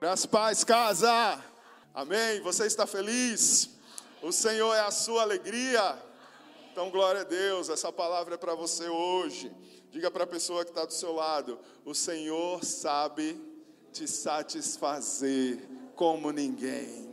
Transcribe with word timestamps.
Graças 0.00 0.26
paz, 0.26 0.62
casa. 0.62 1.42
Amém. 1.92 2.40
Você 2.42 2.66
está 2.66 2.86
feliz? 2.86 3.68
O 4.22 4.30
Senhor 4.30 4.72
é 4.72 4.78
a 4.78 4.92
sua 4.92 5.22
alegria. 5.22 5.98
Então, 6.70 6.88
glória 6.88 7.22
a 7.22 7.24
Deus. 7.24 7.68
Essa 7.68 7.92
palavra 7.92 8.36
é 8.36 8.38
para 8.38 8.54
você 8.54 8.88
hoje. 8.88 9.50
Diga 9.90 10.08
para 10.08 10.22
a 10.22 10.26
pessoa 10.26 10.64
que 10.64 10.70
está 10.70 10.84
do 10.84 10.92
seu 10.92 11.12
lado: 11.12 11.58
O 11.84 11.96
Senhor 11.96 12.64
sabe 12.64 13.42
te 13.92 14.06
satisfazer 14.06 15.68
como 15.96 16.30
ninguém. 16.30 17.12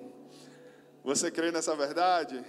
Você 1.04 1.32
crê 1.32 1.52
nessa 1.52 1.76
verdade? 1.76 2.40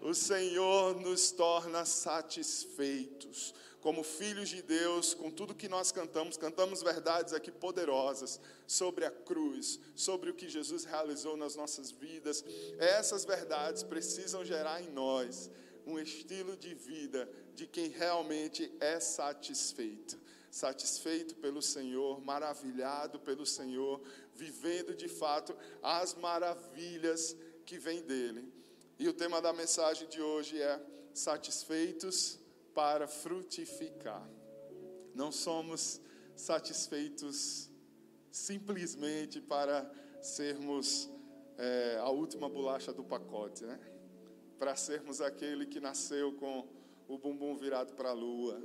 o 0.00 0.14
Senhor 0.14 1.00
nos 1.00 1.30
torna 1.30 1.84
satisfeitos 1.84 3.54
como 3.86 4.02
filhos 4.02 4.48
de 4.48 4.62
Deus, 4.62 5.14
com 5.14 5.30
tudo 5.30 5.54
que 5.54 5.68
nós 5.68 5.92
cantamos, 5.92 6.36
cantamos 6.36 6.82
verdades 6.82 7.32
aqui 7.32 7.52
poderosas 7.52 8.40
sobre 8.66 9.04
a 9.04 9.12
cruz, 9.12 9.78
sobre 9.94 10.28
o 10.28 10.34
que 10.34 10.48
Jesus 10.48 10.84
realizou 10.84 11.36
nas 11.36 11.54
nossas 11.54 11.92
vidas. 11.92 12.44
Essas 12.80 13.24
verdades 13.24 13.84
precisam 13.84 14.44
gerar 14.44 14.82
em 14.82 14.90
nós 14.90 15.48
um 15.86 16.00
estilo 16.00 16.56
de 16.56 16.74
vida 16.74 17.30
de 17.54 17.64
quem 17.64 17.88
realmente 17.90 18.76
é 18.80 18.98
satisfeito. 18.98 20.18
Satisfeito 20.50 21.36
pelo 21.36 21.62
Senhor, 21.62 22.20
maravilhado 22.20 23.20
pelo 23.20 23.46
Senhor, 23.46 24.02
vivendo 24.34 24.96
de 24.96 25.06
fato 25.06 25.56
as 25.80 26.12
maravilhas 26.12 27.36
que 27.64 27.78
vêm 27.78 28.02
dele. 28.02 28.55
E 28.98 29.06
o 29.08 29.12
tema 29.12 29.42
da 29.42 29.52
mensagem 29.52 30.08
de 30.08 30.22
hoje 30.22 30.60
é 30.60 30.80
satisfeitos 31.12 32.38
para 32.74 33.06
frutificar. 33.06 34.26
Não 35.14 35.30
somos 35.30 36.00
satisfeitos 36.34 37.70
simplesmente 38.30 39.38
para 39.40 39.90
sermos 40.22 41.10
é, 41.58 41.98
a 42.00 42.08
última 42.08 42.48
bolacha 42.48 42.90
do 42.90 43.04
pacote, 43.04 43.64
né? 43.64 43.78
Para 44.58 44.74
sermos 44.76 45.20
aquele 45.20 45.66
que 45.66 45.78
nasceu 45.78 46.32
com 46.32 46.66
o 47.06 47.18
bumbum 47.18 47.54
virado 47.54 47.94
para 47.94 48.10
a 48.10 48.14
lua, 48.14 48.58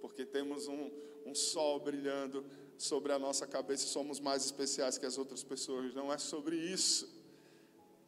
porque 0.00 0.24
temos 0.24 0.66
um, 0.66 0.90
um 1.26 1.34
sol 1.34 1.78
brilhando 1.80 2.44
sobre 2.78 3.12
a 3.12 3.18
nossa 3.18 3.46
cabeça 3.46 3.84
e 3.84 3.88
somos 3.88 4.18
mais 4.18 4.46
especiais 4.46 4.96
que 4.96 5.04
as 5.04 5.18
outras 5.18 5.44
pessoas. 5.44 5.94
Não 5.94 6.10
é 6.10 6.16
sobre 6.16 6.56
isso. 6.56 7.17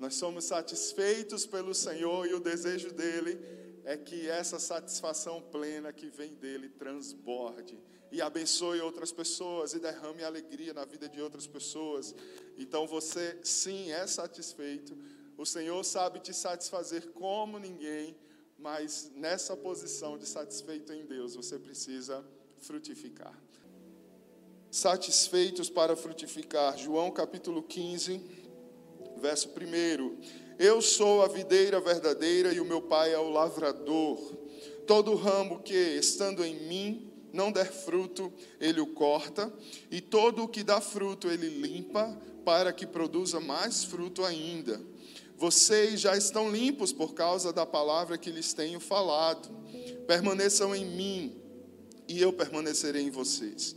Nós 0.01 0.15
somos 0.15 0.45
satisfeitos 0.45 1.45
pelo 1.45 1.75
Senhor 1.75 2.27
e 2.27 2.33
o 2.33 2.41
desejo 2.41 2.91
dele 2.91 3.39
é 3.85 3.99
que 3.99 4.27
essa 4.31 4.59
satisfação 4.59 5.43
plena 5.43 5.93
que 5.93 6.09
vem 6.09 6.35
dele 6.37 6.71
transborde 6.71 7.79
e 8.11 8.23
abençoe 8.23 8.81
outras 8.81 9.13
pessoas 9.13 9.75
e 9.75 9.79
derrame 9.79 10.25
alegria 10.25 10.73
na 10.73 10.87
vida 10.87 11.07
de 11.07 11.21
outras 11.21 11.47
pessoas. 11.47 12.15
Então 12.57 12.87
você 12.87 13.39
sim 13.43 13.93
é 13.93 14.07
satisfeito. 14.07 14.97
O 15.37 15.45
Senhor 15.45 15.85
sabe 15.85 16.19
te 16.19 16.33
satisfazer 16.33 17.11
como 17.11 17.59
ninguém, 17.59 18.17
mas 18.59 19.13
nessa 19.15 19.55
posição 19.55 20.17
de 20.17 20.27
satisfeito 20.27 20.95
em 20.95 21.05
Deus, 21.05 21.35
você 21.35 21.59
precisa 21.59 22.25
frutificar. 22.57 23.39
Satisfeitos 24.71 25.69
para 25.69 25.95
frutificar. 25.95 26.79
João 26.79 27.11
capítulo 27.11 27.63
15, 27.63 28.40
verso 29.21 29.49
1. 29.49 30.17
Eu 30.59 30.81
sou 30.83 31.23
a 31.23 31.29
videira 31.29 31.81
verdadeira 31.81 32.53
e 32.53 32.61
o 32.61 32.65
meu 32.65 32.83
pai 32.83 33.13
é 33.13 33.19
o 33.19 33.31
lavrador. 33.31 34.19
Todo 34.87 35.15
ramo 35.15 35.61
que, 35.61 35.75
estando 35.75 36.45
em 36.45 36.55
mim, 36.67 37.11
não 37.33 37.53
der 37.53 37.71
fruto, 37.71 38.33
ele 38.61 38.81
o 38.81 38.87
corta, 38.87 39.53
e 39.91 40.01
todo 40.01 40.43
o 40.43 40.49
que 40.49 40.65
dá 40.65 40.81
fruto, 40.81 41.29
ele 41.29 41.49
limpa, 41.49 42.19
para 42.45 42.73
que 42.73 42.87
produza 42.87 43.39
mais 43.39 43.85
fruto 43.85 44.25
ainda. 44.25 44.81
Vocês 45.37 46.01
já 46.01 46.17
estão 46.17 46.51
limpos 46.51 46.93
por 46.93 47.15
causa 47.15 47.53
da 47.53 47.65
palavra 47.65 48.19
que 48.19 48.31
lhes 48.31 48.53
tenho 48.53 48.81
falado. 48.81 49.49
Permaneçam 50.07 50.75
em 50.75 50.85
mim, 50.85 51.41
e 52.09 52.21
eu 52.21 52.33
permanecerei 52.33 53.03
em 53.03 53.11
vocês. 53.11 53.77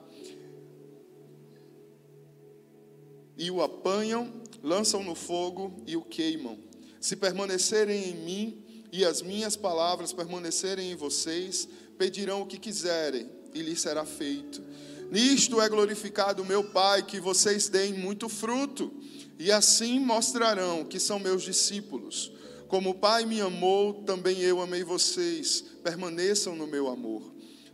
e 3.37 3.49
o 3.49 3.61
apanham, 3.61 4.31
lançam 4.61 5.03
no 5.03 5.15
fogo 5.15 5.83
e 5.87 5.95
o 5.95 6.01
queimam. 6.01 6.57
Se 6.99 7.15
permanecerem 7.15 8.09
em 8.09 8.15
mim 8.15 8.63
e 8.91 9.03
as 9.05 9.21
minhas 9.21 9.55
palavras 9.55 10.13
permanecerem 10.13 10.91
em 10.91 10.95
vocês, 10.95 11.67
pedirão 11.97 12.41
o 12.41 12.45
que 12.45 12.57
quiserem 12.57 13.29
e 13.53 13.61
lhes 13.61 13.81
será 13.81 14.05
feito. 14.05 14.63
Nisto 15.11 15.59
é 15.59 15.67
glorificado 15.67 16.45
meu 16.45 16.63
Pai, 16.63 17.03
que 17.03 17.19
vocês 17.19 17.67
deem 17.67 17.93
muito 17.93 18.29
fruto, 18.29 18.93
e 19.37 19.51
assim 19.51 19.99
mostrarão 19.99 20.85
que 20.85 20.99
são 20.99 21.19
meus 21.19 21.43
discípulos. 21.43 22.31
Como 22.67 22.91
o 22.91 22.95
Pai 22.95 23.25
me 23.25 23.41
amou, 23.41 24.03
também 24.03 24.39
eu 24.39 24.61
amei 24.61 24.83
vocês. 24.83 25.61
Permaneçam 25.83 26.55
no 26.55 26.65
meu 26.65 26.87
amor. 26.87 27.21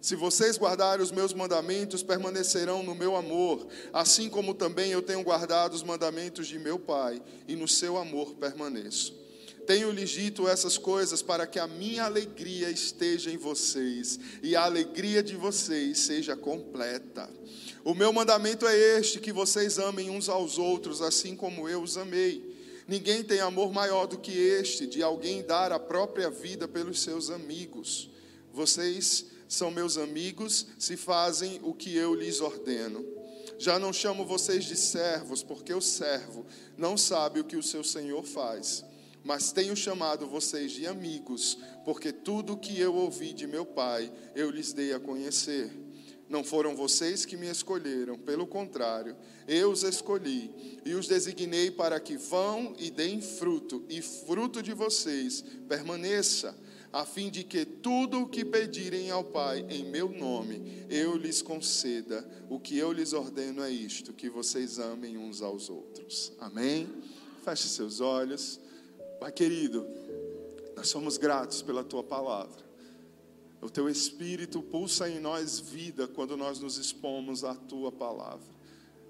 Se 0.08 0.16
vocês 0.16 0.58
guardarem 0.58 1.04
os 1.04 1.12
meus 1.12 1.34
mandamentos, 1.34 2.02
permanecerão 2.02 2.82
no 2.82 2.96
meu 2.96 3.18
amor, 3.18 3.68
assim 3.92 4.30
como 4.30 4.54
também 4.54 4.90
eu 4.90 5.02
tenho 5.02 5.22
guardado 5.22 5.74
os 5.74 5.84
mandamentos 5.84 6.48
de 6.48 6.58
meu 6.58 6.80
Pai, 6.80 7.22
e 7.46 7.58
no 7.58 7.68
seu 7.68 7.98
amor 7.98 8.34
permaneço. 8.36 9.14
Tenho-lhes 9.66 10.10
dito 10.10 10.48
essas 10.48 10.78
coisas 10.78 11.22
para 11.22 11.46
que 11.46 11.60
a 11.60 11.68
minha 11.68 12.06
alegria 12.06 12.70
esteja 12.70 13.30
em 13.30 13.36
vocês 13.36 14.18
e 14.42 14.56
a 14.56 14.64
alegria 14.64 15.22
de 15.22 15.36
vocês 15.36 16.00
seja 16.00 16.38
completa. 16.38 17.30
O 17.84 17.94
meu 17.94 18.14
mandamento 18.14 18.66
é 18.66 18.78
este: 18.98 19.20
que 19.20 19.34
vocês 19.34 19.78
amem 19.78 20.10
uns 20.10 20.30
aos 20.30 20.58
outros, 20.58 21.02
assim 21.02 21.36
como 21.36 21.68
eu 21.68 21.84
os 21.84 21.98
amei. 21.98 22.56
Ninguém 22.88 23.26
tem 23.26 23.42
amor 23.42 23.74
maior 23.74 24.08
do 24.08 24.18
que 24.18 24.32
este, 24.32 24.88
de 24.88 25.04
alguém 25.04 25.44
dar 25.44 25.74
a 25.74 25.80
própria 25.80 26.30
vida 26.30 26.66
pelos 26.66 27.02
seus 27.02 27.30
amigos. 27.30 28.10
Vocês 28.54 29.36
são 29.48 29.72
meus 29.72 29.98
amigos 29.98 30.68
se 30.78 30.98
fazem 30.98 31.60
o 31.64 31.74
que 31.74 31.96
eu 31.96 32.14
lhes 32.14 32.42
ordeno. 32.42 33.06
Já 33.58 33.80
não 33.80 33.92
chamo 33.92 34.26
vocês 34.26 34.66
de 34.66 34.76
servos, 34.76 35.42
porque 35.42 35.74
o 35.74 35.82
servo 35.82 36.46
não 36.78 36.96
sabe 36.98 37.40
o 37.40 37.44
que 37.44 37.56
o 37.56 37.64
seu 37.64 37.84
senhor 37.84 38.24
faz. 38.24 38.86
Mas 39.24 39.52
tenho 39.52 39.76
chamado 39.76 40.28
vocês 40.28 40.72
de 40.72 40.86
amigos, 40.86 41.58
porque 41.84 42.12
tudo 42.12 42.54
o 42.54 42.58
que 42.58 42.80
eu 42.80 42.94
ouvi 42.94 43.34
de 43.34 43.48
meu 43.48 43.66
Pai 43.66 44.12
eu 44.36 44.50
lhes 44.52 44.74
dei 44.74 44.94
a 44.94 45.00
conhecer. 45.00 45.72
Não 46.30 46.44
foram 46.44 46.76
vocês 46.76 47.26
que 47.26 47.38
me 47.38 47.48
escolheram, 47.48 48.18
pelo 48.18 48.46
contrário, 48.46 49.16
eu 49.48 49.72
os 49.72 49.84
escolhi 49.84 50.80
e 50.86 50.94
os 50.94 51.08
designei 51.08 51.72
para 51.72 52.00
que 52.02 52.18
vão 52.18 52.76
e 52.78 52.92
deem 52.92 53.22
fruto, 53.22 53.86
e 53.88 54.02
fruto 54.02 54.62
de 54.62 54.74
vocês 54.74 55.44
permaneça 55.70 56.56
a 56.98 57.06
fim 57.06 57.30
de 57.30 57.44
que 57.44 57.64
tudo 57.64 58.24
o 58.24 58.28
que 58.28 58.44
pedirem 58.44 59.12
ao 59.12 59.24
Pai 59.24 59.64
em 59.70 59.86
meu 59.86 60.10
nome, 60.10 60.84
eu 60.90 61.16
lhes 61.16 61.44
conceda. 61.44 62.28
O 62.50 62.60
que 62.60 62.76
eu 62.76 62.92
lhes 62.92 63.14
ordeno 63.14 63.62
é 63.62 63.70
isto: 63.70 64.12
que 64.12 64.32
vocês 64.32 64.80
amem 64.80 65.16
uns 65.16 65.44
aos 65.44 65.70
outros. 65.70 66.34
Amém? 66.40 66.90
Feche 67.46 67.68
seus 67.68 68.02
olhos. 68.02 68.60
Pai 69.20 69.32
querido, 69.32 69.86
nós 70.76 70.90
somos 70.90 71.18
gratos 71.18 71.62
pela 71.62 71.84
tua 71.84 72.04
palavra. 72.04 72.66
O 73.62 73.70
teu 73.70 73.88
espírito 73.88 74.64
pulsa 74.64 75.08
em 75.08 75.20
nós 75.20 75.60
vida 75.60 76.08
quando 76.08 76.36
nós 76.36 76.60
nos 76.60 76.78
expomos 76.78 77.44
à 77.44 77.54
tua 77.54 77.92
palavra. 77.92 78.50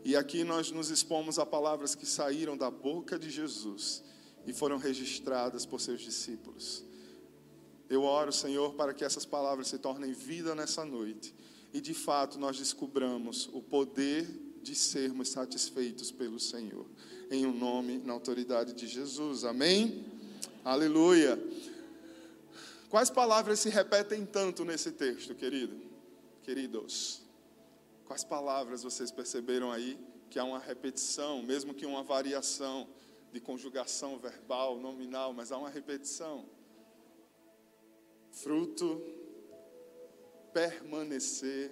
E 0.03 0.13
aqui 0.13 0.44
nós 0.44 0.71
nos 0.71 0.89
expomos 0.89 1.39
a 1.39 1.45
palavras 1.45 1.95
que 1.95 2.06
saíram 2.06 2.57
da 2.57 2.69
boca 2.69 3.17
de 3.17 3.29
Jesus 3.29 4.03
e 4.45 4.51
foram 4.51 4.77
registradas 4.77 5.65
por 5.65 5.79
seus 5.79 6.01
discípulos. 6.01 6.85
Eu 7.89 8.04
oro, 8.04 8.31
Senhor, 8.31 8.74
para 8.74 8.94
que 8.94 9.06
essas 9.06 9.25
palavras 9.25 9.68
se 9.68 9.78
tornem 9.78 10.12
vida 10.12 10.54
nessa 10.54 10.84
noite 10.84 11.34
e 11.74 11.81
de 11.81 11.94
fato 11.94 12.39
nós 12.39 12.57
descubramos 12.57 13.50
o 13.54 13.62
poder 13.62 14.28
de 14.62 14.75
sermos 14.75 15.30
satisfeitos 15.30 16.12
pelo 16.12 16.39
Senhor. 16.39 16.86
Em 17.30 17.45
o 17.45 17.50
um 17.50 17.57
nome, 17.57 18.00
na 18.00 18.13
autoridade 18.13 18.74
de 18.74 18.88
Jesus. 18.88 19.44
Amém? 19.44 20.06
Aleluia. 20.63 21.42
Quais 22.89 23.10
palavras 23.10 23.60
se 23.60 23.69
repetem 23.69 24.25
tanto 24.25 24.66
nesse 24.66 24.92
texto, 24.92 25.36
querido? 25.36 25.78
Queridos. 26.44 27.22
Quais 28.06 28.24
palavras 28.24 28.84
vocês 28.84 29.12
perceberam 29.12 29.72
aí 29.72 29.98
que 30.30 30.39
há 30.39 30.44
uma 30.44 30.60
repetição, 30.60 31.42
mesmo 31.44 31.74
que 31.74 31.86
uma 31.86 32.04
variação 32.04 32.88
de 33.31 33.39
conjugação 33.39 34.18
verbal, 34.18 34.80
nominal, 34.80 35.34
mas 35.34 35.51
há 35.51 35.57
uma 35.57 35.69
repetição. 35.69 36.45
Fruto, 38.42 39.01
permanecer, 40.54 41.72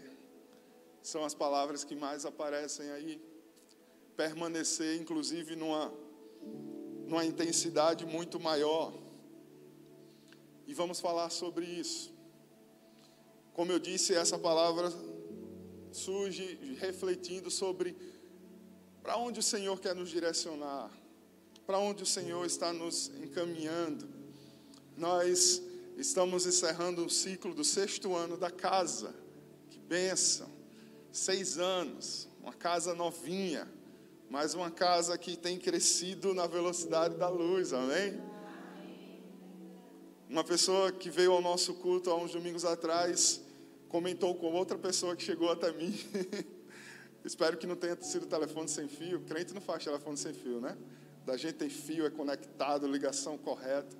são 0.99 1.23
as 1.23 1.35
palavras 1.35 1.83
que 1.83 1.95
mais 1.95 2.25
aparecem 2.25 2.89
aí. 2.89 3.21
Permanecer, 4.17 4.99
inclusive, 4.99 5.55
numa, 5.55 5.93
numa 7.05 7.23
intensidade 7.23 8.03
muito 8.03 8.39
maior. 8.39 8.91
E 10.65 10.73
vamos 10.73 10.99
falar 10.99 11.29
sobre 11.29 11.67
isso. 11.67 12.11
Como 13.53 13.71
eu 13.71 13.77
disse, 13.77 14.15
essa 14.15 14.39
palavra 14.39 14.91
surge 15.91 16.75
refletindo 16.79 17.51
sobre 17.51 17.95
para 19.03 19.17
onde 19.17 19.39
o 19.39 19.43
Senhor 19.43 19.79
quer 19.79 19.93
nos 19.93 20.09
direcionar, 20.09 20.89
para 21.67 21.77
onde 21.77 22.01
o 22.01 22.07
Senhor 22.07 22.43
está 22.43 22.73
nos 22.73 23.09
encaminhando. 23.09 24.09
Nós 24.97 25.61
estamos 25.97 26.45
encerrando 26.45 27.05
o 27.05 27.09
ciclo 27.09 27.53
do 27.53 27.63
sexto 27.63 28.15
ano 28.15 28.37
da 28.37 28.51
casa. 28.51 29.13
Que 29.69 29.79
bênção! 29.79 30.49
Seis 31.11 31.57
anos, 31.57 32.27
uma 32.41 32.53
casa 32.53 32.93
novinha, 32.93 33.67
mas 34.29 34.53
uma 34.53 34.69
casa 34.69 35.17
que 35.17 35.37
tem 35.37 35.57
crescido 35.57 36.33
na 36.33 36.45
velocidade 36.45 37.15
da 37.15 37.29
luz, 37.29 37.71
amém? 37.71 38.21
Uma 40.29 40.43
pessoa 40.43 40.91
que 40.91 41.09
veio 41.09 41.31
ao 41.31 41.41
nosso 41.41 41.75
culto 41.75 42.09
há 42.09 42.17
uns 42.17 42.31
domingos 42.31 42.65
atrás 42.65 43.41
comentou 43.87 44.35
com 44.35 44.51
outra 44.51 44.77
pessoa 44.77 45.15
que 45.15 45.23
chegou 45.23 45.49
até 45.49 45.71
mim. 45.71 45.97
Espero 47.23 47.57
que 47.57 47.65
não 47.65 47.75
tenha 47.75 47.95
sido 48.01 48.25
telefone 48.25 48.67
sem 48.67 48.87
fio. 48.87 49.21
Crente 49.21 49.53
não 49.53 49.61
faz 49.61 49.83
telefone 49.83 50.17
sem 50.17 50.33
fio, 50.33 50.59
né? 50.59 50.77
Da 51.25 51.37
gente 51.37 51.53
tem 51.53 51.69
fio, 51.69 52.05
é 52.05 52.09
conectado, 52.09 52.87
ligação 52.87 53.37
correta. 53.37 53.95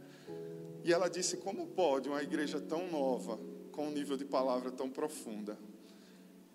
E 0.85 0.93
ela 0.93 1.09
disse: 1.09 1.37
Como 1.37 1.65
pode 1.65 2.07
uma 2.07 2.21
igreja 2.21 2.61
tão 2.61 2.87
nova, 2.91 3.39
com 3.71 3.87
um 3.87 3.91
nível 3.91 4.15
de 4.15 4.23
palavra 4.23 4.71
tão 4.71 4.87
profunda? 4.87 5.57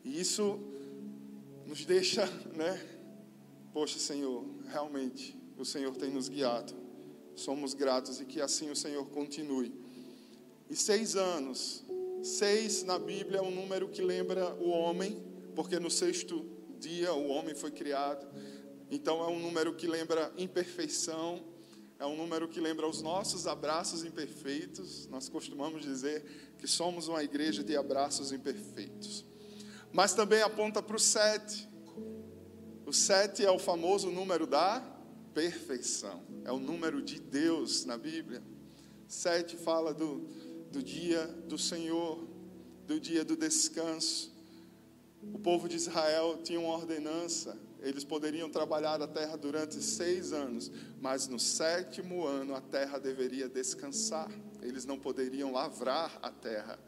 E 0.04 0.20
isso 0.20 0.60
nos 1.66 1.84
deixa, 1.84 2.26
né? 2.54 2.80
Poxa, 3.72 3.98
Senhor, 3.98 4.44
realmente 4.68 5.36
o 5.58 5.64
Senhor 5.64 5.96
tem 5.96 6.12
nos 6.12 6.28
guiado. 6.28 6.72
Somos 7.34 7.74
gratos 7.74 8.20
e 8.20 8.24
que 8.24 8.40
assim 8.40 8.70
o 8.70 8.76
Senhor 8.76 9.04
continue. 9.06 9.74
E 10.70 10.76
seis 10.76 11.16
anos, 11.16 11.84
seis 12.22 12.84
na 12.84 13.00
Bíblia 13.00 13.40
é 13.40 13.42
um 13.42 13.50
número 13.50 13.88
que 13.88 14.00
lembra 14.00 14.54
o 14.60 14.70
homem, 14.70 15.20
porque 15.56 15.80
no 15.80 15.90
sexto 15.90 16.46
dia 16.78 17.12
o 17.12 17.26
homem 17.30 17.56
foi 17.56 17.72
criado. 17.72 18.28
Então 18.92 19.24
é 19.24 19.26
um 19.26 19.40
número 19.40 19.74
que 19.74 19.88
lembra 19.88 20.32
imperfeição, 20.38 21.42
é 22.00 22.06
um 22.06 22.16
número 22.16 22.48
que 22.48 22.58
lembra 22.58 22.88
os 22.88 23.02
nossos 23.02 23.46
abraços 23.46 24.04
imperfeitos. 24.04 25.06
Nós 25.08 25.28
costumamos 25.28 25.82
dizer 25.82 26.54
que 26.56 26.66
somos 26.66 27.08
uma 27.08 27.22
igreja 27.22 27.62
de 27.62 27.76
abraços 27.76 28.32
imperfeitos. 28.32 29.26
Mas 29.92 30.14
também 30.14 30.40
aponta 30.40 30.82
para 30.82 30.96
o 30.96 30.98
sete. 30.98 31.68
O 32.86 32.92
sete 32.92 33.44
é 33.44 33.50
o 33.50 33.58
famoso 33.58 34.10
número 34.10 34.46
da 34.46 34.80
perfeição. 35.34 36.22
É 36.42 36.50
o 36.50 36.58
número 36.58 37.02
de 37.02 37.20
Deus 37.20 37.84
na 37.84 37.98
Bíblia. 37.98 38.42
Sete 39.06 39.58
fala 39.58 39.92
do, 39.92 40.26
do 40.72 40.82
dia 40.82 41.26
do 41.26 41.58
Senhor, 41.58 42.26
do 42.86 42.98
dia 42.98 43.22
do 43.26 43.36
descanso. 43.36 44.34
O 45.34 45.38
povo 45.38 45.68
de 45.68 45.76
Israel 45.76 46.40
tinha 46.42 46.60
uma 46.60 46.72
ordenança 46.72 47.58
eles 47.82 48.04
poderiam 48.04 48.50
trabalhar 48.50 49.00
a 49.00 49.06
terra 49.06 49.36
durante 49.36 49.80
seis 49.82 50.32
anos, 50.32 50.70
mas 51.00 51.26
no 51.28 51.38
sétimo 51.38 52.26
ano 52.26 52.54
a 52.54 52.60
terra 52.60 52.98
deveria 52.98 53.48
descansar. 53.48 54.30
Eles 54.62 54.84
não 54.84 54.98
poderiam 54.98 55.52
lavrar 55.52 56.18
a 56.22 56.30
terra. 56.30 56.78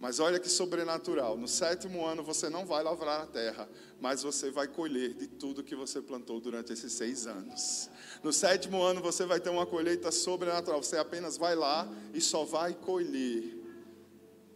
Mas 0.00 0.18
olha 0.18 0.40
que 0.40 0.48
sobrenatural: 0.48 1.36
no 1.36 1.46
sétimo 1.46 2.04
ano 2.04 2.24
você 2.24 2.48
não 2.48 2.64
vai 2.64 2.82
lavrar 2.82 3.22
a 3.22 3.26
terra, 3.26 3.68
mas 4.00 4.22
você 4.22 4.50
vai 4.50 4.66
colher 4.66 5.14
de 5.14 5.26
tudo 5.26 5.62
que 5.62 5.76
você 5.76 6.00
plantou 6.00 6.40
durante 6.40 6.72
esses 6.72 6.92
seis 6.92 7.26
anos. 7.26 7.90
No 8.22 8.32
sétimo 8.32 8.82
ano 8.82 9.02
você 9.02 9.26
vai 9.26 9.38
ter 9.38 9.50
uma 9.50 9.66
colheita 9.66 10.10
sobrenatural. 10.10 10.82
Você 10.82 10.96
apenas 10.96 11.36
vai 11.36 11.54
lá 11.54 11.86
e 12.14 12.20
só 12.20 12.44
vai 12.44 12.72
colher 12.72 13.60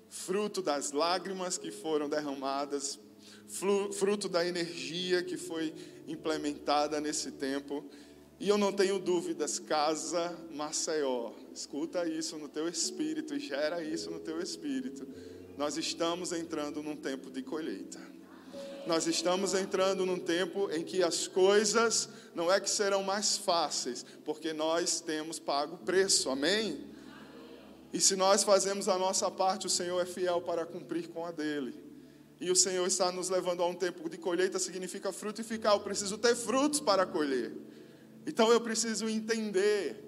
fruto 0.09 0.62
das 0.62 0.93
lágrimas 0.93 1.59
que 1.59 1.71
foram 1.71 2.09
derramadas 2.09 2.99
fruto 3.49 4.29
da 4.29 4.46
energia 4.46 5.23
que 5.23 5.37
foi 5.37 5.75
implementada 6.06 7.00
nesse 7.00 7.31
tempo. 7.32 7.85
E 8.41 8.49
eu 8.49 8.58
não 8.58 8.73
tenho 8.73 8.99
dúvidas, 8.99 9.58
Casa 9.58 10.37
Maceió, 10.50 11.32
escuta 11.55 12.06
isso 12.06 12.37
no 12.37 12.49
teu 12.49 12.69
espírito 12.69 13.35
e 13.35 13.38
gera 13.38 13.82
isso 13.82 14.11
no 14.11 14.19
teu 14.19 14.41
espírito. 14.41 15.06
Nós 15.56 15.76
estamos 15.76 16.32
entrando 16.32 16.82
num 16.82 16.96
tempo 16.96 17.31
de 17.31 17.43
colheita. 17.43 18.00
Nós 18.87 19.06
estamos 19.06 19.55
entrando 19.55 20.05
num 20.05 20.19
tempo 20.19 20.69
em 20.70 20.85
que 20.85 21.02
as 21.02 21.26
coisas 21.26 22.08
não 22.35 22.52
é 22.52 22.61
que 22.61 22.69
serão 22.69 23.02
mais 23.02 23.37
fáceis, 23.37 24.05
porque 24.25 24.52
nós 24.52 25.00
temos 25.00 25.38
pago 25.38 25.76
o 25.76 25.79
preço, 25.79 26.29
amém? 26.29 26.85
E 27.93 28.00
se 28.00 28.17
nós 28.17 28.43
fazemos 28.43 28.88
a 28.88 28.99
nossa 28.99 29.31
parte, 29.31 29.67
o 29.67 29.70
Senhor 29.70 30.00
é 30.00 30.05
fiel 30.05 30.43
para 30.43 30.67
cumprir 30.67 31.08
com 31.08 31.25
a 31.25 31.31
dele. 31.31 31.84
E 32.41 32.51
o 32.51 32.57
Senhor 32.57 32.87
está 32.87 33.13
nos 33.13 33.29
levando 33.29 33.63
a 33.63 33.67
um 33.67 33.75
tempo 33.75 34.09
de 34.09 34.19
colheita, 34.19 34.59
significa 34.59 35.13
frutificar. 35.13 35.73
Eu 35.73 35.81
preciso 35.81 36.19
ter 36.19 36.35
frutos 36.35 36.81
para 36.81 37.07
colher. 37.07 37.53
Então 38.27 38.51
eu 38.53 38.61
preciso 38.61 39.09
entender 39.09 40.03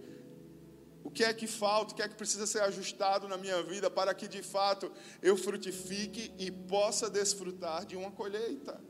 o 1.04 1.10
que 1.10 1.22
é 1.22 1.32
que 1.32 1.46
falta, 1.46 1.92
o 1.92 1.96
que 1.96 2.02
é 2.02 2.08
que 2.08 2.16
precisa 2.16 2.46
ser 2.46 2.62
ajustado 2.62 3.28
na 3.28 3.36
minha 3.36 3.62
vida 3.62 3.88
para 3.88 4.12
que 4.12 4.26
de 4.26 4.42
fato 4.42 4.90
eu 5.22 5.36
frutifique 5.36 6.32
e 6.38 6.50
possa 6.50 7.08
desfrutar 7.08 7.86
de 7.86 7.96
uma 7.96 8.10
colheita 8.10 8.80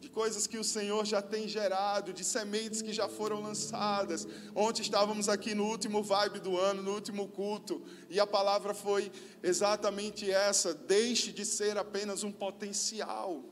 de 0.00 0.08
coisas 0.08 0.46
que 0.46 0.58
o 0.58 0.64
Senhor 0.64 1.04
já 1.04 1.20
tem 1.20 1.48
gerado, 1.48 2.12
de 2.12 2.24
sementes 2.24 2.80
que 2.80 2.92
já 2.92 3.08
foram 3.08 3.40
lançadas. 3.40 4.26
Ontem 4.54 4.82
estávamos 4.82 5.28
aqui 5.28 5.54
no 5.54 5.64
último 5.64 6.02
vibe 6.02 6.40
do 6.40 6.56
ano, 6.56 6.82
no 6.82 6.94
último 6.94 7.28
culto, 7.28 7.82
e 8.08 8.20
a 8.20 8.26
palavra 8.26 8.74
foi 8.74 9.10
exatamente 9.42 10.30
essa: 10.30 10.72
deixe 10.72 11.32
de 11.32 11.44
ser 11.44 11.76
apenas 11.76 12.22
um 12.22 12.30
potencial. 12.30 13.42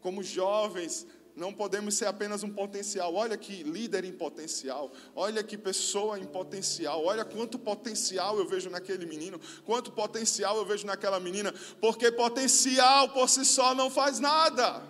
Como 0.00 0.22
jovens, 0.22 1.06
não 1.36 1.52
podemos 1.52 1.94
ser 1.94 2.06
apenas 2.06 2.42
um 2.42 2.50
potencial. 2.50 3.14
Olha 3.14 3.36
que 3.36 3.62
líder 3.62 4.04
em 4.04 4.12
potencial. 4.12 4.90
Olha 5.14 5.42
que 5.42 5.56
pessoa 5.56 6.18
em 6.18 6.24
potencial. 6.24 7.04
Olha 7.04 7.24
quanto 7.24 7.58
potencial 7.58 8.38
eu 8.38 8.46
vejo 8.46 8.68
naquele 8.68 9.06
menino. 9.06 9.40
Quanto 9.64 9.92
potencial 9.92 10.56
eu 10.56 10.64
vejo 10.64 10.86
naquela 10.86 11.20
menina. 11.20 11.54
Porque 11.80 12.10
potencial 12.12 13.08
por 13.10 13.28
si 13.28 13.44
só 13.44 13.74
não 13.74 13.88
faz 13.90 14.18
nada. 14.18 14.82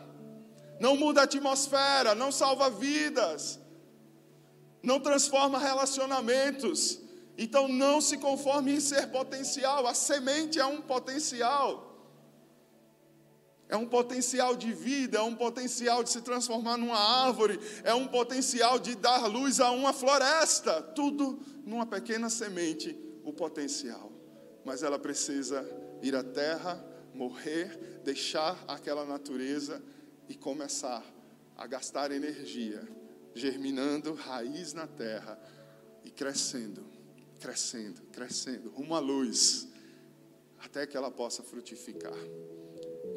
Não 0.81 0.97
muda 0.97 1.21
a 1.21 1.25
atmosfera. 1.25 2.15
Não 2.15 2.33
salva 2.33 2.71
vidas. 2.71 3.61
Não 4.83 4.99
transforma 4.99 5.59
relacionamentos. 5.59 7.01
Então 7.37 7.69
não 7.69 8.01
se 8.01 8.17
conforme 8.19 8.75
em 8.75 8.81
ser 8.81 9.09
potencial. 9.09 9.87
A 9.87 9.95
semente 9.95 10.59
é 10.59 10.65
um 10.65 10.81
potencial 10.81 11.90
é 13.71 13.77
um 13.77 13.87
potencial 13.87 14.57
de 14.57 14.73
vida, 14.73 15.19
é 15.19 15.23
um 15.23 15.35
potencial 15.35 16.03
de 16.03 16.11
se 16.11 16.21
transformar 16.21 16.77
numa 16.77 16.99
árvore, 16.99 17.59
é 17.85 17.95
um 17.95 18.09
potencial 18.09 18.81
de 18.81 18.97
dar 18.97 19.27
luz 19.27 19.61
a 19.61 19.71
uma 19.71 19.93
floresta. 19.93 20.83
Tudo 20.83 21.39
numa 21.65 21.87
pequena 21.87 22.29
semente, 22.29 22.99
o 23.25 23.33
potencial. 23.33 24.11
Mas 24.65 24.83
ela 24.83 24.99
precisa 24.99 25.65
ir 26.03 26.17
à 26.17 26.25
terra, 26.25 26.85
morrer, 27.15 28.01
deixar 28.03 28.63
aquela 28.67 29.05
natureza 29.05 29.81
e 30.29 30.35
começar 30.35 31.05
a 31.57 31.67
gastar 31.67 32.11
energia, 32.11 32.83
germinando 33.35 34.15
raiz 34.15 34.73
na 34.73 34.89
terra 34.89 35.41
e 36.03 36.11
crescendo, 36.11 36.85
crescendo, 37.39 38.03
crescendo, 38.11 38.71
rumo 38.71 38.97
à 38.97 38.99
luz, 38.99 39.69
até 40.59 40.87
que 40.89 40.97
ela 40.97 41.11
possa 41.11 41.43
frutificar. 41.45 42.19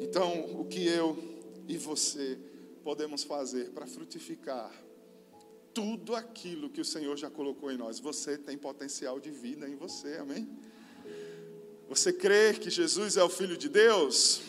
Então, 0.00 0.60
o 0.60 0.64
que 0.64 0.86
eu 0.86 1.16
e 1.68 1.76
você 1.76 2.38
podemos 2.82 3.22
fazer 3.24 3.70
para 3.70 3.86
frutificar 3.86 4.72
tudo 5.72 6.14
aquilo 6.14 6.70
que 6.70 6.80
o 6.80 6.84
Senhor 6.84 7.16
já 7.16 7.30
colocou 7.30 7.70
em 7.70 7.76
nós? 7.76 7.98
Você 7.98 8.38
tem 8.38 8.56
potencial 8.56 9.18
de 9.18 9.30
vida 9.30 9.68
em 9.68 9.74
você, 9.74 10.16
amém? 10.16 10.48
Você 11.88 12.12
crê 12.12 12.54
que 12.54 12.70
Jesus 12.70 13.16
é 13.16 13.24
o 13.24 13.28
Filho 13.28 13.56
de 13.56 13.68
Deus? 13.68 14.42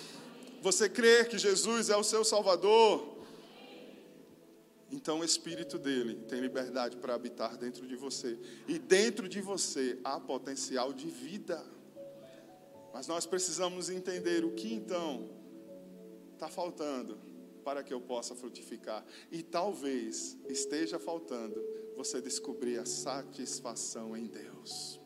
Você 0.61 0.89
crê 0.89 1.25
que 1.25 1.37
Jesus 1.37 1.89
é 1.89 1.97
o 1.97 2.03
seu 2.03 2.23
Salvador? 2.23 3.15
Então 4.91 5.19
o 5.19 5.23
Espírito 5.23 5.77
dele 5.77 6.15
tem 6.27 6.39
liberdade 6.39 6.95
para 6.97 7.13
habitar 7.13 7.57
dentro 7.57 7.85
de 7.85 7.95
você. 7.95 8.37
E 8.67 8.79
dentro 8.79 9.27
de 9.27 9.41
você 9.41 9.99
há 10.03 10.19
potencial 10.19 10.93
de 10.93 11.07
vida. 11.07 11.63
Mas 12.95 13.07
nós 13.07 13.25
precisamos 13.25 13.89
entender 13.89 14.45
o 14.45 14.53
que 14.53 14.73
então 14.73 15.29
está 16.31 16.47
faltando 16.47 17.19
para 17.61 17.83
que 17.83 17.93
eu 17.93 17.99
possa 17.99 18.33
frutificar. 18.33 19.05
E 19.29 19.43
talvez 19.43 20.37
esteja 20.47 20.97
faltando 20.97 21.61
você 21.93 22.21
descobrir 22.21 22.79
a 22.79 22.85
satisfação 22.85 24.15
em 24.15 24.27
Deus. 24.27 25.01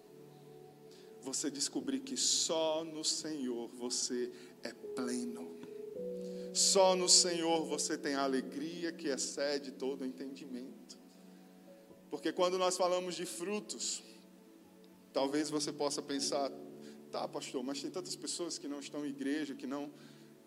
Você 1.22 1.50
descobrir 1.50 2.02
que 2.02 2.16
só 2.16 2.84
no 2.84 3.04
Senhor 3.04 3.70
você 3.70 4.32
é 4.62 4.72
pleno. 4.72 5.58
Só 6.54 6.96
no 6.96 7.10
Senhor 7.10 7.66
você 7.66 7.98
tem 7.98 8.14
a 8.14 8.22
alegria 8.22 8.92
que 8.92 9.08
excede 9.08 9.72
todo 9.72 10.06
entendimento. 10.06 11.00
Porque 12.12 12.32
quando 12.32 12.56
nós 12.60 12.78
falamos 12.78 13.16
de 13.16 13.26
frutos, 13.26 14.04
talvez 15.12 15.50
você 15.50 15.74
possa 15.74 16.04
pensar, 16.04 16.52
tá, 17.10 17.28
pastor, 17.28 17.64
mas 17.64 17.82
tem 17.82 17.90
tantas 17.90 18.16
pessoas 18.16 18.58
que 18.58 18.68
não 18.68 18.80
estão 18.80 19.06
em 19.06 19.10
igreja, 19.10 19.56
que 19.56 19.68
não 19.68 19.92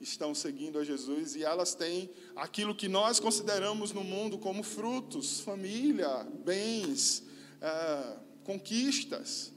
estão 0.00 0.34
seguindo 0.34 0.78
a 0.78 0.84
Jesus 0.84 1.36
e 1.36 1.44
elas 1.44 1.74
têm 1.74 2.10
aquilo 2.34 2.74
que 2.74 2.88
nós 2.88 3.20
consideramos 3.20 3.92
no 3.92 4.02
mundo 4.02 4.38
como 4.38 4.62
frutos, 4.62 5.40
família, 5.40 6.24
bens, 6.44 7.22
é, 7.60 8.16
conquistas. 8.44 9.52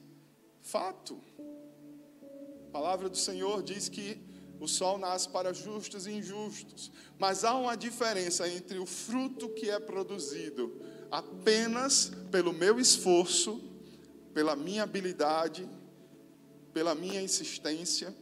Fato. 0.62 1.20
A 2.68 2.72
palavra 2.72 3.08
do 3.08 3.18
Senhor 3.18 3.64
diz 3.64 3.88
que 3.88 4.20
o 4.60 4.68
sol 4.68 4.98
nasce 4.98 5.30
para 5.30 5.54
justos 5.54 6.08
e 6.08 6.12
injustos, 6.12 6.92
mas 7.20 7.44
há 7.44 7.56
uma 7.56 7.76
diferença 7.76 8.48
entre 8.50 8.80
o 8.80 8.86
fruto 8.86 9.50
que 9.50 9.70
é 9.70 9.80
produzido 9.80 10.82
apenas 11.12 12.12
pelo 12.32 12.52
meu 12.52 12.80
esforço, 12.80 13.62
pela 14.34 14.56
minha 14.56 14.84
habilidade, 14.84 15.68
pela 16.75 16.94
minha 16.94 17.22
insistência, 17.22 18.13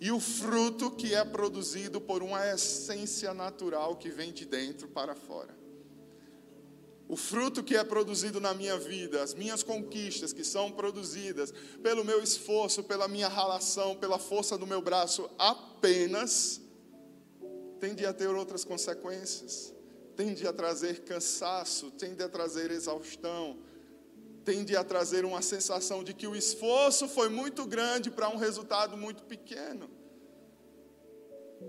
e 0.00 0.10
o 0.10 0.18
fruto 0.18 0.90
que 0.90 1.14
é 1.14 1.22
produzido 1.22 2.00
por 2.00 2.22
uma 2.22 2.50
essência 2.50 3.34
natural 3.34 3.96
que 3.96 4.08
vem 4.08 4.32
de 4.32 4.46
dentro 4.46 4.88
para 4.88 5.14
fora. 5.14 5.54
O 7.06 7.16
fruto 7.16 7.62
que 7.62 7.76
é 7.76 7.84
produzido 7.84 8.40
na 8.40 8.54
minha 8.54 8.78
vida, 8.78 9.22
as 9.22 9.34
minhas 9.34 9.62
conquistas 9.62 10.32
que 10.32 10.42
são 10.42 10.72
produzidas 10.72 11.52
pelo 11.82 12.02
meu 12.02 12.22
esforço, 12.22 12.82
pela 12.82 13.06
minha 13.06 13.28
ralação, 13.28 13.94
pela 13.94 14.18
força 14.18 14.56
do 14.56 14.66
meu 14.66 14.80
braço, 14.80 15.28
apenas 15.36 16.62
tende 17.78 18.06
a 18.06 18.14
ter 18.14 18.28
outras 18.28 18.64
consequências, 18.64 19.74
tende 20.16 20.46
a 20.46 20.52
trazer 20.52 21.00
cansaço, 21.00 21.90
tende 21.90 22.22
a 22.22 22.28
trazer 22.28 22.70
exaustão, 22.70 23.58
tende 24.44 24.76
a 24.76 24.82
trazer 24.82 25.24
uma 25.24 25.42
sensação 25.42 26.02
de 26.02 26.14
que 26.14 26.26
o 26.26 26.34
esforço 26.34 27.08
foi 27.08 27.28
muito 27.28 27.66
grande 27.66 28.10
para 28.10 28.28
um 28.28 28.36
resultado 28.36 28.96
muito 28.96 29.22
pequeno. 29.24 29.90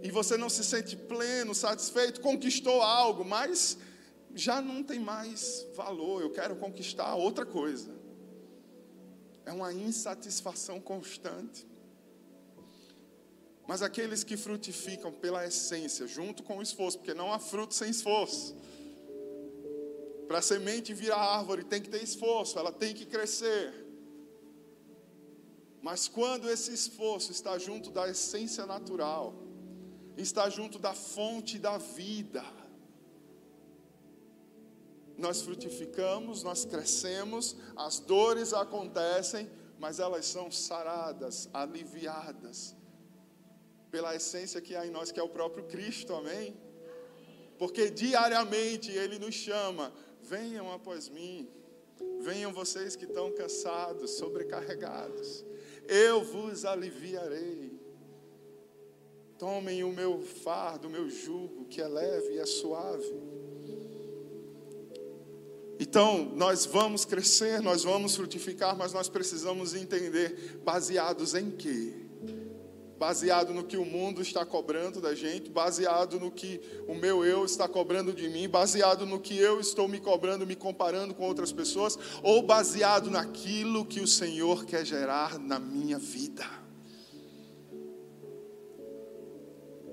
E 0.02 0.10
você 0.10 0.38
não 0.38 0.50
se 0.50 0.64
sente 0.64 0.96
pleno, 0.96 1.54
satisfeito, 1.54 2.22
conquistou 2.22 2.82
algo, 2.82 3.26
mas 3.26 3.78
já 4.34 4.62
não 4.62 4.82
tem 4.84 5.00
mais 5.00 5.68
valor, 5.76 6.22
eu 6.22 6.32
quero 6.32 6.56
conquistar 6.56 7.14
outra 7.16 7.46
coisa. 7.46 7.92
É 9.46 9.52
uma 9.52 9.74
insatisfação 9.74 10.80
constante. 10.80 11.68
Mas 13.68 13.82
aqueles 13.82 14.24
que 14.24 14.38
frutificam 14.38 15.12
pela 15.12 15.46
essência, 15.46 16.08
junto 16.08 16.44
com 16.44 16.58
o 16.58 16.62
esforço, 16.62 16.98
porque 16.98 17.14
não 17.14 17.32
há 17.34 17.40
fruto 17.40 17.74
sem 17.74 17.90
esforço. 17.90 18.56
Para 20.28 20.40
a 20.40 20.42
semente 20.42 20.94
virar 20.94 21.18
árvore 21.18 21.64
tem 21.64 21.82
que 21.82 21.90
ter 21.90 22.04
esforço, 22.04 22.58
ela 22.58 22.72
tem 22.72 22.94
que 22.94 23.06
crescer. 23.06 23.74
Mas 25.82 26.08
quando 26.08 26.50
esse 26.50 26.74
esforço 26.74 27.32
está 27.32 27.58
junto 27.58 27.90
da 27.90 28.08
essência 28.08 28.66
natural, 28.66 29.34
está 30.16 30.50
junto 30.50 30.78
da 30.78 30.94
fonte 30.94 31.58
da 31.58 31.78
vida, 31.78 32.44
nós 35.18 35.42
frutificamos, 35.42 36.44
nós 36.44 36.66
crescemos, 36.66 37.56
as 37.76 38.00
dores 38.00 38.54
acontecem, 38.54 39.50
mas 39.78 40.00
elas 40.00 40.26
são 40.26 40.52
saradas, 40.52 41.50
aliviadas 41.54 42.76
pela 43.92 44.16
essência 44.16 44.62
que 44.62 44.76
há 44.76 44.86
em 44.86 44.90
nós, 44.90 45.12
que 45.12 45.20
é 45.20 45.24
o 45.24 45.30
próprio 45.30 45.66
Cristo, 45.66 46.14
amém? 46.14 46.56
Porque 47.60 47.92
diariamente 47.92 48.90
Ele 48.90 49.20
nos 49.20 49.36
chama: 49.36 49.94
venham 50.32 50.72
após 50.72 51.10
mim, 51.10 51.50
venham 52.22 52.54
vocês 52.54 52.96
que 52.96 53.04
estão 53.04 53.34
cansados, 53.34 54.12
sobrecarregados, 54.12 55.44
eu 55.90 56.24
vos 56.24 56.64
aliviarei. 56.64 57.78
Tomem 59.38 59.84
o 59.84 59.92
meu 59.92 60.22
fardo, 60.22 60.88
o 60.88 60.92
meu 60.92 61.10
jugo, 61.10 61.66
que 61.66 61.82
é 61.82 61.88
leve 61.88 62.36
e 62.36 62.38
é 62.38 62.46
suave. 62.46 63.14
Então, 65.78 66.32
nós 66.36 66.66
vamos 66.66 67.04
crescer, 67.04 67.60
nós 67.60 67.84
vamos 67.84 68.16
frutificar, 68.16 68.78
mas 68.78 68.94
nós 68.94 69.10
precisamos 69.10 69.74
entender 69.74 70.62
baseados 70.64 71.34
em 71.34 71.52
quê? 71.52 72.01
Baseado 73.02 73.52
no 73.52 73.64
que 73.64 73.78
o 73.78 73.84
mundo 73.84 74.22
está 74.22 74.46
cobrando 74.46 75.02
da 75.02 75.16
gente, 75.16 75.50
baseado 75.50 76.20
no 76.20 76.30
que 76.30 76.62
o 76.88 76.94
meu 76.94 77.26
eu 77.26 77.44
está 77.44 77.68
cobrando 77.68 78.14
de 78.14 78.30
mim, 78.30 78.48
baseado 78.48 79.08
no 79.08 79.20
que 79.20 79.36
eu 79.36 79.60
estou 79.60 79.88
me 79.88 80.00
cobrando, 80.00 80.46
me 80.46 80.56
comparando 80.56 81.16
com 81.16 81.24
outras 81.24 81.52
pessoas, 81.52 81.98
ou 82.22 82.44
baseado 82.44 83.10
naquilo 83.10 83.88
que 83.88 84.02
o 84.02 84.08
Senhor 84.08 84.66
quer 84.66 84.86
gerar 84.86 85.40
na 85.40 85.58
minha 85.58 85.98
vida. 85.98 86.46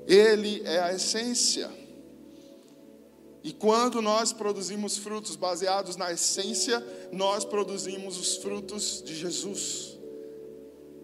Ele 0.06 0.60
é 0.66 0.78
a 0.78 0.92
essência. 0.92 1.70
E 3.42 3.54
quando 3.54 4.02
nós 4.02 4.34
produzimos 4.34 4.98
frutos 4.98 5.34
baseados 5.34 5.96
na 5.96 6.12
essência, 6.12 6.86
nós 7.10 7.42
produzimos 7.42 8.18
os 8.18 8.36
frutos 8.36 9.02
de 9.02 9.16
Jesus. 9.16 9.97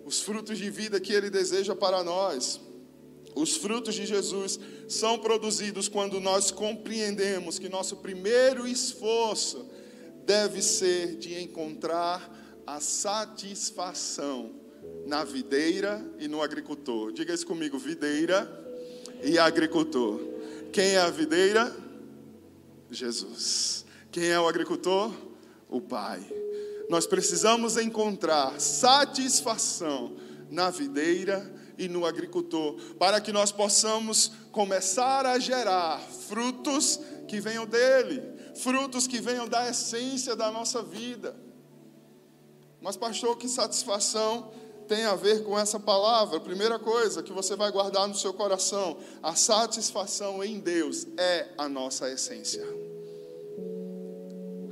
Os 0.05 0.21
frutos 0.21 0.59
de 0.59 0.71
vida 0.71 1.01
que 1.01 1.13
Ele 1.13 1.31
deseja 1.31 1.75
para 1.75 2.05
nós. 2.05 2.61
Os 3.35 3.57
frutos 3.57 3.95
de 3.95 4.07
Jesus 4.07 4.61
são 4.89 5.19
produzidos 5.19 5.89
quando 5.89 6.21
nós 6.21 6.51
compreendemos 6.51 7.59
que 7.59 7.69
nosso 7.69 7.97
primeiro 7.97 8.67
esforço 8.67 9.67
deve 10.25 10.63
ser 10.63 11.17
de 11.17 11.43
encontrar 11.43 12.31
a 12.67 12.81
satisfação 12.81 14.55
na 15.07 15.25
videira 15.25 16.05
e 16.19 16.29
no 16.29 16.43
agricultor. 16.43 17.13
Diga 17.13 17.35
isso 17.35 17.47
comigo: 17.47 17.79
videira 17.79 18.49
e 19.23 19.39
agricultor. 19.39 20.21
Quem 20.73 20.95
é 20.95 20.99
a 20.99 21.11
videira? 21.11 21.75
Jesus. 22.91 23.85
Quem 24.11 24.29
é 24.29 24.39
o 24.39 24.47
agricultor? 24.47 25.13
O 25.69 25.81
Pai. 25.81 26.25
Nós 26.89 27.07
precisamos 27.07 27.77
encontrar 27.77 28.61
satisfação 28.61 30.17
na 30.51 30.71
videira 30.71 31.53
e 31.77 31.89
no 31.89 32.07
agricultor, 32.07 32.77
para 32.99 33.21
que 33.21 33.33
nós 33.33 33.51
possamos 33.51 34.31
começar 34.53 35.27
a 35.27 35.39
gerar 35.39 36.01
frutos 36.01 37.01
que 37.27 37.41
venham 37.41 37.67
dele, 37.67 38.23
frutos 38.55 39.07
que 39.07 39.21
venham 39.21 39.49
da 39.49 39.69
essência 39.69 40.37
da 40.37 40.51
nossa 40.51 40.83
vida. 40.83 41.37
Mas, 42.81 42.97
pastor, 42.97 43.37
que 43.37 43.49
satisfação 43.49 44.53
tem 44.87 45.05
a 45.05 45.17
ver 45.17 45.43
com 45.43 45.59
essa 45.59 45.81
palavra? 45.81 46.39
Primeira 46.39 46.79
coisa 46.79 47.23
que 47.23 47.33
você 47.33 47.57
vai 47.57 47.73
guardar 47.73 48.07
no 48.07 48.15
seu 48.15 48.33
coração: 48.33 48.99
a 49.23 49.35
satisfação 49.35 50.45
em 50.45 50.61
Deus 50.61 51.07
é 51.17 51.49
a 51.57 51.69
nossa 51.69 52.11
essência. 52.11 52.63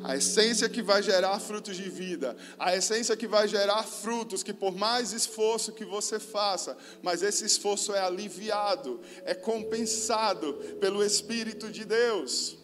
A 0.04 0.16
essência 0.16 0.68
que 0.68 0.82
vai 0.82 1.02
gerar 1.02 1.38
frutos 1.38 1.76
de 1.76 1.88
vida, 1.88 2.36
a 2.58 2.74
essência 2.74 3.16
que 3.16 3.26
vai 3.26 3.46
gerar 3.46 3.82
frutos 3.82 4.42
que 4.42 4.52
por 4.52 4.74
mais 4.74 5.12
esforço 5.12 5.72
que 5.72 5.84
você 5.84 6.18
faça, 6.18 6.76
mas 7.02 7.22
esse 7.22 7.44
esforço 7.44 7.92
é 7.94 8.00
aliviado, 8.00 9.00
é 9.24 9.34
compensado 9.34 10.54
pelo 10.80 11.04
Espírito 11.04 11.70
de 11.70 11.84
Deus. 11.84 12.58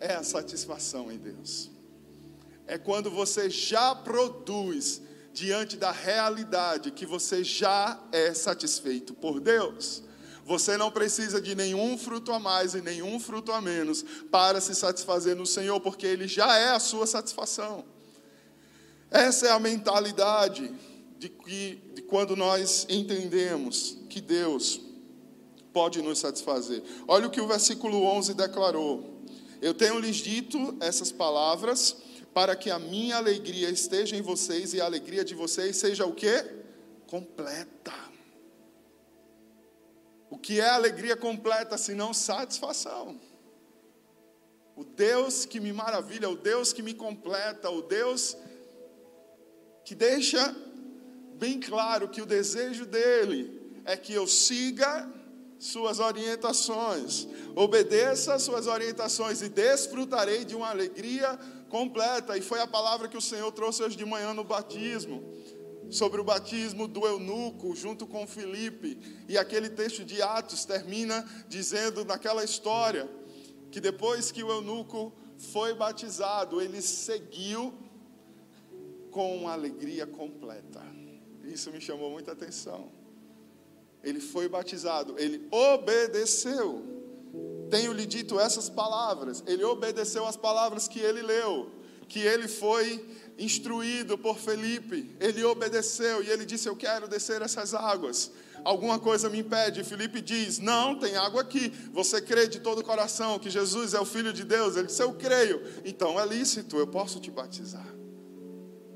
É 0.00 0.14
a 0.14 0.22
satisfação 0.22 1.10
em 1.10 1.18
Deus. 1.18 1.70
É 2.66 2.78
quando 2.78 3.10
você 3.10 3.50
já 3.50 3.94
produz 3.94 5.02
diante 5.32 5.76
da 5.76 5.90
realidade 5.90 6.92
que 6.92 7.04
você 7.04 7.42
já 7.42 8.00
é 8.12 8.32
satisfeito 8.32 9.12
por 9.12 9.40
Deus. 9.40 10.02
Você 10.44 10.76
não 10.76 10.90
precisa 10.90 11.40
de 11.40 11.54
nenhum 11.54 11.96
fruto 11.96 12.32
a 12.32 12.38
mais 12.38 12.74
e 12.74 12.82
nenhum 12.82 13.18
fruto 13.18 13.50
a 13.50 13.60
menos 13.60 14.04
para 14.30 14.60
se 14.60 14.74
satisfazer 14.74 15.34
no 15.34 15.46
Senhor, 15.46 15.80
porque 15.80 16.06
Ele 16.06 16.28
já 16.28 16.56
é 16.56 16.70
a 16.70 16.78
sua 16.78 17.06
satisfação. 17.06 17.84
Essa 19.10 19.46
é 19.46 19.50
a 19.50 19.58
mentalidade 19.58 20.72
de, 21.18 21.28
que, 21.28 21.80
de 21.94 22.02
quando 22.02 22.36
nós 22.36 22.86
entendemos 22.90 23.96
que 24.10 24.20
Deus 24.20 24.80
pode 25.72 26.02
nos 26.02 26.18
satisfazer. 26.18 26.82
Olha 27.08 27.26
o 27.26 27.30
que 27.30 27.40
o 27.40 27.46
versículo 27.46 28.04
11 28.04 28.34
declarou. 28.34 29.22
Eu 29.62 29.72
tenho 29.72 29.98
lhes 29.98 30.16
dito 30.16 30.76
essas 30.80 31.10
palavras 31.10 31.96
para 32.34 32.54
que 32.54 32.70
a 32.70 32.78
minha 32.78 33.16
alegria 33.16 33.70
esteja 33.70 34.14
em 34.16 34.20
vocês 34.20 34.74
e 34.74 34.80
a 34.80 34.84
alegria 34.84 35.24
de 35.24 35.34
vocês 35.34 35.76
seja 35.76 36.04
o 36.04 36.12
quê? 36.12 36.44
Completa. 37.06 37.92
Que 40.38 40.60
é 40.60 40.68
alegria 40.68 41.16
completa, 41.16 41.76
senão 41.76 42.12
satisfação. 42.12 43.20
O 44.76 44.84
Deus 44.84 45.44
que 45.44 45.60
me 45.60 45.72
maravilha, 45.72 46.28
o 46.28 46.36
Deus 46.36 46.72
que 46.72 46.82
me 46.82 46.94
completa, 46.94 47.70
o 47.70 47.82
Deus 47.82 48.36
que 49.84 49.94
deixa 49.94 50.54
bem 51.34 51.60
claro 51.60 52.08
que 52.08 52.22
o 52.22 52.26
desejo 52.26 52.86
dele 52.86 53.80
é 53.84 53.96
que 53.96 54.12
eu 54.12 54.26
siga 54.26 55.08
suas 55.58 55.98
orientações, 55.98 57.28
obedeça 57.54 58.38
suas 58.38 58.66
orientações 58.66 59.42
e 59.42 59.48
desfrutarei 59.48 60.44
de 60.44 60.54
uma 60.54 60.70
alegria 60.70 61.38
completa. 61.68 62.36
E 62.36 62.42
foi 62.42 62.60
a 62.60 62.66
palavra 62.66 63.08
que 63.08 63.16
o 63.16 63.20
Senhor 63.20 63.50
trouxe 63.52 63.82
hoje 63.82 63.96
de 63.96 64.04
manhã 64.04 64.34
no 64.34 64.44
batismo, 64.44 65.22
sobre 65.94 66.20
o 66.20 66.24
batismo 66.24 66.88
do 66.88 67.06
eunuco 67.06 67.74
junto 67.76 68.04
com 68.04 68.26
Filipe. 68.26 68.98
E 69.28 69.38
aquele 69.38 69.70
texto 69.70 70.04
de 70.04 70.20
Atos 70.20 70.64
termina 70.64 71.24
dizendo 71.48 72.04
naquela 72.04 72.42
história 72.42 73.08
que 73.70 73.80
depois 73.80 74.32
que 74.32 74.42
o 74.42 74.50
eunuco 74.50 75.12
foi 75.38 75.72
batizado, 75.72 76.60
ele 76.60 76.82
seguiu 76.82 77.72
com 79.12 79.48
alegria 79.48 80.04
completa. 80.04 80.82
Isso 81.44 81.70
me 81.70 81.80
chamou 81.80 82.10
muita 82.10 82.32
atenção. 82.32 82.90
Ele 84.02 84.18
foi 84.18 84.48
batizado, 84.48 85.14
ele 85.16 85.46
obedeceu. 85.50 86.82
Tenho-lhe 87.70 88.04
dito 88.04 88.38
essas 88.40 88.68
palavras. 88.68 89.44
Ele 89.46 89.62
obedeceu 89.62 90.26
as 90.26 90.36
palavras 90.36 90.88
que 90.88 90.98
ele 90.98 91.22
leu, 91.22 91.70
que 92.08 92.18
ele 92.18 92.48
foi 92.48 93.04
instruído 93.38 94.16
por 94.16 94.38
Felipe. 94.38 95.14
Ele 95.20 95.44
obedeceu 95.44 96.22
e 96.22 96.30
ele 96.30 96.44
disse: 96.44 96.68
Eu 96.68 96.76
quero 96.76 97.08
descer 97.08 97.42
essas 97.42 97.74
águas. 97.74 98.30
Alguma 98.64 98.98
coisa 98.98 99.28
me 99.28 99.40
impede. 99.40 99.84
Felipe 99.84 100.20
diz: 100.20 100.58
Não, 100.58 100.98
tem 100.98 101.16
água 101.16 101.42
aqui. 101.42 101.72
Você 101.92 102.20
crê 102.20 102.46
de 102.46 102.60
todo 102.60 102.78
o 102.80 102.84
coração 102.84 103.38
que 103.38 103.50
Jesus 103.50 103.94
é 103.94 104.00
o 104.00 104.04
Filho 104.04 104.32
de 104.32 104.44
Deus? 104.44 104.76
Ele 104.76 104.86
disse: 104.86 105.02
Eu 105.02 105.12
creio. 105.14 105.62
Então 105.84 106.18
é 106.18 106.26
lícito, 106.26 106.78
eu 106.78 106.86
posso 106.86 107.20
te 107.20 107.30
batizar. 107.30 107.86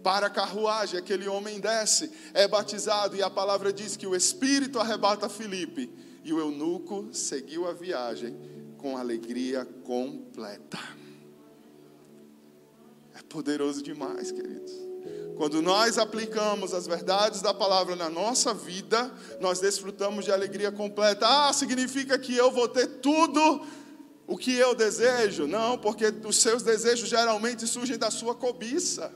Para 0.03 0.29
a 0.29 0.31
carruagem, 0.31 0.99
aquele 0.99 1.29
homem 1.29 1.61
desce, 1.61 2.11
é 2.33 2.47
batizado, 2.47 3.17
e 3.17 3.23
a 3.23 3.29
palavra 3.29 3.73
diz 3.73 3.97
que 3.97 4.07
o 4.07 4.15
Espírito 4.15 4.79
arrebata 4.79 5.29
Felipe, 5.29 5.93
e 6.25 6.33
o 6.33 6.39
eunuco 6.39 7.09
seguiu 7.13 7.69
a 7.69 7.73
viagem 7.73 8.39
com 8.79 8.97
alegria 8.97 9.67
completa. 9.85 10.79
Poderoso 13.29 13.83
demais, 13.83 14.33
queridos. 14.33 14.73
Quando 15.37 15.63
nós 15.63 15.99
aplicamos 15.99 16.75
as 16.75 16.87
verdades 16.87 17.41
da 17.41 17.55
palavra 17.55 17.95
na 17.95 18.11
nossa 18.11 18.53
vida, 18.53 19.13
nós 19.41 19.61
desfrutamos 19.61 20.25
de 20.25 20.33
alegria 20.33 20.73
completa. 20.73 21.27
Ah, 21.29 21.53
significa 21.53 22.19
que 22.19 22.37
eu 22.37 22.51
vou 22.51 22.67
ter 22.69 22.87
tudo 23.01 23.65
o 24.27 24.37
que 24.37 24.53
eu 24.55 24.75
desejo? 24.75 25.47
Não, 25.47 25.79
porque 25.79 26.07
os 26.25 26.39
seus 26.39 26.63
desejos 26.63 27.09
geralmente 27.09 27.67
surgem 27.67 27.97
da 27.97 28.11
sua 28.11 28.35
cobiça. 28.35 29.13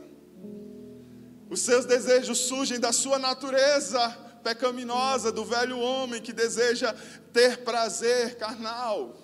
Os 1.50 1.61
seus 1.61 1.85
desejos 1.85 2.38
surgem 2.38 2.78
da 2.78 2.92
sua 2.92 3.19
natureza 3.19 4.09
pecaminosa, 4.45 5.33
do 5.33 5.45
velho 5.45 5.78
homem 5.78 6.23
que 6.23 6.33
deseja 6.33 6.95
ter 7.33 7.59
prazer 7.59 8.37
carnal. 8.37 9.16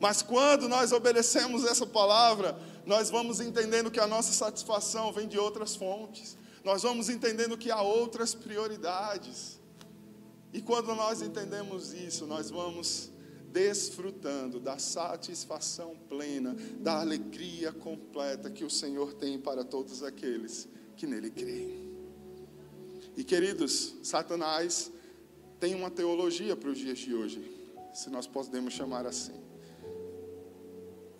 Mas 0.00 0.22
quando 0.22 0.68
nós 0.68 0.92
obedecemos 0.92 1.64
essa 1.64 1.86
palavra, 1.86 2.56
nós 2.86 3.10
vamos 3.10 3.40
entendendo 3.40 3.90
que 3.90 4.00
a 4.00 4.06
nossa 4.06 4.32
satisfação 4.32 5.12
vem 5.12 5.26
de 5.26 5.38
outras 5.38 5.74
fontes. 5.74 6.36
Nós 6.62 6.82
vamos 6.82 7.08
entendendo 7.08 7.56
que 7.56 7.70
há 7.70 7.80
outras 7.80 8.34
prioridades. 8.34 9.60
E 10.52 10.60
quando 10.60 10.94
nós 10.94 11.20
entendemos 11.22 11.92
isso, 11.92 12.26
nós 12.26 12.50
vamos 12.50 13.10
desfrutando 13.52 14.58
da 14.58 14.78
satisfação 14.78 15.96
plena, 16.08 16.56
da 16.80 17.00
alegria 17.00 17.72
completa 17.72 18.50
que 18.50 18.64
o 18.64 18.70
Senhor 18.70 19.14
tem 19.14 19.38
para 19.38 19.62
todos 19.62 20.02
aqueles 20.02 20.68
que 20.96 21.06
nele 21.06 21.30
creem. 21.30 21.94
E 23.16 23.22
queridos, 23.22 23.94
Satanás 24.02 24.90
tem 25.60 25.74
uma 25.74 25.90
teologia 25.90 26.56
para 26.56 26.68
os 26.68 26.78
dias 26.78 26.98
de 26.98 27.14
hoje, 27.14 27.48
se 27.92 28.10
nós 28.10 28.26
podemos 28.26 28.74
chamar 28.74 29.06
assim. 29.06 29.43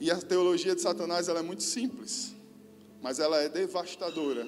E 0.00 0.10
a 0.10 0.20
teologia 0.20 0.74
de 0.74 0.80
Satanás 0.80 1.28
ela 1.28 1.40
é 1.40 1.42
muito 1.42 1.62
simples, 1.62 2.34
mas 3.00 3.18
ela 3.18 3.40
é 3.40 3.48
devastadora. 3.48 4.46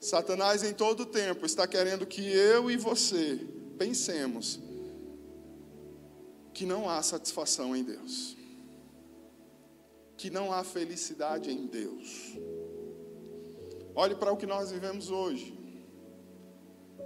Satanás 0.00 0.62
em 0.62 0.72
todo 0.72 1.00
o 1.00 1.06
tempo 1.06 1.46
está 1.46 1.66
querendo 1.66 2.06
que 2.06 2.20
eu 2.20 2.70
e 2.70 2.76
você 2.76 3.40
pensemos 3.78 4.60
que 6.52 6.64
não 6.64 6.88
há 6.88 7.02
satisfação 7.02 7.76
em 7.76 7.82
Deus, 7.82 8.36
que 10.16 10.30
não 10.30 10.52
há 10.52 10.64
felicidade 10.64 11.50
em 11.50 11.66
Deus. 11.66 12.36
Olhe 13.94 14.14
para 14.14 14.32
o 14.32 14.36
que 14.36 14.46
nós 14.46 14.70
vivemos 14.70 15.10
hoje. 15.10 15.58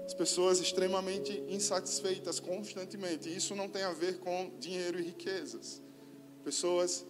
As 0.04 0.14
pessoas 0.14 0.58
extremamente 0.60 1.44
insatisfeitas 1.48 2.40
constantemente. 2.40 3.28
Isso 3.34 3.54
não 3.54 3.68
tem 3.68 3.82
a 3.82 3.92
ver 3.92 4.18
com 4.18 4.52
dinheiro 4.58 4.98
e 4.98 5.02
riquezas. 5.02 5.80
Pessoas 6.42 7.06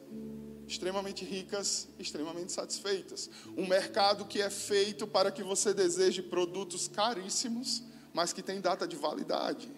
extremamente 0.70 1.24
ricas, 1.24 1.88
extremamente 1.98 2.52
satisfeitas. 2.52 3.28
Um 3.56 3.66
mercado 3.66 4.24
que 4.24 4.40
é 4.40 4.48
feito 4.48 5.06
para 5.06 5.32
que 5.32 5.42
você 5.42 5.74
deseje 5.74 6.22
produtos 6.22 6.86
caríssimos, 6.86 7.82
mas 8.14 8.32
que 8.32 8.40
tem 8.40 8.60
data 8.60 8.86
de 8.86 8.94
validade. 8.94 9.68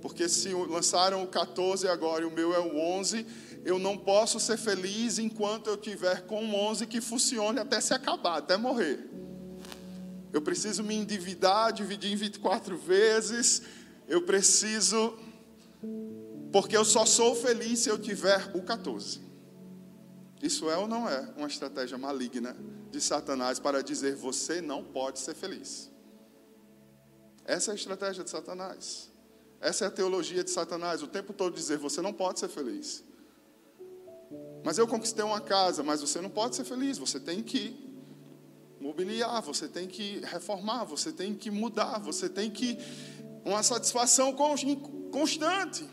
Porque 0.00 0.28
se 0.28 0.48
lançaram 0.54 1.22
o 1.22 1.26
14 1.26 1.86
agora 1.88 2.22
e 2.22 2.26
o 2.26 2.30
meu 2.30 2.54
é 2.54 2.58
o 2.58 2.78
11, 2.78 3.26
eu 3.64 3.78
não 3.78 3.98
posso 3.98 4.40
ser 4.40 4.56
feliz 4.56 5.18
enquanto 5.18 5.68
eu 5.68 5.76
tiver 5.76 6.22
com 6.22 6.42
um 6.42 6.54
11 6.54 6.86
que 6.86 7.00
funcione 7.00 7.58
até 7.58 7.78
se 7.80 7.92
acabar, 7.92 8.38
até 8.38 8.56
morrer. 8.56 9.10
Eu 10.32 10.40
preciso 10.40 10.82
me 10.82 10.94
endividar, 10.94 11.72
dividir 11.72 12.12
em 12.12 12.16
24 12.16 12.76
vezes. 12.78 13.62
Eu 14.08 14.22
preciso 14.22 15.18
porque 16.50 16.76
eu 16.76 16.84
só 16.84 17.04
sou 17.04 17.34
feliz 17.34 17.80
se 17.80 17.90
eu 17.90 17.98
tiver 17.98 18.50
o 18.54 18.62
14. 18.62 19.25
Isso 20.42 20.68
é 20.70 20.76
ou 20.76 20.86
não 20.86 21.08
é 21.08 21.32
uma 21.36 21.46
estratégia 21.46 21.96
maligna 21.96 22.56
de 22.90 23.00
Satanás 23.00 23.58
para 23.58 23.82
dizer 23.82 24.14
você 24.14 24.60
não 24.60 24.84
pode 24.84 25.18
ser 25.18 25.34
feliz? 25.34 25.90
Essa 27.44 27.70
é 27.70 27.72
a 27.72 27.74
estratégia 27.74 28.22
de 28.22 28.30
Satanás. 28.30 29.10
Essa 29.60 29.84
é 29.84 29.88
a 29.88 29.90
teologia 29.90 30.44
de 30.44 30.50
Satanás, 30.50 31.02
o 31.02 31.06
tempo 31.06 31.32
todo 31.32 31.54
dizer 31.54 31.78
você 31.78 32.02
não 32.02 32.12
pode 32.12 32.40
ser 32.40 32.48
feliz. 32.48 33.02
Mas 34.64 34.78
eu 34.78 34.86
conquistei 34.86 35.24
uma 35.24 35.40
casa, 35.40 35.82
mas 35.82 36.00
você 36.00 36.20
não 36.20 36.28
pode 36.28 36.56
ser 36.56 36.64
feliz, 36.64 36.98
você 36.98 37.18
tem 37.20 37.42
que 37.42 37.86
mobiliar, 38.80 39.40
você 39.40 39.68
tem 39.68 39.86
que 39.86 40.20
reformar, 40.20 40.84
você 40.84 41.12
tem 41.12 41.34
que 41.34 41.50
mudar, 41.50 41.98
você 42.00 42.28
tem 42.28 42.50
que 42.50 42.78
uma 43.44 43.62
satisfação 43.62 44.34
constante. 45.10 45.88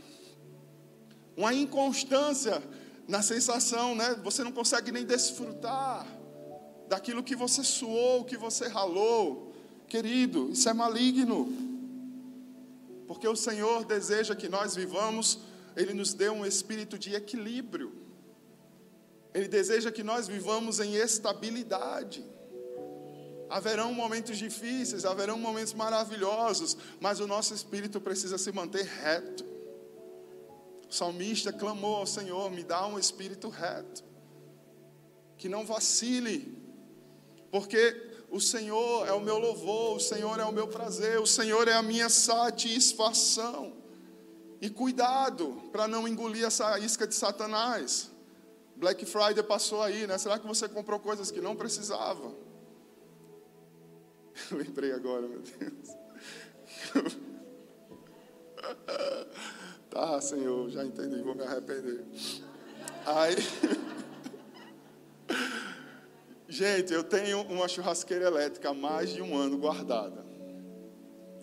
Uma 1.37 1.53
inconstância 1.53 2.61
na 3.07 3.21
sensação, 3.21 3.95
né? 3.95 4.15
Você 4.23 4.43
não 4.43 4.51
consegue 4.51 4.91
nem 4.91 5.05
desfrutar 5.05 6.07
daquilo 6.87 7.23
que 7.23 7.35
você 7.35 7.63
suou, 7.63 8.23
que 8.23 8.37
você 8.37 8.67
ralou. 8.67 9.53
Querido, 9.87 10.49
isso 10.51 10.69
é 10.69 10.73
maligno. 10.73 11.51
Porque 13.07 13.27
o 13.27 13.35
Senhor 13.35 13.85
deseja 13.85 14.35
que 14.35 14.49
nós 14.49 14.75
vivamos, 14.75 15.39
Ele 15.75 15.93
nos 15.93 16.13
dê 16.13 16.29
um 16.29 16.45
espírito 16.45 16.97
de 16.97 17.13
equilíbrio. 17.13 17.91
Ele 19.33 19.47
deseja 19.47 19.91
que 19.91 20.03
nós 20.03 20.27
vivamos 20.27 20.79
em 20.79 20.95
estabilidade. 20.95 22.23
Haverão 23.49 23.93
momentos 23.93 24.37
difíceis, 24.37 25.05
haverão 25.05 25.37
momentos 25.37 25.73
maravilhosos, 25.73 26.77
mas 26.99 27.19
o 27.19 27.27
nosso 27.27 27.53
espírito 27.53 27.99
precisa 27.99 28.37
se 28.37 28.51
manter 28.51 28.85
reto. 28.85 29.52
O 30.93 30.95
salmista 30.95 31.51
clamou 31.51 31.95
ao 31.95 32.05
Senhor: 32.05 32.51
me 32.51 32.63
dá 32.63 32.85
um 32.85 32.99
espírito 32.99 33.49
reto, 33.49 34.03
que 35.35 35.49
não 35.49 35.65
vacile, 35.65 36.55
porque 37.49 38.11
o 38.29 38.39
Senhor 38.39 39.07
é 39.07 39.11
o 39.11 39.19
meu 39.19 39.39
louvor, 39.39 39.95
o 39.95 39.99
Senhor 39.99 40.39
é 40.39 40.45
o 40.45 40.51
meu 40.51 40.67
prazer, 40.67 41.19
o 41.19 41.25
Senhor 41.25 41.67
é 41.67 41.73
a 41.73 41.81
minha 41.81 42.09
satisfação. 42.09 43.73
E 44.61 44.69
cuidado 44.69 45.63
para 45.71 45.87
não 45.87 46.07
engolir 46.07 46.45
essa 46.45 46.77
isca 46.77 47.07
de 47.07 47.15
Satanás. 47.15 48.11
Black 48.75 49.03
Friday 49.03 49.41
passou 49.41 49.81
aí, 49.81 50.05
né? 50.05 50.19
Será 50.19 50.37
que 50.37 50.45
você 50.45 50.69
comprou 50.69 50.99
coisas 50.99 51.31
que 51.31 51.41
não 51.41 51.55
precisava? 51.55 52.31
lembrei 54.51 54.91
agora, 54.91 55.27
meu 55.27 55.41
Deus. 55.41 55.89
Tá, 59.93 60.19
Senhor, 60.19 60.67
já 60.71 60.83
entendi, 60.83 61.21
vou 61.21 61.35
me 61.35 61.43
arrepender. 61.43 62.03
Aí. 63.05 63.35
Gente, 66.49 66.91
eu 66.91 67.03
tenho 67.03 67.41
uma 67.41 67.67
churrasqueira 67.67 68.25
elétrica 68.25 68.69
há 68.69 68.73
mais 68.73 69.11
de 69.11 69.21
um 69.21 69.37
ano 69.37 69.55
guardada. 69.55 70.25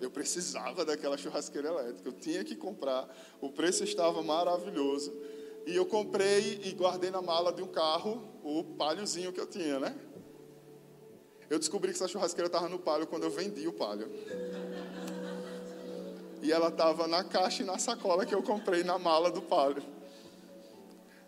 Eu 0.00 0.10
precisava 0.10 0.84
daquela 0.84 1.16
churrasqueira 1.16 1.68
elétrica, 1.68 2.08
eu 2.08 2.12
tinha 2.12 2.42
que 2.42 2.56
comprar, 2.56 3.08
o 3.40 3.52
preço 3.52 3.84
estava 3.84 4.20
maravilhoso. 4.20 5.12
E 5.64 5.76
eu 5.76 5.86
comprei 5.86 6.60
e 6.64 6.72
guardei 6.72 7.10
na 7.10 7.22
mala 7.22 7.52
de 7.52 7.62
um 7.62 7.68
carro 7.68 8.40
o 8.42 8.64
palhozinho 8.64 9.32
que 9.32 9.38
eu 9.38 9.46
tinha, 9.46 9.78
né? 9.78 9.96
Eu 11.48 11.56
descobri 11.58 11.92
que 11.92 11.96
essa 11.96 12.08
churrasqueira 12.08 12.46
estava 12.46 12.68
no 12.68 12.80
palio 12.80 13.06
quando 13.06 13.24
eu 13.24 13.30
vendi 13.30 13.68
o 13.68 13.72
palio. 13.72 14.10
E 16.42 16.50
ela 16.50 16.68
estava 16.68 17.06
na 17.06 17.22
caixa 17.22 17.62
e 17.62 17.66
na 17.66 17.78
sacola 17.78 18.24
que 18.24 18.34
eu 18.34 18.42
comprei 18.42 18.82
na 18.82 18.98
mala 18.98 19.30
do 19.30 19.42
palio. 19.42 19.82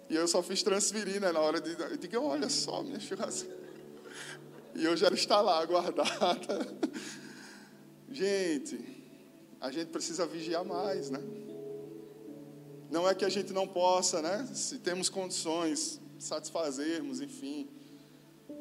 E 0.08 0.14
eu 0.14 0.26
só 0.28 0.42
fiz 0.42 0.62
transferir, 0.62 1.20
né, 1.20 1.32
na 1.32 1.40
hora 1.40 1.60
de. 1.60 1.70
Eu 1.80 1.96
digo, 1.96 2.20
olha 2.20 2.48
só, 2.48 2.82
minha 2.82 3.00
churrasqueira. 3.00 3.62
E 4.74 4.88
hoje 4.88 5.04
ela 5.04 5.14
está 5.14 5.40
lá 5.40 5.64
guardada. 5.64 6.66
Gente, 8.10 8.78
a 9.60 9.70
gente 9.70 9.88
precisa 9.88 10.26
vigiar 10.26 10.64
mais, 10.64 11.08
né? 11.08 11.20
Não 12.90 13.08
é 13.08 13.14
que 13.14 13.24
a 13.24 13.28
gente 13.30 13.54
não 13.54 13.66
possa, 13.66 14.20
né? 14.20 14.46
Se 14.52 14.78
temos 14.78 15.08
condições, 15.08 15.98
satisfazermos, 16.18 17.22
enfim. 17.22 17.70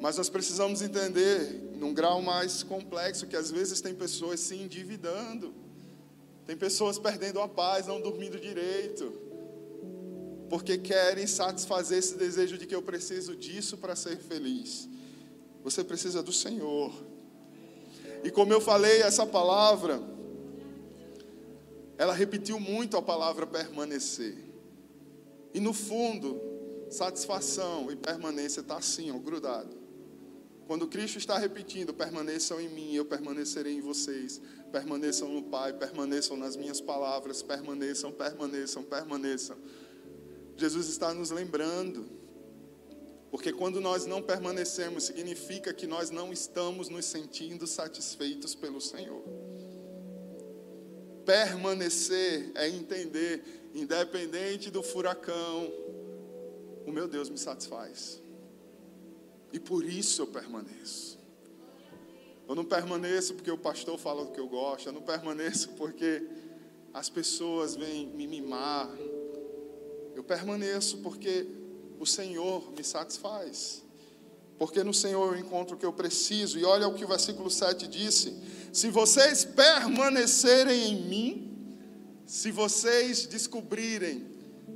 Mas 0.00 0.16
nós 0.16 0.30
precisamos 0.30 0.80
entender, 0.80 1.74
num 1.76 1.92
grau 1.92 2.22
mais 2.22 2.62
complexo, 2.62 3.26
que 3.26 3.36
às 3.36 3.50
vezes 3.50 3.82
tem 3.82 3.94
pessoas 3.94 4.40
se 4.40 4.56
endividando, 4.56 5.54
tem 6.46 6.56
pessoas 6.56 6.98
perdendo 6.98 7.40
a 7.40 7.48
paz, 7.48 7.86
não 7.86 8.00
dormindo 8.00 8.38
direito, 8.38 9.12
porque 10.48 10.76
querem 10.76 11.26
satisfazer 11.26 11.98
esse 11.98 12.16
desejo 12.16 12.58
de 12.58 12.66
que 12.66 12.74
eu 12.74 12.82
preciso 12.82 13.36
disso 13.36 13.76
para 13.78 13.96
ser 13.96 14.18
feliz. 14.18 14.88
Você 15.62 15.82
precisa 15.82 16.22
do 16.22 16.32
Senhor. 16.32 16.92
E 18.24 18.30
como 18.30 18.52
eu 18.52 18.60
falei, 18.60 19.02
essa 19.02 19.24
palavra 19.24 20.02
ela 21.96 22.12
repetiu 22.12 22.58
muito 22.58 22.96
a 22.96 23.02
palavra 23.02 23.46
permanecer. 23.46 24.36
E 25.54 25.60
no 25.60 25.72
fundo, 25.72 26.40
satisfação 26.90 27.90
e 27.92 27.96
permanência 27.96 28.60
está 28.60 28.76
assim, 28.76 29.10
ó, 29.12 29.18
grudado. 29.18 29.81
Quando 30.66 30.86
Cristo 30.86 31.18
está 31.18 31.38
repetindo, 31.38 31.92
permaneçam 31.92 32.60
em 32.60 32.68
mim, 32.68 32.94
eu 32.94 33.04
permanecerei 33.04 33.74
em 33.74 33.80
vocês. 33.80 34.40
Permaneçam 34.70 35.28
no 35.28 35.42
Pai, 35.42 35.72
permaneçam 35.72 36.36
nas 36.36 36.56
minhas 36.56 36.80
palavras, 36.80 37.42
permaneçam, 37.42 38.12
permaneçam, 38.12 38.82
permaneçam. 38.82 39.56
Jesus 40.56 40.88
está 40.88 41.12
nos 41.12 41.30
lembrando. 41.30 42.22
Porque 43.30 43.52
quando 43.52 43.80
nós 43.80 44.04
não 44.04 44.22
permanecemos, 44.22 45.04
significa 45.04 45.72
que 45.72 45.86
nós 45.86 46.10
não 46.10 46.32
estamos 46.32 46.88
nos 46.88 47.06
sentindo 47.06 47.66
satisfeitos 47.66 48.54
pelo 48.54 48.80
Senhor. 48.80 49.22
Permanecer 51.24 52.52
é 52.54 52.68
entender, 52.68 53.42
independente 53.74 54.70
do 54.70 54.82
furacão, 54.82 55.72
o 56.86 56.92
meu 56.92 57.08
Deus 57.08 57.30
me 57.30 57.38
satisfaz. 57.38 58.20
E 59.52 59.60
por 59.60 59.84
isso 59.84 60.22
eu 60.22 60.26
permaneço. 60.26 61.18
Eu 62.48 62.54
não 62.54 62.64
permaneço 62.64 63.34
porque 63.34 63.50
o 63.50 63.58
pastor 63.58 63.98
fala 63.98 64.24
do 64.24 64.32
que 64.32 64.40
eu 64.40 64.48
gosto, 64.48 64.86
eu 64.86 64.92
não 64.92 65.02
permaneço 65.02 65.70
porque 65.70 66.26
as 66.92 67.08
pessoas 67.08 67.74
vêm 67.74 68.06
me 68.08 68.26
mimar. 68.26 68.90
Eu 70.14 70.22
permaneço 70.22 70.98
porque 70.98 71.46
o 71.98 72.06
Senhor 72.06 72.70
me 72.72 72.82
satisfaz. 72.82 73.82
Porque 74.58 74.84
no 74.84 74.92
Senhor 74.92 75.34
eu 75.34 75.40
encontro 75.40 75.76
o 75.76 75.78
que 75.78 75.86
eu 75.86 75.92
preciso. 75.92 76.58
E 76.58 76.64
olha 76.64 76.86
o 76.86 76.94
que 76.94 77.04
o 77.04 77.08
versículo 77.08 77.50
7 77.50 77.88
disse: 77.88 78.36
Se 78.72 78.90
vocês 78.90 79.44
permanecerem 79.44 80.92
em 80.92 81.02
mim, 81.02 81.76
se 82.26 82.50
vocês 82.50 83.26
descobrirem 83.26 84.26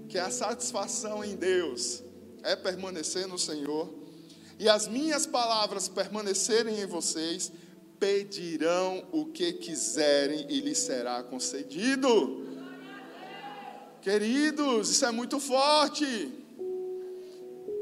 que 0.09 0.19
a 0.19 0.31
satisfação 0.31 1.25
em 1.25 1.37
Deus 1.37 2.03
é 2.43 2.57
permanecer 2.57 3.27
no 3.27 3.39
Senhor, 3.39 4.06
e 4.59 4.69
as 4.69 4.89
minhas 4.89 5.27
palavras 5.27 5.89
permanecerem 5.89 6.81
em 6.81 6.87
vocês, 6.87 7.53
pedirão 7.99 9.07
o 9.13 9.27
que 9.27 9.53
quiserem 9.55 10.47
e 10.49 10.61
lhes 10.61 10.79
será 10.79 11.23
concedido. 11.23 12.45
Queridos, 14.01 14.91
isso 14.91 15.05
é 15.05 15.11
muito 15.11 15.41
forte. 15.41 16.33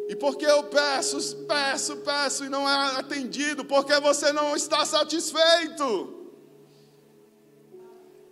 E 0.08 0.16
porque 0.16 0.44
eu 0.44 0.64
peço, 0.64 1.36
peço, 1.46 1.96
peço 1.98 2.44
e 2.44 2.48
não 2.48 2.68
é 2.68 2.98
atendido, 2.98 3.64
porque 3.64 3.98
você 4.00 4.32
não 4.32 4.54
está 4.54 4.84
satisfeito. 4.84 6.22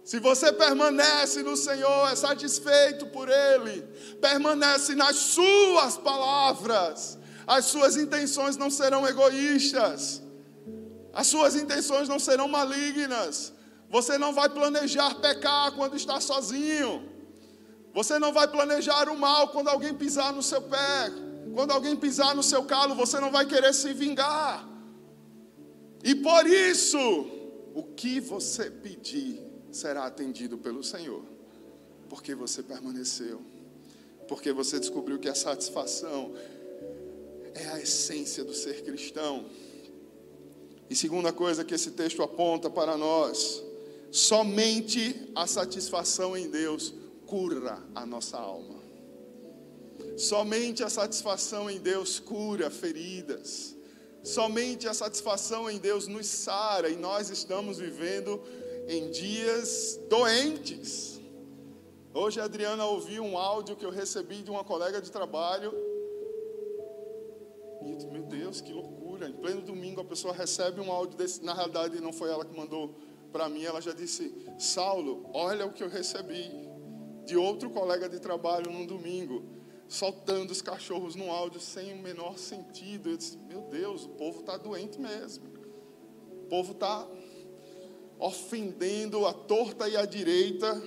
Se 0.05 0.19
você 0.19 0.53
permanece 0.53 1.43
no 1.43 1.57
Senhor, 1.57 2.11
é 2.11 2.17
satisfeito 2.17 3.07
por 3.07 3.29
Ele, 3.29 3.83
permanece 4.21 4.95
nas 4.95 5.17
Suas 5.17 5.97
palavras, 5.97 7.19
as 7.47 7.67
Suas 7.67 7.97
intenções 7.97 8.57
não 8.57 8.71
serão 8.71 9.07
egoístas, 9.07 10.23
as 11.13 11.27
Suas 11.27 11.57
intenções 11.57 12.09
não 12.09 12.19
serão 12.19 12.49
malignas, 12.49 13.53
você 13.89 14.17
não 14.17 14.33
vai 14.33 14.49
planejar 14.49 15.15
pecar 15.17 15.73
quando 15.73 15.97
está 15.97 16.21
sozinho, 16.21 17.09
você 17.93 18.19
não 18.19 18.33
vai 18.33 18.49
planejar 18.49 19.09
o 19.09 19.19
mal 19.19 19.49
quando 19.49 19.69
alguém 19.69 19.95
pisar 19.95 20.33
no 20.33 20.43
seu 20.43 20.63
pé. 20.63 21.13
Quando 21.55 21.73
alguém 21.73 21.95
pisar 21.95 22.35
no 22.35 22.43
seu 22.43 22.65
calo, 22.65 22.95
você 22.95 23.21
não 23.21 23.31
vai 23.31 23.47
querer 23.47 23.75
se 23.75 23.93
vingar. 23.93 24.67
E 26.03 26.15
por 26.15 26.47
isso, 26.47 26.99
o 27.75 27.83
que 27.83 28.21
você 28.21 28.71
pedir 28.71 29.41
será 29.71 30.07
atendido 30.07 30.59
pelo 30.59 30.83
Senhor, 30.83 31.23
porque 32.09 32.35
você 32.35 32.63
permaneceu, 32.63 33.41
porque 34.27 34.53
você 34.53 34.81
descobriu 34.81 35.19
que 35.19 35.29
a 35.29 35.35
satisfação 35.35 36.35
é 37.55 37.67
a 37.69 37.81
essência 37.81 38.45
do 38.45 38.55
ser 38.55 38.83
cristão. 38.83 39.47
E 40.89 40.95
segunda 40.95 41.33
coisa 41.33 41.65
que 41.65 41.75
esse 41.75 41.93
texto 41.93 42.23
aponta 42.23 42.69
para 42.69 42.97
nós, 42.97 43.63
somente 44.11 45.31
a 45.35 45.47
satisfação 45.47 46.37
em 46.37 46.51
Deus 46.51 46.95
cura 47.27 47.83
a 47.95 48.05
nossa 48.05 48.37
alma. 48.37 48.83
Somente 50.17 50.85
a 50.85 50.91
satisfação 50.91 51.71
em 51.71 51.79
Deus 51.79 52.19
cura 52.19 52.71
feridas. 52.71 53.75
Somente 54.23 54.87
a 54.87 54.95
satisfação 54.95 55.71
em 55.71 55.79
Deus 55.79 56.07
nos 56.07 56.27
sara 56.27 56.89
e 56.89 56.97
nós 56.97 57.31
estamos 57.31 57.79
vivendo 57.79 58.41
em 58.87 59.11
dias 59.11 59.99
doentes. 60.09 61.21
Hoje 62.15 62.41
a 62.41 62.45
Adriana 62.45 62.85
ouviu 62.85 63.25
um 63.25 63.39
áudio 63.39 63.75
que 63.75 63.87
eu 63.87 63.91
recebi 63.91 64.43
de 64.43 64.51
uma 64.51 64.63
colega 64.63 65.01
de 65.01 65.11
trabalho. 65.11 65.75
Meu 68.11 68.23
Deus, 68.23 68.61
que 68.61 68.73
loucura. 68.73 69.29
Em 69.29 69.33
pleno 69.33 69.63
domingo 69.63 70.01
a 70.01 70.05
pessoa 70.05 70.33
recebe 70.33 70.81
um 70.81 70.91
áudio 70.91 71.17
desse. 71.17 71.45
Na 71.45 71.55
realidade 71.55 72.01
não 72.01 72.13
foi 72.13 72.31
ela 72.31 72.45
que 72.45 72.57
mandou 72.57 72.95
para 73.33 73.49
mim, 73.49 73.65
ela 73.65 73.81
já 73.81 73.93
disse: 73.93 74.35
Saulo, 74.59 75.29
olha 75.33 75.67
o 75.67 75.73
que 75.73 75.83
eu 75.83 75.89
recebi 75.89 76.51
de 77.25 77.37
outro 77.37 77.71
colega 77.71 78.09
de 78.09 78.21
trabalho 78.21 78.71
num 78.71 78.85
domingo 78.85 79.43
soltando 79.93 80.51
os 80.51 80.63
cachorros 80.63 81.15
num 81.15 81.31
áudio 81.31 81.61
sem 81.61 81.93
o 81.93 81.99
menor 81.99 82.39
sentido. 82.39 83.11
Eu 83.11 83.17
disse, 83.19 83.37
meu 83.37 83.61
Deus, 83.63 84.07
o 84.07 84.09
povo 84.11 84.41
está 84.41 84.57
doente 84.57 84.99
mesmo. 84.99 85.45
O 86.45 86.47
povo 86.49 86.73
está 86.73 87.07
ofendendo 88.19 89.27
a 89.27 89.35
torta 89.35 89.89
e 89.89 89.97
a 89.97 90.07
direita, 90.07 90.83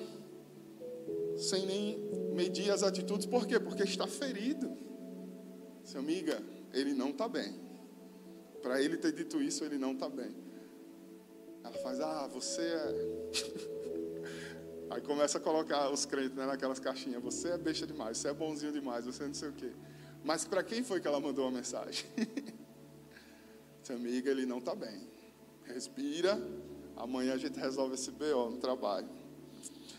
sem 1.37 1.65
nem 1.67 1.99
medir 2.33 2.71
as 2.71 2.81
atitudes. 2.81 3.27
Por 3.27 3.45
quê? 3.45 3.59
Porque 3.59 3.83
está 3.83 4.07
ferido. 4.07 4.75
Seu 5.83 5.99
amiga, 5.99 6.41
ele 6.75 6.93
não 6.93 7.09
está 7.09 7.27
bem. 7.27 7.55
Para 8.61 8.81
ele 8.81 8.97
ter 8.97 9.11
dito 9.11 9.41
isso, 9.41 9.63
ele 9.63 9.77
não 9.77 9.93
está 9.93 10.09
bem. 10.09 10.35
Ela 11.63 11.77
faz, 11.77 11.99
ah, 11.99 12.27
você 12.27 12.61
é. 12.61 13.85
Aí 14.91 15.01
começa 15.01 15.39
a 15.39 15.41
colocar 15.41 15.89
os 15.89 16.05
crentes 16.05 16.35
né, 16.35 16.45
naquelas 16.45 16.79
caixinhas. 16.79 17.23
Você 17.23 17.49
é 17.49 17.57
besta 17.57 17.87
demais, 17.87 18.17
você 18.17 18.27
é 18.27 18.33
bonzinho 18.33 18.71
demais, 18.71 19.05
você 19.05 19.25
não 19.25 19.33
sei 19.33 19.49
o 19.49 19.53
quê. 19.53 19.71
Mas 20.23 20.45
para 20.45 20.63
quem 20.63 20.83
foi 20.83 20.99
que 20.99 21.07
ela 21.07 21.19
mandou 21.19 21.47
a 21.47 21.51
mensagem? 21.51 22.05
Seu 23.81 23.95
amigo, 23.95 24.27
ele 24.27 24.45
não 24.45 24.59
está 24.59 24.75
bem. 24.75 25.07
Respira, 25.63 26.39
amanhã 26.95 27.33
a 27.33 27.37
gente 27.37 27.59
resolve 27.59 27.95
esse 27.95 28.11
BO 28.11 28.49
no 28.51 28.57
trabalho. 28.57 29.07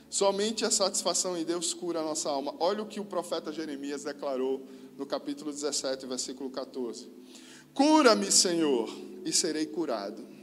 Somente 0.08 0.64
a 0.64 0.70
satisfação 0.70 1.36
em 1.36 1.44
Deus 1.44 1.74
cura 1.74 2.00
a 2.00 2.02
nossa 2.02 2.28
alma. 2.28 2.54
Olha 2.60 2.82
o 2.82 2.86
que 2.86 3.00
o 3.00 3.04
profeta 3.04 3.52
Jeremias 3.52 4.04
declarou 4.04 4.66
no 4.96 5.06
capítulo 5.06 5.52
17, 5.52 6.06
versículo 6.06 6.50
14: 6.50 7.10
Cura-me, 7.74 8.30
Senhor, 8.30 8.88
e 9.24 9.32
serei 9.32 9.66
curado 9.66 10.36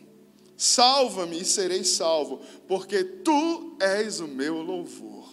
Salva-me 0.56 1.42
e 1.42 1.46
serei 1.46 1.84
salvo, 1.84 2.40
porque 2.68 3.04
tu 3.04 3.76
és 3.80 4.20
o 4.20 4.28
meu 4.28 4.62
louvor. 4.62 5.32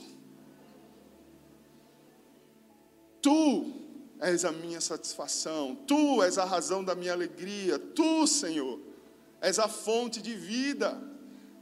Tu 3.22 3.72
és 4.18 4.44
a 4.44 4.52
minha 4.52 4.80
satisfação, 4.80 5.76
tu 5.86 6.22
és 6.22 6.38
a 6.38 6.44
razão 6.44 6.82
da 6.82 6.94
minha 6.94 7.12
alegria, 7.12 7.78
tu, 7.78 8.26
Senhor, 8.26 8.80
és 9.40 9.58
a 9.58 9.68
fonte 9.68 10.22
de 10.22 10.34
vida. 10.34 11.00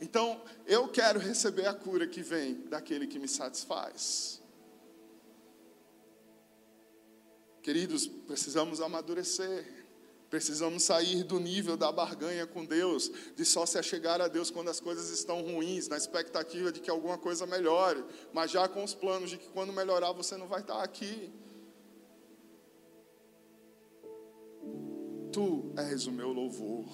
Então, 0.01 0.41
eu 0.65 0.89
quero 0.89 1.19
receber 1.19 1.67
a 1.67 1.75
cura 1.75 2.07
que 2.07 2.23
vem 2.23 2.63
daquele 2.71 3.07
que 3.07 3.19
me 3.19 3.27
satisfaz. 3.27 4.41
Queridos, 7.69 8.07
precisamos 8.07 8.81
amadurecer. 8.81 9.63
Precisamos 10.31 10.85
sair 10.85 11.23
do 11.23 11.39
nível 11.39 11.77
da 11.77 11.93
barganha 11.93 12.47
com 12.47 12.65
Deus, 12.65 13.13
de 13.37 13.45
só 13.45 13.67
se 13.67 13.77
achegar 13.77 14.23
a 14.23 14.27
Deus 14.27 14.51
quando 14.51 14.71
as 14.71 14.81
coisas 14.81 15.11
estão 15.11 15.43
ruins, 15.43 15.87
na 15.87 15.95
expectativa 15.95 16.73
de 16.73 16.81
que 16.81 16.89
alguma 16.89 17.19
coisa 17.19 17.45
melhore, 17.45 18.03
mas 18.33 18.51
já 18.51 18.67
com 18.69 18.83
os 18.83 18.95
planos 18.95 19.29
de 19.29 19.37
que 19.37 19.49
quando 19.49 19.71
melhorar 19.71 20.13
você 20.13 20.35
não 20.39 20.49
vai 20.49 20.63
estar 20.63 20.83
aqui. 20.83 21.31
Tu 25.31 25.71
és 25.77 26.07
o 26.07 26.11
meu 26.11 26.33
louvor, 26.33 26.87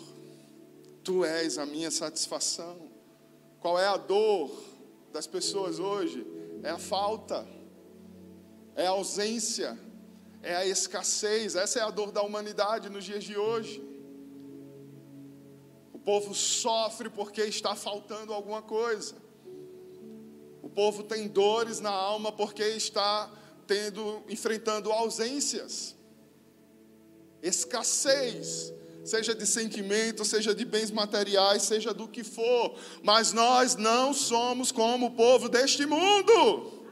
tu 1.05 1.25
és 1.25 1.57
a 1.57 1.65
minha 1.65 1.93
satisfação. 1.93 2.91
Qual 3.61 3.79
é 3.79 3.87
a 3.87 3.97
dor 3.97 4.51
das 5.13 5.29
pessoas 5.29 5.79
hoje? 5.79 6.27
É 6.65 6.71
a 6.71 6.79
falta, 6.79 7.47
é 8.75 8.89
a 8.89 8.91
ausência, 8.91 9.79
é 10.45 10.55
a 10.55 10.67
escassez. 10.67 11.57
Essa 11.57 11.81
é 11.81 11.83
a 11.83 11.91
dor 11.91 12.13
da 12.13 12.23
humanidade 12.23 12.89
nos 12.89 13.05
dias 13.05 13.25
de 13.25 13.37
hoje. 13.37 13.83
O 15.93 15.99
povo 15.99 16.35
sofre 16.35 17.09
porque 17.09 17.43
está 17.43 17.75
faltando 17.75 18.33
alguma 18.33 18.61
coisa. 18.61 19.17
O 20.63 20.69
povo 20.69 21.03
tem 21.03 21.27
dores 21.27 21.81
na 21.81 21.91
alma 21.91 22.31
porque 22.31 22.63
está 22.63 23.31
tendo 23.67 24.23
enfrentando 24.29 24.93
ausências. 24.93 25.97
Escassez, 27.43 28.73
seja 29.03 29.35
de 29.35 29.47
sentimento, 29.47 30.25
seja 30.25 30.55
de 30.55 30.65
bens 30.65 30.91
materiais, 30.91 31.63
seja 31.63 31.93
do 31.93 32.09
que 32.09 32.25
for, 32.25 32.79
mas 33.03 33.33
nós 33.33 33.77
não 33.77 34.13
somos 34.13 34.71
como 34.73 35.07
o 35.07 35.11
povo 35.11 35.49
deste 35.49 35.87
mundo. 35.87 36.84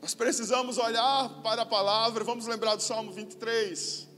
Nós 0.00 0.14
precisamos 0.14 0.78
olhar 0.78 1.42
para 1.42 1.62
a 1.62 1.66
palavra, 1.66 2.22
vamos 2.22 2.46
lembrar 2.46 2.76
do 2.76 2.82
Salmo 2.82 3.12
23. 3.12 4.08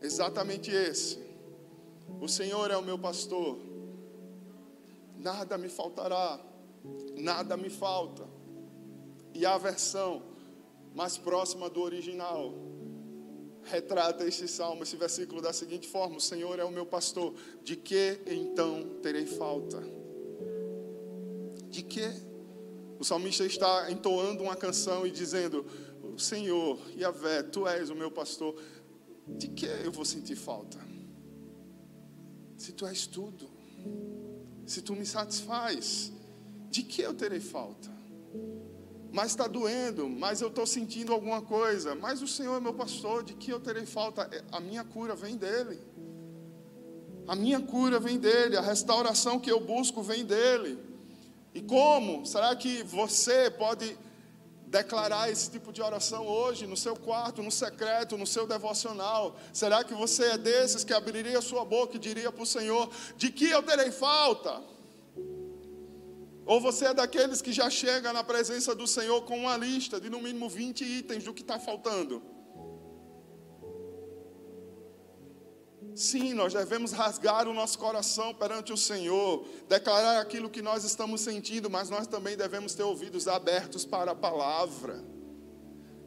Exatamente 0.00 0.70
esse. 0.70 1.18
O 2.20 2.28
Senhor 2.28 2.70
é 2.70 2.76
o 2.76 2.82
meu 2.82 2.98
pastor, 2.98 3.58
nada 5.16 5.56
me 5.56 5.68
faltará, 5.68 6.40
nada 7.16 7.56
me 7.56 7.70
falta. 7.70 8.26
E 9.32 9.46
a 9.46 9.56
versão 9.56 10.22
mais 10.94 11.16
próxima 11.16 11.70
do 11.70 11.80
original 11.80 12.52
retrata 13.62 14.26
este 14.26 14.48
salmo, 14.48 14.82
esse 14.82 14.96
versículo 14.96 15.40
da 15.40 15.52
seguinte 15.52 15.88
forma: 15.88 16.16
O 16.16 16.20
Senhor 16.20 16.58
é 16.58 16.64
o 16.64 16.70
meu 16.70 16.84
pastor, 16.84 17.34
de 17.62 17.76
que 17.76 18.20
então 18.26 18.98
terei 19.02 19.26
falta? 19.26 19.82
De 21.68 21.82
que? 21.82 22.29
O 23.00 23.04
salmista 23.04 23.46
está 23.46 23.90
entoando 23.90 24.42
uma 24.42 24.54
canção 24.54 25.06
e 25.06 25.10
dizendo: 25.10 25.64
Senhor, 26.18 26.78
Yahvé, 26.94 27.42
tu 27.42 27.66
és 27.66 27.88
o 27.88 27.94
meu 27.94 28.10
pastor, 28.10 28.54
de 29.26 29.48
que 29.48 29.64
eu 29.64 29.90
vou 29.90 30.04
sentir 30.04 30.36
falta? 30.36 30.78
Se 32.58 32.72
tu 32.72 32.86
és 32.86 33.06
tudo, 33.06 33.48
se 34.66 34.82
tu 34.82 34.94
me 34.94 35.06
satisfaz, 35.06 36.12
de 36.68 36.82
que 36.82 37.00
eu 37.00 37.14
terei 37.14 37.40
falta? 37.40 37.90
Mas 39.10 39.30
está 39.30 39.46
doendo, 39.46 40.06
mas 40.06 40.42
eu 40.42 40.48
estou 40.48 40.66
sentindo 40.66 41.14
alguma 41.14 41.40
coisa. 41.40 41.94
Mas 41.94 42.20
o 42.20 42.28
Senhor 42.28 42.58
é 42.58 42.60
meu 42.60 42.74
pastor, 42.74 43.24
de 43.24 43.32
que 43.32 43.50
eu 43.50 43.58
terei 43.58 43.86
falta? 43.86 44.28
É, 44.30 44.44
a 44.52 44.60
minha 44.60 44.84
cura 44.84 45.14
vem 45.14 45.38
dele. 45.38 45.80
A 47.26 47.34
minha 47.34 47.60
cura 47.60 47.98
vem 47.98 48.18
dele, 48.18 48.58
a 48.58 48.60
restauração 48.60 49.40
que 49.40 49.50
eu 49.50 49.58
busco 49.58 50.02
vem 50.02 50.22
dele. 50.22 50.89
E 51.54 51.60
como? 51.60 52.24
Será 52.24 52.54
que 52.54 52.82
você 52.82 53.50
pode 53.50 53.96
declarar 54.66 55.28
esse 55.30 55.50
tipo 55.50 55.72
de 55.72 55.82
oração 55.82 56.24
hoje, 56.26 56.64
no 56.66 56.76
seu 56.76 56.94
quarto, 56.94 57.42
no 57.42 57.50
secreto, 57.50 58.16
no 58.16 58.26
seu 58.26 58.46
devocional? 58.46 59.36
Será 59.52 59.82
que 59.82 59.92
você 59.92 60.26
é 60.26 60.38
desses 60.38 60.84
que 60.84 60.92
abriria 60.92 61.38
a 61.38 61.42
sua 61.42 61.64
boca 61.64 61.96
e 61.96 61.98
diria 61.98 62.30
para 62.30 62.42
o 62.42 62.46
Senhor: 62.46 62.88
De 63.16 63.30
que 63.30 63.50
eu 63.50 63.62
terei 63.62 63.90
falta? 63.90 64.62
Ou 66.46 66.60
você 66.60 66.86
é 66.86 66.94
daqueles 66.94 67.42
que 67.42 67.52
já 67.52 67.68
chega 67.68 68.12
na 68.12 68.24
presença 68.24 68.74
do 68.74 68.86
Senhor 68.86 69.22
com 69.22 69.38
uma 69.38 69.56
lista 69.56 70.00
de 70.00 70.08
no 70.08 70.20
mínimo 70.20 70.48
20 70.48 70.84
itens 70.84 71.24
do 71.24 71.34
que 71.34 71.42
está 71.42 71.58
faltando? 71.58 72.22
Sim, 75.94 76.34
nós 76.34 76.52
devemos 76.52 76.92
rasgar 76.92 77.48
o 77.48 77.54
nosso 77.54 77.78
coração 77.78 78.34
perante 78.34 78.72
o 78.72 78.76
Senhor, 78.76 79.46
declarar 79.68 80.20
aquilo 80.20 80.48
que 80.48 80.62
nós 80.62 80.84
estamos 80.84 81.20
sentindo, 81.20 81.68
mas 81.68 81.90
nós 81.90 82.06
também 82.06 82.36
devemos 82.36 82.74
ter 82.74 82.82
ouvidos 82.82 83.26
abertos 83.26 83.84
para 83.84 84.12
a 84.12 84.14
palavra. 84.14 85.04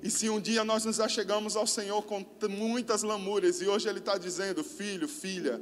E 0.01 0.09
se 0.09 0.29
um 0.29 0.39
dia 0.39 0.63
nós 0.63 0.85
nos 0.85 0.99
achegamos 0.99 1.55
ao 1.55 1.67
Senhor 1.67 2.01
com 2.03 2.25
muitas 2.49 3.03
lamúrias, 3.03 3.61
e 3.61 3.67
hoje 3.67 3.87
Ele 3.87 3.99
está 3.99 4.17
dizendo: 4.17 4.63
Filho, 4.63 5.07
filha, 5.07 5.61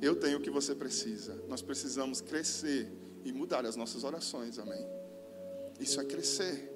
eu 0.00 0.16
tenho 0.16 0.38
o 0.38 0.40
que 0.40 0.50
você 0.50 0.74
precisa. 0.74 1.42
Nós 1.48 1.60
precisamos 1.60 2.20
crescer 2.20 2.90
e 3.24 3.32
mudar 3.32 3.66
as 3.66 3.76
nossas 3.76 4.04
orações, 4.04 4.58
amém? 4.58 4.86
Isso 5.78 6.00
é 6.00 6.04
crescer, 6.04 6.72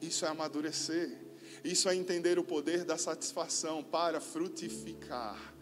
isso 0.00 0.24
é 0.24 0.28
amadurecer, 0.28 1.18
isso 1.64 1.88
é 1.88 1.94
entender 1.94 2.38
o 2.38 2.44
poder 2.44 2.84
da 2.84 2.98
satisfação 2.98 3.82
para 3.82 4.20
frutificar 4.20 5.57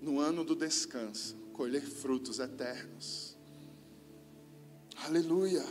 no 0.00 0.20
ano 0.20 0.44
do 0.44 0.54
descanso, 0.54 1.36
colher 1.52 1.82
frutos 1.82 2.38
eternos. 2.38 3.36
Aleluia. 5.04 5.64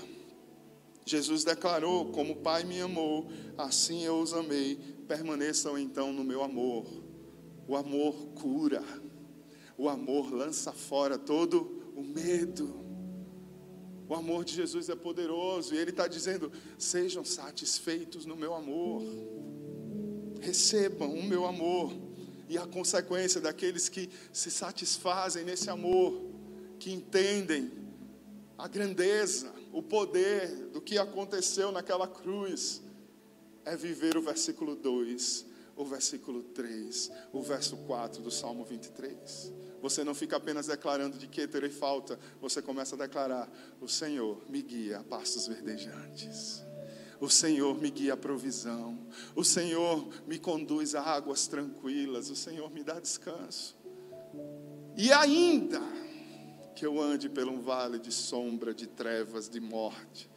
Jesus 1.05 1.43
declarou: 1.43 2.11
Como 2.11 2.33
o 2.33 2.37
Pai 2.37 2.63
me 2.63 2.81
amou, 2.81 3.29
assim 3.57 4.03
eu 4.03 4.19
os 4.19 4.33
amei. 4.33 4.77
Permaneçam 5.07 5.77
então 5.77 6.11
no 6.11 6.23
meu 6.23 6.43
amor. 6.43 6.85
O 7.67 7.75
amor 7.75 8.13
cura. 8.35 8.83
O 9.77 9.89
amor 9.89 10.33
lança 10.33 10.71
fora 10.71 11.17
todo 11.17 11.91
o 11.95 12.01
medo. 12.01 12.83
O 14.07 14.13
amor 14.13 14.45
de 14.45 14.53
Jesus 14.53 14.89
é 14.89 14.95
poderoso 14.95 15.73
e 15.73 15.77
Ele 15.77 15.89
está 15.89 16.07
dizendo: 16.07 16.51
sejam 16.77 17.23
satisfeitos 17.23 18.25
no 18.25 18.35
meu 18.35 18.53
amor, 18.53 19.03
recebam 20.41 21.11
o 21.11 21.23
meu 21.23 21.45
amor 21.45 21.91
e 22.47 22.57
a 22.57 22.65
consequência 22.65 23.41
daqueles 23.41 23.89
que 23.89 24.09
se 24.31 24.51
satisfazem 24.51 25.43
nesse 25.43 25.69
amor, 25.69 26.21
que 26.79 26.91
entendem 26.91 27.71
a 28.57 28.67
grandeza, 28.67 29.53
o 29.71 29.81
poder 29.81 30.47
do 30.71 30.81
que 30.81 30.97
aconteceu 30.97 31.71
naquela 31.71 32.07
cruz, 32.07 32.81
é 33.65 33.75
viver 33.75 34.15
o 34.15 34.21
versículo 34.21 34.75
2, 34.75 35.45
o 35.75 35.83
versículo 35.83 36.43
3, 36.43 37.11
o 37.33 37.41
verso 37.41 37.75
4 37.77 38.21
do 38.21 38.31
Salmo 38.31 38.63
23. 38.63 39.51
Você 39.81 40.03
não 40.03 40.15
fica 40.15 40.37
apenas 40.37 40.67
declarando 40.67 41.17
de 41.17 41.27
que 41.27 41.47
terei 41.47 41.69
falta, 41.69 42.17
você 42.39 42.61
começa 42.61 42.95
a 42.95 42.99
declarar: 42.99 43.51
O 43.81 43.87
Senhor 43.87 44.41
me 44.49 44.61
guia 44.61 44.99
a 44.99 45.03
pastos 45.03 45.47
verdejantes. 45.47 46.63
O 47.19 47.29
Senhor 47.29 47.79
me 47.79 47.89
guia 47.89 48.13
a 48.13 48.17
provisão. 48.17 48.97
O 49.35 49.43
Senhor 49.43 50.07
me 50.27 50.37
conduz 50.37 50.95
a 50.95 51.01
águas 51.01 51.47
tranquilas. 51.47 52.29
O 52.29 52.35
Senhor 52.35 52.69
me 52.71 52.83
dá 52.83 52.99
descanso. 52.99 53.75
E 54.97 55.11
ainda 55.11 55.81
que 56.75 56.85
eu 56.85 57.01
ande 57.01 57.29
por 57.29 57.47
um 57.47 57.61
vale 57.61 57.97
de 57.97 58.11
sombra, 58.11 58.73
de 58.73 58.85
trevas, 58.85 59.47
de 59.47 59.59
morte, 59.61 60.29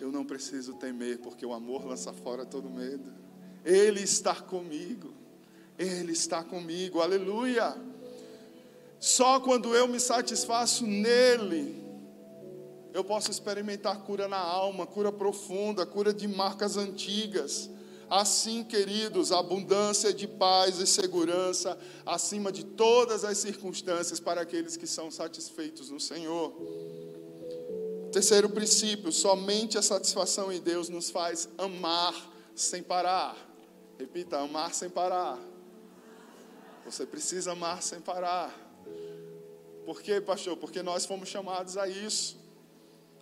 eu 0.00 0.12
não 0.12 0.24
preciso 0.24 0.74
temer, 0.74 1.18
porque 1.18 1.44
o 1.44 1.52
amor 1.52 1.84
lança 1.84 2.12
fora 2.12 2.44
todo 2.44 2.70
medo. 2.70 3.12
Ele 3.64 4.00
está 4.00 4.34
comigo. 4.34 5.12
Ele 5.78 6.12
está 6.12 6.42
comigo. 6.42 7.00
Aleluia. 7.00 7.76
Só 9.00 9.40
quando 9.40 9.74
eu 9.74 9.86
me 9.86 10.00
satisfaço 10.00 10.86
nele, 10.86 11.87
eu 12.98 13.04
posso 13.04 13.30
experimentar 13.30 14.00
cura 14.00 14.26
na 14.26 14.40
alma, 14.40 14.84
cura 14.84 15.12
profunda, 15.12 15.86
cura 15.86 16.12
de 16.12 16.26
marcas 16.26 16.76
antigas. 16.76 17.70
Assim, 18.10 18.64
queridos, 18.64 19.30
abundância 19.30 20.12
de 20.12 20.26
paz 20.26 20.80
e 20.80 20.86
segurança 20.86 21.78
acima 22.04 22.50
de 22.50 22.64
todas 22.64 23.24
as 23.24 23.38
circunstâncias 23.38 24.18
para 24.18 24.40
aqueles 24.40 24.76
que 24.76 24.86
são 24.86 25.12
satisfeitos 25.12 25.90
no 25.90 26.00
Senhor. 26.00 26.52
Terceiro 28.10 28.48
princípio: 28.48 29.12
somente 29.12 29.78
a 29.78 29.82
satisfação 29.82 30.50
em 30.50 30.60
Deus 30.60 30.88
nos 30.88 31.08
faz 31.08 31.48
amar 31.56 32.14
sem 32.56 32.82
parar. 32.82 33.36
Repita: 33.96 34.40
amar 34.40 34.74
sem 34.74 34.90
parar. 34.90 35.38
Você 36.84 37.06
precisa 37.06 37.52
amar 37.52 37.80
sem 37.80 38.00
parar. 38.00 38.52
Por 39.84 40.02
quê, 40.02 40.20
pastor? 40.20 40.56
Porque 40.56 40.82
nós 40.82 41.06
fomos 41.06 41.28
chamados 41.28 41.76
a 41.76 41.86
isso. 41.86 42.47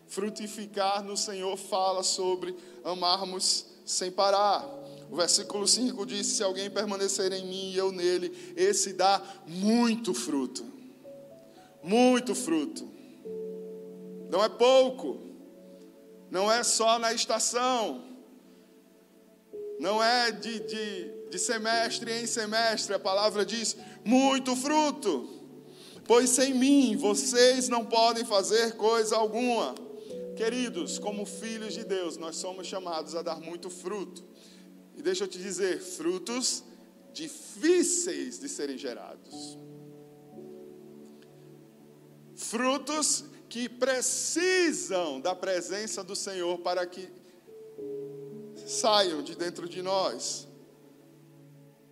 Frutificar 0.08 1.02
no 1.02 1.16
Senhor 1.16 1.56
fala 1.56 2.02
sobre 2.02 2.56
amarmos 2.84 3.66
sem 3.84 4.10
parar. 4.10 4.64
O 5.10 5.16
versículo 5.16 5.66
5 5.66 6.04
diz: 6.06 6.26
Se 6.26 6.42
alguém 6.42 6.70
permanecer 6.70 7.32
em 7.32 7.46
mim 7.46 7.70
e 7.70 7.76
eu 7.76 7.92
nele, 7.92 8.54
esse 8.56 8.92
dá 8.92 9.22
muito 9.46 10.12
fruto. 10.14 10.64
Muito 11.82 12.34
fruto. 12.34 12.88
Não 14.30 14.42
é 14.42 14.48
pouco. 14.48 15.20
Não 16.30 16.50
é 16.50 16.62
só 16.64 16.98
na 16.98 17.12
estação. 17.12 18.02
Não 19.78 20.02
é 20.02 20.32
de, 20.32 20.60
de, 20.60 21.28
de 21.30 21.38
semestre 21.38 22.12
em 22.20 22.26
semestre. 22.26 22.94
A 22.94 22.98
palavra 22.98 23.44
diz: 23.44 23.76
muito 24.04 24.56
fruto. 24.56 25.30
Pois 26.04 26.30
sem 26.30 26.54
mim 26.54 26.96
vocês 26.96 27.68
não 27.68 27.84
podem 27.84 28.24
fazer 28.24 28.76
coisa 28.76 29.16
alguma. 29.16 29.74
Queridos, 30.36 30.98
como 30.98 31.24
filhos 31.24 31.72
de 31.72 31.82
Deus, 31.82 32.18
nós 32.18 32.36
somos 32.36 32.66
chamados 32.66 33.14
a 33.14 33.22
dar 33.22 33.40
muito 33.40 33.70
fruto. 33.70 34.22
E 34.94 35.00
deixa 35.00 35.24
eu 35.24 35.28
te 35.28 35.38
dizer, 35.38 35.80
frutos 35.80 36.62
difíceis 37.10 38.38
de 38.38 38.46
serem 38.46 38.76
gerados. 38.76 39.58
Frutos 42.34 43.24
que 43.48 43.66
precisam 43.66 45.22
da 45.22 45.34
presença 45.34 46.04
do 46.04 46.14
Senhor 46.14 46.58
para 46.58 46.86
que 46.86 47.08
saiam 48.66 49.22
de 49.22 49.34
dentro 49.34 49.66
de 49.66 49.80
nós. 49.80 50.46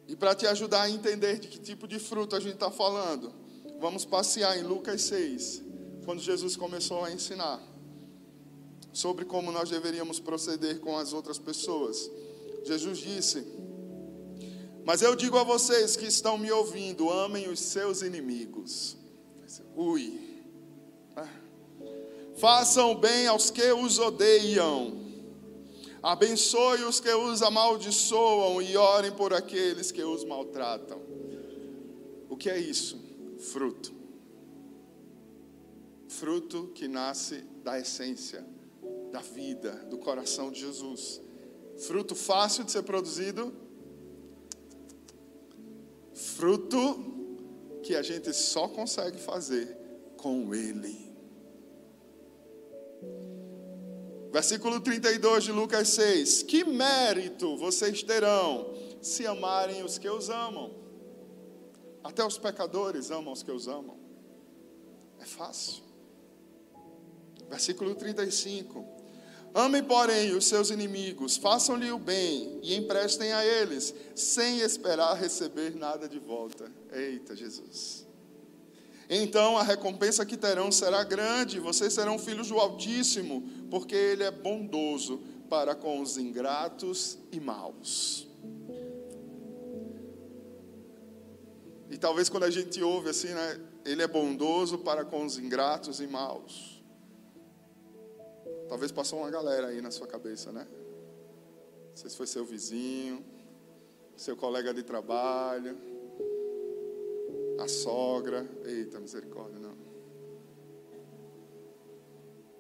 E 0.07 0.15
para 0.15 0.35
te 0.35 0.47
ajudar 0.47 0.83
a 0.83 0.91
entender 0.91 1.39
de 1.39 1.49
que 1.49 1.59
tipo 1.59 1.89
de 1.89 1.99
fruto 1.99 2.37
a 2.37 2.41
gente 2.41 2.55
está 2.55 2.71
falando, 2.71 3.33
vamos 3.81 4.05
passear 4.05 4.59
em 4.59 4.63
Lucas 4.63 5.01
6, 5.03 5.63
quando 6.05 6.21
Jesus 6.21 6.57
começou 6.57 7.03
a 7.03 7.11
ensinar 7.11 7.74
sobre 8.95 9.25
como 9.25 9.53
nós 9.53 9.69
deveríamos 9.69 10.21
proceder 10.21 10.79
com 10.79 10.97
as 10.97 11.13
outras 11.13 11.39
pessoas. 11.39 12.11
Jesus 12.63 12.99
disse: 12.99 13.45
Mas 14.85 15.03
eu 15.03 15.15
digo 15.15 15.37
a 15.37 15.45
vocês 15.45 15.97
que 15.97 16.07
estão 16.07 16.39
me 16.39 16.51
ouvindo, 16.51 17.11
amem 17.11 17.49
os 17.49 17.61
seus 17.61 18.01
inimigos. 18.01 18.97
Ui. 19.77 20.21
Façam 22.37 22.95
bem 22.95 23.27
aos 23.27 23.51
que 23.51 23.73
os 23.73 23.99
odeiam. 23.99 25.03
Abençoe 26.03 26.85
os 26.85 27.01
que 27.01 27.13
os 27.13 27.43
amaldiçoam 27.43 28.61
e 28.61 28.77
orem 28.77 29.13
por 29.13 29.33
aqueles 29.33 29.91
que 29.91 30.03
os 30.03 30.25
maltratam. 30.25 31.01
O 32.29 32.37
que 32.37 32.51
é 32.51 32.59
isso? 32.59 33.01
Fruto. 33.39 33.95
Fruto 36.09 36.71
que 36.75 36.87
nasce 36.87 37.45
da 37.65 37.79
essência, 37.81 38.45
da 39.11 39.21
vida, 39.21 39.73
do 39.91 39.99
coração 39.99 40.51
de 40.51 40.61
Jesus. 40.61 41.21
Fruto 41.77 42.15
fácil 42.15 42.65
de 42.65 42.73
ser 42.73 42.83
produzido. 42.83 43.53
Fruto 46.13 47.15
que 47.83 47.95
a 47.95 48.03
gente 48.03 48.33
só 48.33 48.69
consegue 48.69 49.19
fazer 49.19 49.77
com 50.17 50.55
Ele. 50.55 51.13
Versículo 54.33 54.81
32 54.81 55.45
de 55.45 55.53
Lucas 55.53 55.89
6: 55.91 56.43
Que 56.43 56.65
mérito 56.65 57.57
vocês 57.57 58.03
terão 58.03 58.75
se 59.01 59.27
amarem 59.27 59.85
os 59.85 59.97
que 59.97 60.09
os 60.09 60.29
amam? 60.29 60.75
Até 62.03 62.25
os 62.25 62.37
pecadores 62.37 63.11
amam 63.11 63.33
os 63.33 63.43
que 63.43 63.53
os 63.53 63.69
amam. 63.69 63.97
É 65.21 65.25
fácil. 65.25 65.85
Versículo 67.49 67.95
35: 67.95 68.85
Amem, 69.55 69.85
porém, 69.85 70.35
os 70.35 70.47
seus 70.47 70.71
inimigos, 70.71 71.37
façam-lhe 71.37 71.91
o 71.93 71.99
bem 71.99 72.59
e 72.61 72.75
emprestem 72.75 73.33
a 73.33 73.47
eles, 73.47 73.95
sem 74.15 74.59
esperar 74.59 75.15
receber 75.15 75.77
nada 75.77 76.09
de 76.09 76.19
volta. 76.19 76.71
Eita, 76.93 77.37
Jesus. 77.37 78.05
Então 79.09 79.57
a 79.57 79.63
recompensa 79.63 80.27
que 80.27 80.37
terão 80.37 80.73
será 80.73 81.05
grande, 81.05 81.61
vocês 81.61 81.93
serão 81.93 82.19
filhos 82.19 82.49
do 82.49 82.59
Altíssimo, 82.59 83.49
porque 83.71 83.95
Ele 83.95 84.25
é 84.25 84.31
bondoso 84.31 85.23
para 85.49 85.75
com 85.75 86.01
os 86.01 86.17
ingratos 86.19 87.19
e 87.31 87.39
maus. 87.39 88.27
E 91.91 91.97
talvez 91.97 92.29
quando 92.29 92.45
a 92.45 92.51
gente 92.51 92.83
ouve 92.83 93.11
assim, 93.11 93.29
né, 93.29 93.61
Ele 93.85 94.03
é 94.03 94.09
bondoso 94.09 94.79
para 94.79 95.05
com 95.05 95.25
os 95.25 95.39
ingratos 95.39 96.01
e 96.01 96.09
maus. 96.09 96.74
Talvez 98.75 98.91
passou 98.91 99.21
uma 99.21 99.31
galera 99.31 99.69
aí 99.69 99.81
na 99.81 99.93
sua 99.93 100.05
cabeça, 100.05 100.51
né? 100.51 100.67
Não 101.91 101.97
sei 101.97 102.11
se 102.11 102.17
foi 102.17 102.27
seu 102.27 102.45
vizinho, 102.45 103.25
seu 104.17 104.37
colega 104.37 104.75
de 104.75 104.83
trabalho 104.83 105.79
a 107.57 107.69
sogra. 107.69 108.45
Eita, 108.65 108.99
misericórdia, 108.99 109.61
não. 109.61 109.77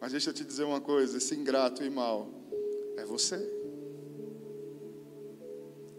Mas 0.01 0.13
deixa 0.13 0.31
eu 0.31 0.35
te 0.35 0.45
dizer 0.45 0.63
uma 0.63 0.81
coisa: 0.81 1.19
esse 1.19 1.35
ingrato 1.35 1.83
e 1.83 1.91
mal 1.91 2.29
é 2.97 3.05
você. 3.05 3.37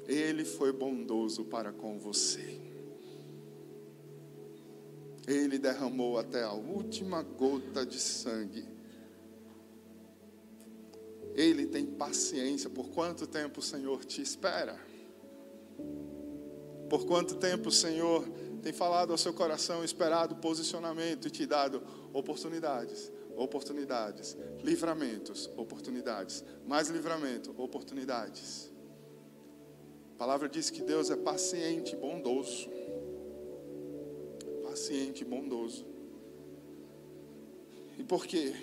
Ele 0.08 0.46
foi 0.46 0.72
bondoso 0.72 1.44
para 1.44 1.74
com 1.74 2.00
você. 2.00 2.58
Ele 5.28 5.60
derramou 5.60 6.18
até 6.18 6.42
a 6.42 6.54
última 6.54 7.22
gota 7.22 7.86
de 7.86 8.00
sangue. 8.00 8.75
Ele 11.36 11.68
tem 11.68 11.86
paciência. 11.86 12.70
Por 12.70 12.90
quanto 12.90 13.28
tempo 13.28 13.60
o 13.60 13.64
Senhor 13.64 14.04
te 14.06 14.22
espera? 14.22 14.80
Por 16.90 17.06
quanto 17.06 17.36
tempo 17.36 17.70
o 17.70 17.72
Senhor 17.72 18.26
tem 18.62 18.72
falado 18.72 19.12
ao 19.12 19.18
seu 19.18 19.34
coração, 19.34 19.84
esperado 19.84 20.38
posicionamento 20.38 21.28
e 21.28 21.32
te 21.32 21.46
dado 21.46 21.84
oportunidades, 22.14 23.12
oportunidades, 23.36 24.38
livramentos, 24.64 25.50
oportunidades, 25.58 26.44
mais 26.66 26.88
livramento, 26.90 27.54
oportunidades. 27.62 28.72
A 30.14 30.18
palavra 30.18 30.48
diz 30.48 30.70
que 30.70 30.82
Deus 30.82 31.10
é 31.10 31.18
paciente 31.18 31.94
e 31.94 31.98
bondoso. 31.98 32.70
Paciente 34.64 35.22
e 35.22 35.26
bondoso. 35.26 35.86
E 38.00 38.04
por 38.04 38.26
quê? 38.26 38.54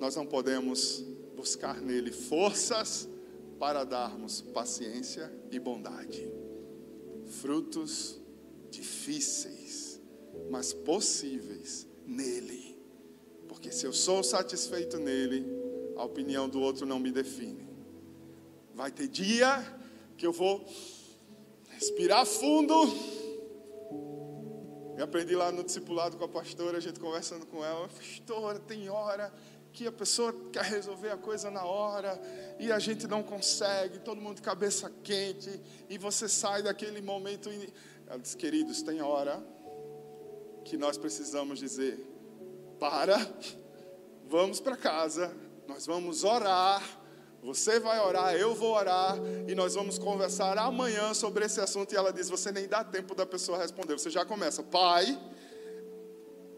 Nós 0.00 0.16
não 0.16 0.26
podemos 0.26 1.04
buscar 1.38 1.80
nele 1.80 2.10
forças 2.10 3.08
para 3.60 3.84
darmos 3.84 4.40
paciência 4.40 5.32
e 5.52 5.58
bondade. 5.60 6.28
Frutos 7.40 8.20
difíceis, 8.68 10.00
mas 10.50 10.72
possíveis 10.72 11.86
nele. 12.04 12.76
Porque 13.46 13.70
se 13.70 13.86
eu 13.86 13.92
sou 13.92 14.24
satisfeito 14.24 14.98
nele, 14.98 15.46
a 15.96 16.04
opinião 16.04 16.48
do 16.48 16.60
outro 16.60 16.84
não 16.84 16.98
me 16.98 17.12
define. 17.12 17.68
Vai 18.74 18.90
ter 18.90 19.06
dia 19.06 19.64
que 20.16 20.26
eu 20.26 20.32
vou 20.32 20.66
respirar 21.68 22.26
fundo. 22.26 22.74
Eu 24.96 25.04
aprendi 25.04 25.36
lá 25.36 25.52
no 25.52 25.62
discipulado 25.62 26.16
com 26.16 26.24
a 26.24 26.28
pastora, 26.28 26.78
a 26.78 26.80
gente 26.80 26.98
conversando 26.98 27.46
com 27.46 27.64
ela, 27.64 27.86
pastora, 27.88 28.58
tem 28.58 28.88
hora 28.88 29.32
que 29.78 29.86
a 29.86 29.92
pessoa 29.92 30.34
quer 30.52 30.64
resolver 30.64 31.10
a 31.10 31.16
coisa 31.16 31.52
na 31.52 31.64
hora 31.64 32.20
e 32.58 32.72
a 32.72 32.80
gente 32.80 33.06
não 33.06 33.22
consegue, 33.22 34.00
todo 34.00 34.20
mundo 34.20 34.42
cabeça 34.42 34.90
quente, 35.04 35.48
e 35.88 35.96
você 35.96 36.28
sai 36.28 36.64
daquele 36.64 37.00
momento 37.00 37.48
ela 38.08 38.18
disse, 38.18 38.36
queridos, 38.36 38.82
tem 38.82 39.00
hora 39.00 39.40
que 40.64 40.76
nós 40.76 40.98
precisamos 40.98 41.60
dizer: 41.60 41.96
para, 42.80 43.16
vamos 44.26 44.58
para 44.58 44.76
casa, 44.76 45.32
nós 45.68 45.86
vamos 45.86 46.24
orar. 46.24 46.82
Você 47.40 47.78
vai 47.78 48.00
orar, 48.00 48.34
eu 48.34 48.56
vou 48.56 48.74
orar 48.74 49.16
e 49.46 49.54
nós 49.54 49.76
vamos 49.76 49.96
conversar 49.96 50.58
amanhã 50.58 51.14
sobre 51.14 51.44
esse 51.44 51.60
assunto. 51.60 51.92
E 51.92 51.96
ela 51.96 52.12
diz: 52.12 52.28
Você 52.28 52.50
nem 52.50 52.66
dá 52.66 52.82
tempo 52.82 53.14
da 53.14 53.24
pessoa 53.24 53.58
responder. 53.58 53.96
Você 53.96 54.10
já 54.10 54.24
começa, 54.24 54.60
Pai, 54.60 55.16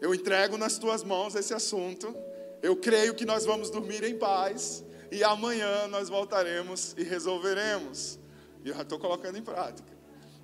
eu 0.01 0.11
entrego 0.15 0.57
nas 0.57 0.79
tuas 0.79 1.03
mãos 1.03 1.35
esse 1.35 1.53
assunto. 1.53 2.30
Eu 2.61 2.75
creio 2.75 3.15
que 3.15 3.25
nós 3.25 3.45
vamos 3.45 3.69
dormir 3.69 4.03
em 4.03 4.17
paz 4.17 4.83
e 5.11 5.23
amanhã 5.23 5.87
nós 5.87 6.09
voltaremos 6.09 6.93
e 6.97 7.03
resolveremos. 7.03 8.19
E 8.63 8.69
eu 8.69 8.75
já 8.75 8.83
estou 8.83 8.99
colocando 8.99 9.37
em 9.37 9.41
prática. 9.41 9.91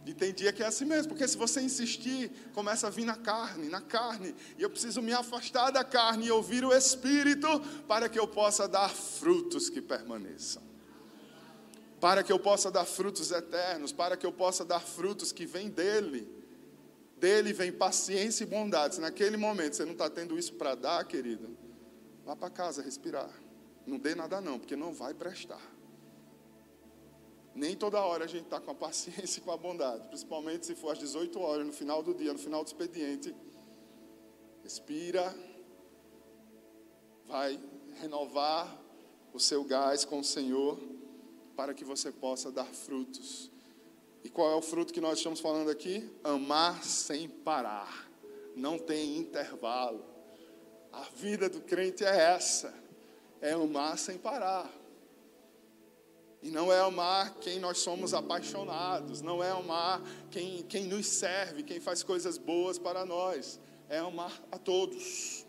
E 0.05 0.13
tem 0.13 0.33
dia 0.33 0.53
que 0.53 0.63
é 0.63 0.65
assim 0.65 0.85
mesmo, 0.85 1.09
porque 1.09 1.27
se 1.27 1.37
você 1.37 1.59
insistir, 1.59 2.31
começa 2.53 2.87
a 2.87 2.89
vir 2.89 3.03
na 3.03 3.17
carne, 3.17 3.67
na 3.67 3.81
carne, 3.81 4.33
e 4.57 4.63
eu 4.63 4.69
preciso 4.69 5.01
me 5.01 5.11
afastar 5.11 5.69
da 5.69 5.83
carne 5.83 6.27
e 6.27 6.31
ouvir 6.31 6.63
o 6.63 6.73
Espírito 6.73 7.47
para 7.89 8.07
que 8.07 8.17
eu 8.17 8.25
possa 8.25 8.69
dar 8.69 8.89
frutos 8.89 9.69
que 9.69 9.81
permaneçam. 9.81 10.63
Para 11.99 12.23
que 12.23 12.31
eu 12.31 12.39
possa 12.39 12.71
dar 12.71 12.85
frutos 12.85 13.31
eternos, 13.31 13.91
para 13.91 14.15
que 14.15 14.25
eu 14.25 14.31
possa 14.31 14.63
dar 14.63 14.79
frutos 14.79 15.33
que 15.33 15.45
vêm 15.45 15.69
dele. 15.69 16.25
Dele 17.17 17.51
vem 17.51 17.71
paciência 17.71 18.43
e 18.43 18.47
bondade. 18.47 18.95
Se 18.95 19.01
naquele 19.01 19.35
momento 19.35 19.75
você 19.75 19.83
não 19.83 19.93
está 19.93 20.09
tendo 20.09 20.39
isso 20.39 20.53
para 20.53 20.73
dar, 20.73 21.03
querido, 21.03 21.57
vá 22.27 22.35
para 22.35 22.49
casa 22.49 22.81
respirar. 22.81 23.31
Não 23.85 23.97
dê 23.97 24.13
nada 24.13 24.41
não, 24.41 24.59
porque 24.59 24.75
não 24.75 24.93
vai 24.93 25.13
prestar. 25.13 25.61
Nem 27.55 27.73
toda 27.73 28.01
hora 28.01 28.25
a 28.25 28.27
gente 28.27 28.43
está 28.43 28.59
com 28.59 28.69
a 28.69 28.75
paciência 28.85 29.39
e 29.39 29.41
com 29.41 29.49
a 29.49 29.55
bondade, 29.55 30.05
principalmente 30.09 30.65
se 30.65 30.75
for 30.75 30.91
às 30.91 30.99
18 30.99 31.39
horas, 31.39 31.65
no 31.65 31.71
final 31.71 32.03
do 32.03 32.13
dia, 32.13 32.33
no 32.33 32.37
final 32.37 32.65
do 32.65 32.67
expediente. 32.67 33.33
Respira, 34.61 35.33
vai 37.25 37.57
renovar 38.01 38.77
o 39.33 39.39
seu 39.39 39.63
gás 39.63 40.03
com 40.03 40.19
o 40.19 40.23
Senhor, 40.23 40.77
para 41.55 41.73
que 41.73 41.85
você 41.85 42.11
possa 42.11 42.51
dar 42.51 42.65
frutos. 42.65 43.49
E 44.21 44.29
qual 44.29 44.51
é 44.51 44.55
o 44.55 44.61
fruto 44.61 44.93
que 44.93 44.99
nós 44.99 45.19
estamos 45.19 45.39
falando 45.39 45.69
aqui? 45.69 46.11
Amar 46.25 46.83
sem 46.83 47.29
parar, 47.29 48.11
não 48.53 48.77
tem 48.77 49.17
intervalo. 49.17 50.03
A 50.91 51.03
vida 51.15 51.49
do 51.49 51.61
crente 51.61 52.03
é 52.03 52.33
essa, 52.33 52.73
é 53.41 53.51
amar 53.51 53.97
sem 53.97 54.17
parar. 54.17 54.71
E 56.41 56.49
não 56.49 56.71
é 56.71 56.79
amar 56.79 57.35
quem 57.35 57.59
nós 57.59 57.79
somos 57.79 58.13
apaixonados, 58.13 59.21
não 59.21 59.43
é 59.43 59.49
amar 59.49 60.01
quem, 60.29 60.63
quem 60.63 60.85
nos 60.85 61.07
serve, 61.07 61.63
quem 61.63 61.79
faz 61.79 62.03
coisas 62.03 62.37
boas 62.37 62.77
para 62.77 63.05
nós, 63.05 63.59
é 63.89 63.97
amar 63.97 64.31
a 64.51 64.57
todos. 64.57 65.45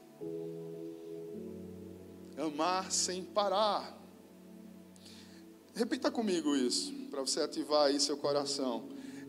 Amar 2.36 2.90
sem 2.90 3.22
parar. 3.24 3.96
Repita 5.74 6.10
comigo 6.10 6.56
isso, 6.56 6.92
para 7.10 7.20
você 7.20 7.40
ativar 7.40 7.86
aí 7.86 8.00
seu 8.00 8.16
coração. 8.16 8.88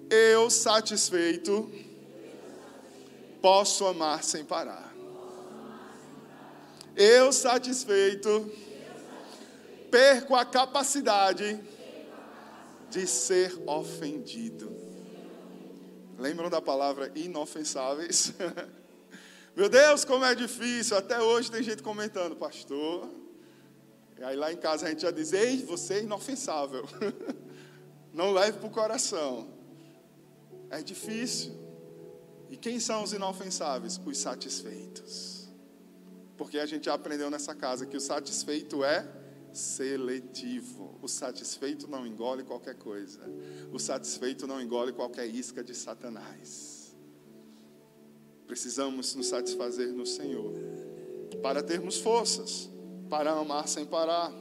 Eu 0.10 0.49
satisfeito, 0.49 1.70
posso 3.41 3.86
amar 3.86 4.24
sem 4.24 4.43
parar. 4.43 4.88
Eu 7.02 7.32
satisfeito 7.32 8.52
perco 9.89 10.36
a 10.36 10.43
capacidade 10.43 11.58
de 12.89 13.08
ser 13.08 13.58
ofendido. 13.66 14.70
Lembram 16.18 16.50
da 16.50 16.62
palavra 16.62 17.10
inofensáveis? 17.16 18.34
Meu 19.56 19.70
Deus, 19.70 20.04
como 20.04 20.26
é 20.26 20.36
difícil. 20.36 20.97
Até 20.97 21.22
hoje 21.22 21.50
tem 21.50 21.64
gente 21.64 21.82
comentando, 21.82 22.36
pastor. 22.36 23.10
E 24.18 24.24
aí 24.26 24.36
lá 24.36 24.52
em 24.52 24.58
casa 24.58 24.86
a 24.86 24.89
gente 24.89 25.04
já 25.04 25.12
diz: 25.12 25.32
Ei, 25.32 25.64
você 25.64 25.93
é 25.93 26.04
inofensável. 26.04 26.84
Não 28.14 28.34
leve 28.34 28.58
para 28.58 28.68
o 28.68 28.72
coração. 28.72 29.47
É 30.70 30.82
difícil. 30.82 31.58
E 32.50 32.58
quem 32.58 32.78
são 32.78 33.04
os 33.04 33.14
inofensáveis? 33.14 33.97
Os 34.06 34.18
satisfeitos. 34.18 35.38
Porque 36.39 36.57
a 36.57 36.65
gente 36.65 36.85
já 36.85 36.93
aprendeu 36.93 37.29
nessa 37.29 37.53
casa 37.53 37.85
que 37.85 37.97
o 37.97 37.99
satisfeito 37.99 38.81
é 38.81 39.05
seletivo. 39.51 40.97
O 41.01 41.07
satisfeito 41.07 41.85
não 41.85 42.07
engole 42.07 42.45
qualquer 42.45 42.75
coisa. 42.75 43.19
O 43.73 43.77
satisfeito 43.77 44.47
não 44.47 44.61
engole 44.61 44.93
qualquer 44.93 45.27
isca 45.27 45.61
de 45.61 45.75
Satanás. 45.75 46.95
Precisamos 48.47 49.13
nos 49.15 49.27
satisfazer 49.27 49.89
no 49.89 50.05
Senhor 50.05 50.53
para 51.41 51.61
termos 51.61 51.97
forças, 51.97 52.69
para 53.09 53.31
amar 53.31 53.67
sem 53.67 53.85
parar. 53.85 54.31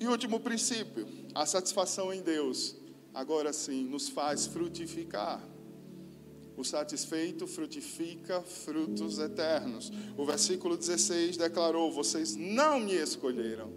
E 0.00 0.08
último 0.08 0.40
princípio, 0.40 1.06
a 1.34 1.44
satisfação 1.44 2.10
em 2.10 2.22
Deus, 2.22 2.74
agora 3.12 3.52
sim, 3.52 3.84
nos 3.84 4.08
faz 4.08 4.46
frutificar. 4.46 5.46
O 6.58 6.64
satisfeito 6.64 7.46
frutifica 7.46 8.40
frutos 8.42 9.20
eternos. 9.20 9.92
O 10.16 10.24
versículo 10.26 10.76
16 10.76 11.36
declarou: 11.36 11.92
Vocês 11.92 12.34
não 12.34 12.80
me 12.80 12.94
escolheram, 12.94 13.72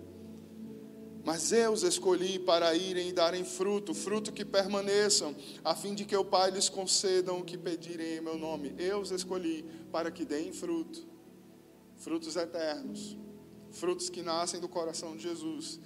mas 1.24 1.52
eu 1.52 1.72
os 1.74 1.84
escolhi 1.84 2.40
para 2.40 2.74
irem 2.74 3.10
e 3.10 3.14
darem 3.14 3.46
fruto, 3.46 3.94
fruto 3.94 4.32
que 4.32 4.44
permaneçam, 4.44 5.36
a 5.64 5.76
fim 5.76 5.94
de 5.94 6.06
que 6.06 6.18
o 6.18 6.26
Pai 6.26 6.50
lhes 6.50 6.70
concedam 6.70 7.38
o 7.38 7.46
que 7.46 7.56
pedirem 7.56 8.18
em 8.18 8.22
meu 8.22 8.36
nome. 8.36 8.74
Eu 8.80 9.00
os 9.00 9.12
escolhi 9.12 9.64
para 9.92 10.10
que 10.10 10.26
deem 10.26 10.52
fruto, 10.52 11.08
frutos 11.98 12.36
eternos, 12.36 13.16
frutos 13.70 14.10
que 14.10 14.24
nascem 14.24 14.60
do 14.60 14.68
coração 14.68 15.16
de 15.16 15.22
Jesus 15.22 15.80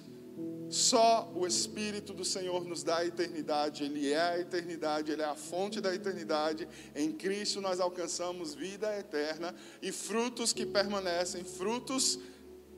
só 0.68 1.30
o 1.34 1.46
Espírito 1.46 2.12
do 2.12 2.24
Senhor 2.24 2.64
nos 2.64 2.82
dá 2.82 2.98
a 2.98 3.06
eternidade, 3.06 3.84
Ele 3.84 4.12
é 4.12 4.20
a 4.20 4.38
eternidade, 4.38 5.12
Ele 5.12 5.22
é 5.22 5.26
a 5.26 5.36
fonte 5.36 5.80
da 5.80 5.94
eternidade. 5.94 6.68
Em 6.94 7.12
Cristo 7.12 7.60
nós 7.60 7.78
alcançamos 7.78 8.54
vida 8.54 8.98
eterna 8.98 9.54
e 9.80 9.92
frutos 9.92 10.52
que 10.52 10.66
permanecem, 10.66 11.44
frutos 11.44 12.18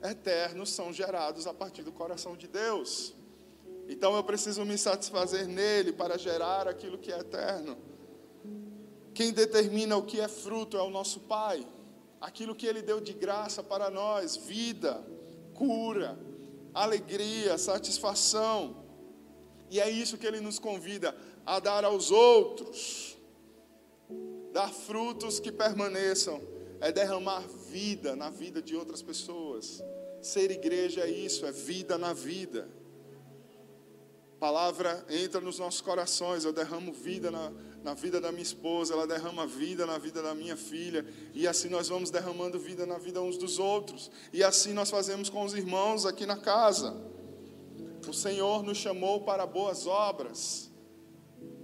eternos 0.03 0.69
são 0.69 0.93
gerados 0.93 1.47
a 1.47 1.53
partir 1.53 1.83
do 1.83 1.91
coração 1.91 2.37
de 2.37 2.47
Deus. 2.47 3.15
Então 3.87 4.15
eu 4.15 4.23
preciso 4.23 4.63
me 4.63 4.77
satisfazer 4.77 5.47
nele 5.47 5.91
para 5.91 6.17
gerar 6.17 6.67
aquilo 6.67 6.97
que 6.97 7.11
é 7.11 7.19
eterno. 7.19 7.75
Quem 9.15 9.33
determina 9.33 9.97
o 9.97 10.03
que 10.03 10.21
é 10.21 10.27
fruto 10.27 10.77
é 10.77 10.81
o 10.81 10.91
nosso 10.91 11.21
Pai, 11.21 11.67
aquilo 12.21 12.55
que 12.55 12.67
Ele 12.67 12.83
deu 12.83 13.01
de 13.01 13.13
graça 13.13 13.63
para 13.63 13.89
nós 13.89 14.37
vida, 14.37 15.03
cura 15.55 16.29
alegria, 16.73 17.57
satisfação. 17.57 18.83
E 19.69 19.79
é 19.79 19.89
isso 19.89 20.17
que 20.17 20.25
ele 20.25 20.39
nos 20.39 20.59
convida 20.59 21.15
a 21.45 21.59
dar 21.59 21.83
aos 21.83 22.11
outros. 22.11 23.17
Dar 24.51 24.69
frutos 24.73 25.39
que 25.39 25.51
permaneçam, 25.51 26.41
é 26.81 26.91
derramar 26.91 27.47
vida 27.69 28.15
na 28.15 28.29
vida 28.29 28.61
de 28.61 28.75
outras 28.75 29.01
pessoas. 29.01 29.83
Ser 30.21 30.49
igreja 30.51 31.01
é 31.01 31.09
isso, 31.09 31.45
é 31.45 31.51
vida 31.51 31.97
na 31.97 32.13
vida. 32.13 32.67
Palavra 34.39 35.05
entra 35.09 35.41
nos 35.41 35.59
nossos 35.59 35.81
corações, 35.81 36.45
eu 36.45 36.53
derramo 36.53 36.93
vida 36.93 37.29
na, 37.29 37.51
na 37.83 37.93
vida 37.93 38.21
da 38.21 38.31
minha 38.31 38.41
esposa, 38.43 38.93
ela 38.93 39.05
derrama 39.05 39.45
vida 39.45 39.85
na 39.85 39.97
vida 39.97 40.21
da 40.21 40.33
minha 40.33 40.55
filha, 40.55 41.05
e 41.33 41.45
assim 41.45 41.67
nós 41.67 41.89
vamos 41.89 42.09
derramando 42.09 42.57
vida 42.57 42.85
na 42.85 42.97
vida 42.97 43.21
uns 43.21 43.37
dos 43.37 43.59
outros, 43.59 44.09
e 44.31 44.41
assim 44.41 44.71
nós 44.71 44.89
fazemos 44.89 45.29
com 45.29 45.43
os 45.43 45.53
irmãos 45.53 46.05
aqui 46.05 46.25
na 46.25 46.37
casa. 46.37 46.95
O 48.07 48.13
Senhor 48.13 48.63
nos 48.63 48.77
chamou 48.77 49.21
para 49.21 49.45
boas 49.45 49.85
obras, 49.85 50.71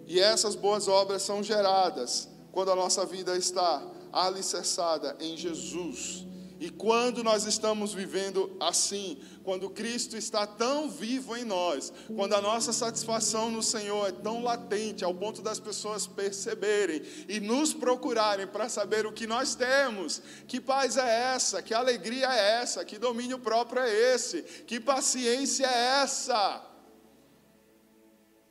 e 0.05 0.19
essas 0.19 0.53
boas 0.53 0.89
obras 0.89 1.21
são 1.21 1.41
geradas 1.41 2.27
quando 2.51 2.71
a 2.71 2.75
nossa 2.75 3.05
vida 3.05 3.37
está 3.37 3.81
alicerçada 4.11 5.15
em 5.21 5.37
Jesus. 5.37 6.25
E 6.59 6.69
quando 6.69 7.23
nós 7.23 7.45
estamos 7.45 7.93
vivendo 7.93 8.55
assim, 8.59 9.17
quando 9.43 9.69
Cristo 9.69 10.15
está 10.15 10.47
tão 10.47 10.89
vivo 10.89 11.35
em 11.35 11.43
nós, 11.43 11.91
quando 12.15 12.33
a 12.33 12.41
nossa 12.41 12.71
satisfação 12.71 13.51
no 13.51 13.61
Senhor 13.61 14.07
é 14.07 14.11
tão 14.11 14.41
latente 14.41 15.03
ao 15.03 15.13
ponto 15.13 15.41
das 15.41 15.59
pessoas 15.59 16.07
perceberem 16.07 17.01
e 17.27 17.39
nos 17.39 17.73
procurarem 17.73 18.47
para 18.47 18.69
saber 18.69 19.05
o 19.05 19.11
que 19.11 19.27
nós 19.27 19.53
temos, 19.53 20.21
que 20.47 20.61
paz 20.61 20.95
é 20.95 21.33
essa, 21.33 21.61
que 21.61 21.73
alegria 21.73 22.27
é 22.33 22.61
essa, 22.61 22.85
que 22.85 22.97
domínio 22.97 23.37
próprio 23.39 23.81
é 23.81 24.13
esse, 24.13 24.41
que 24.65 24.79
paciência 24.79 25.65
é 25.65 26.01
essa. 26.03 26.65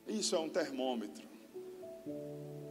Isso 0.06 0.36
é 0.36 0.38
um 0.38 0.50
termômetro 0.50 1.26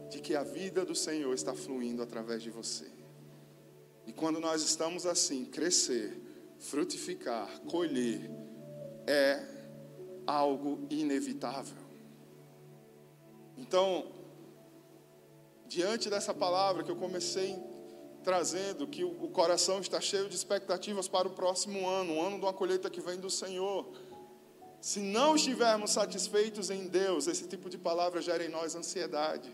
de 0.08 0.20
que 0.20 0.36
a 0.36 0.44
vida 0.44 0.84
do 0.84 0.94
Senhor 0.94 1.34
está 1.34 1.54
fluindo 1.54 2.02
através 2.02 2.40
de 2.40 2.50
você. 2.50 2.93
E 4.06 4.12
quando 4.12 4.38
nós 4.40 4.62
estamos 4.62 5.06
assim, 5.06 5.44
crescer, 5.44 6.20
frutificar, 6.58 7.60
colher, 7.62 8.30
é 9.06 9.42
algo 10.26 10.86
inevitável. 10.90 11.84
Então, 13.56 14.12
diante 15.66 16.10
dessa 16.10 16.34
palavra 16.34 16.82
que 16.82 16.90
eu 16.90 16.96
comecei 16.96 17.56
trazendo, 18.22 18.86
que 18.86 19.04
o 19.04 19.28
coração 19.28 19.80
está 19.80 20.00
cheio 20.00 20.28
de 20.28 20.34
expectativas 20.34 21.06
para 21.06 21.28
o 21.28 21.30
próximo 21.30 21.86
ano, 21.86 22.14
o 22.14 22.22
ano 22.22 22.38
de 22.38 22.44
uma 22.44 22.52
colheita 22.54 22.88
que 22.88 23.00
vem 23.00 23.18
do 23.18 23.30
Senhor. 23.30 23.86
Se 24.80 25.00
não 25.00 25.36
estivermos 25.36 25.92
satisfeitos 25.92 26.70
em 26.70 26.88
Deus, 26.88 27.26
esse 27.26 27.46
tipo 27.46 27.68
de 27.68 27.78
palavra 27.78 28.20
gera 28.20 28.44
em 28.44 28.48
nós 28.48 28.74
ansiedade. 28.74 29.50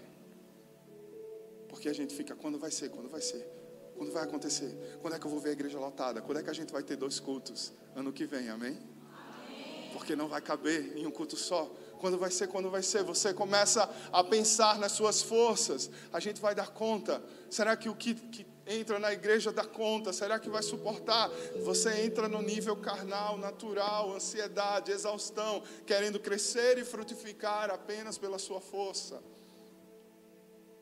Porque 1.69 1.89
a 1.89 1.93
gente 1.93 2.15
fica, 2.15 2.35
quando 2.35 2.59
vai 2.59 2.71
ser, 2.71 2.91
quando 2.91 3.09
vai 3.09 3.21
ser? 3.21 3.60
Quando 4.01 4.13
vai 4.13 4.25
acontecer? 4.25 4.99
Quando 5.03 5.15
é 5.15 5.19
que 5.19 5.27
eu 5.27 5.31
vou 5.31 5.39
ver 5.39 5.51
a 5.51 5.53
igreja 5.53 5.79
lotada? 5.79 6.23
Quando 6.23 6.39
é 6.39 6.43
que 6.43 6.49
a 6.49 6.55
gente 6.55 6.73
vai 6.73 6.83
ter 6.83 6.97
dois 6.97 7.21
cultos? 7.21 7.71
Ano 7.95 8.11
que 8.11 8.25
vem, 8.25 8.49
amém? 8.49 8.79
amém? 9.13 9.91
Porque 9.93 10.17
não 10.17 10.27
vai 10.27 10.41
caber 10.41 10.97
em 10.97 11.07
um 11.07 11.11
culto 11.11 11.37
só. 11.37 11.71
Quando 11.99 12.17
vai 12.17 12.31
ser? 12.31 12.47
Quando 12.47 12.71
vai 12.71 12.83
ser? 12.83 13.03
Você 13.05 13.35
começa 13.35 13.91
a 14.11 14.25
pensar 14.25 14.79
nas 14.79 14.93
suas 14.93 15.21
forças. 15.21 15.91
A 16.11 16.19
gente 16.19 16.41
vai 16.41 16.55
dar 16.55 16.71
conta. 16.71 17.23
Será 17.51 17.77
que 17.77 17.91
o 17.91 17.95
que, 17.95 18.15
que 18.15 18.47
entra 18.67 18.99
na 18.99 19.13
igreja 19.13 19.53
dá 19.53 19.67
conta? 19.67 20.15
Será 20.15 20.39
que 20.39 20.49
vai 20.49 20.63
suportar? 20.63 21.29
Você 21.63 22.01
entra 22.01 22.27
no 22.27 22.41
nível 22.41 22.77
carnal, 22.77 23.37
natural, 23.37 24.15
ansiedade, 24.15 24.91
exaustão, 24.91 25.63
querendo 25.85 26.19
crescer 26.19 26.79
e 26.79 26.87
frutificar 26.87 27.69
apenas 27.69 28.17
pela 28.17 28.39
sua 28.39 28.63
força. 28.63 29.23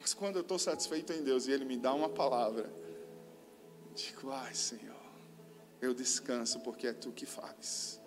Mas 0.00 0.14
quando 0.14 0.36
eu 0.36 0.42
estou 0.42 0.56
satisfeito 0.56 1.12
em 1.12 1.24
Deus 1.24 1.48
e 1.48 1.50
Ele 1.50 1.64
me 1.64 1.76
dá 1.76 1.92
uma 1.92 2.08
palavra, 2.08 2.70
Digo, 3.98 4.30
ai 4.30 4.54
Senhor, 4.54 4.94
eu 5.82 5.92
descanso 5.92 6.60
porque 6.60 6.86
é 6.86 6.92
tu 6.92 7.10
que 7.10 7.26
faz. 7.26 8.00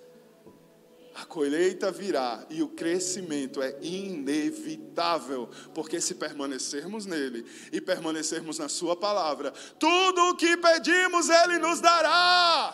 A 1.14 1.26
colheita 1.26 1.92
virá 1.92 2.46
e 2.50 2.64
o 2.64 2.70
crescimento 2.70 3.62
é 3.62 3.78
inevitável, 3.82 5.50
porque 5.76 6.00
se 6.00 6.16
permanecermos 6.16 7.06
nele 7.06 7.46
e 7.74 7.82
permanecermos 7.82 8.58
na 8.58 8.70
Sua 8.70 8.96
palavra, 8.96 9.52
tudo 9.78 10.30
o 10.30 10.36
que 10.38 10.56
pedimos 10.56 11.28
Ele 11.28 11.60
nos 11.60 11.82
dará. 11.82 12.74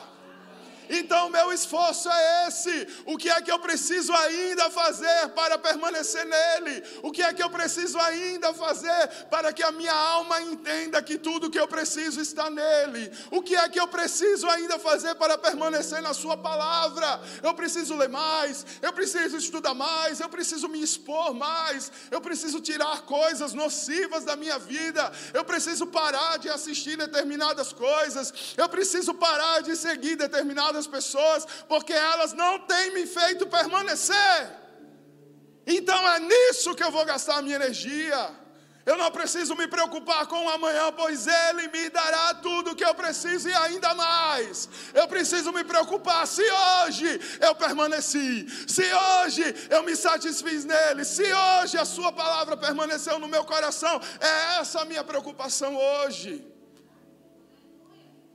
Então, 0.89 1.29
meu 1.29 1.51
esforço 1.51 2.09
é 2.09 2.47
esse. 2.47 2.87
O 3.05 3.17
que 3.17 3.29
é 3.29 3.41
que 3.41 3.51
eu 3.51 3.59
preciso 3.59 4.13
ainda 4.13 4.69
fazer 4.69 5.29
para 5.29 5.57
permanecer 5.57 6.25
nele? 6.25 6.83
O 7.01 7.11
que 7.11 7.21
é 7.21 7.33
que 7.33 7.43
eu 7.43 7.49
preciso 7.49 7.99
ainda 7.99 8.53
fazer 8.53 9.07
para 9.29 9.51
que 9.51 9.63
a 9.63 9.71
minha 9.71 9.93
alma 9.93 10.41
entenda 10.41 11.01
que 11.01 11.17
tudo 11.17 11.49
que 11.49 11.59
eu 11.59 11.67
preciso 11.67 12.21
está 12.21 12.49
nele? 12.49 13.11
O 13.31 13.41
que 13.41 13.55
é 13.55 13.67
que 13.69 13.79
eu 13.79 13.87
preciso 13.87 14.47
ainda 14.49 14.77
fazer 14.79 15.15
para 15.15 15.37
permanecer 15.37 16.01
na 16.01 16.13
Sua 16.13 16.37
palavra? 16.37 17.19
Eu 17.43 17.53
preciso 17.53 17.95
ler 17.95 18.09
mais, 18.09 18.65
eu 18.81 18.93
preciso 18.93 19.37
estudar 19.37 19.73
mais, 19.73 20.19
eu 20.19 20.29
preciso 20.29 20.67
me 20.67 20.81
expor 20.81 21.33
mais, 21.33 21.91
eu 22.11 22.21
preciso 22.21 22.59
tirar 22.59 23.01
coisas 23.01 23.53
nocivas 23.53 24.23
da 24.23 24.35
minha 24.35 24.59
vida, 24.59 25.11
eu 25.33 25.43
preciso 25.43 25.87
parar 25.87 26.37
de 26.37 26.49
assistir 26.49 26.97
determinadas 26.97 27.73
coisas, 27.73 28.53
eu 28.55 28.67
preciso 28.69 29.13
parar 29.13 29.61
de 29.61 29.75
seguir 29.75 30.15
determinadas 30.15 30.76
das 30.77 30.87
pessoas, 30.87 31.45
porque 31.67 31.93
elas 31.93 32.33
não 32.33 32.59
têm 32.59 32.93
me 32.93 33.05
feito 33.05 33.47
permanecer. 33.47 34.39
Então 35.65 35.99
é 36.15 36.19
nisso 36.19 36.75
que 36.75 36.83
eu 36.83 36.91
vou 36.91 37.05
gastar 37.05 37.37
a 37.37 37.41
minha 37.41 37.57
energia. 37.57 38.21
Eu 38.85 38.95
não 38.95 39.11
preciso 39.11 39.53
me 39.53 39.67
preocupar 39.67 40.25
com 40.27 40.45
o 40.45 40.49
amanhã, 40.49 40.93
pois 40.93 41.27
Ele 41.27 41.67
me 41.67 41.89
dará 41.89 42.35
tudo 42.35 42.71
o 42.71 42.75
que 42.75 42.85
eu 42.85 42.95
preciso 42.95 43.49
e 43.49 43.53
ainda 43.53 43.93
mais. 43.93 44.69
Eu 44.93 45.05
preciso 45.09 45.51
me 45.51 45.61
preocupar 45.65 46.25
se 46.25 46.41
hoje 46.41 47.19
eu 47.41 47.53
permaneci, 47.53 48.47
se 48.65 48.85
hoje 48.93 49.43
eu 49.69 49.83
me 49.83 49.93
satisfiz 49.93 50.63
nele, 50.63 51.03
se 51.03 51.21
hoje 51.21 51.77
a 51.77 51.83
Sua 51.83 52.13
palavra 52.13 52.55
permaneceu 52.55 53.19
no 53.19 53.27
meu 53.27 53.43
coração. 53.43 53.99
É 54.21 54.59
essa 54.61 54.79
a 54.79 54.85
minha 54.85 55.03
preocupação 55.03 55.75
hoje. 55.75 56.47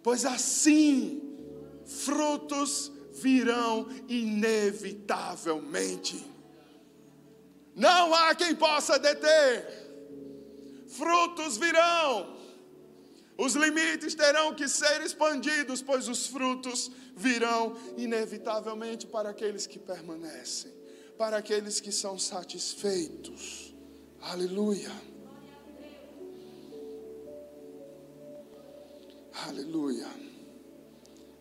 Pois 0.03 0.27
assim 0.27 1.22
frutos 1.87 2.91
virão 3.13 3.89
inevitavelmente. 4.09 6.33
Não 7.75 8.15
há 8.15 8.35
quem 8.35 8.55
possa 8.55 8.99
deter. 8.99 9.81
Frutos 10.89 11.57
virão. 11.57 12.37
Os 13.39 13.55
limites 13.55 14.15
terão 14.15 14.55
que 14.55 14.69
ser 14.69 15.01
expandidos, 15.03 15.81
pois 15.83 16.07
os 16.09 16.27
frutos 16.27 16.91
virão 17.17 17.75
inevitavelmente 17.97 19.07
para 19.07 19.31
aqueles 19.31 19.67
que 19.67 19.79
permanecem, 19.79 20.71
para 21.17 21.39
aqueles 21.39 21.81
que 21.81 21.91
são 21.91 22.19
satisfeitos. 22.19 23.75
Aleluia. 24.21 24.93
Aleluia. 29.33 30.32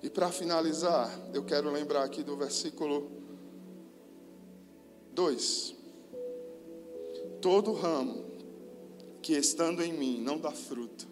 E 0.04 0.10
para 0.10 0.32
finalizar, 0.32 1.12
eu 1.34 1.44
quero 1.44 1.70
lembrar 1.70 2.04
aqui 2.04 2.24
do 2.24 2.36
versículo 2.36 3.12
2. 5.14 5.76
Todo 7.40 7.74
ramo 7.74 8.26
que 9.22 9.34
estando 9.34 9.84
em 9.84 9.94
mim 9.94 10.20
não 10.20 10.40
dá 10.40 10.52
fruto, 10.52 11.08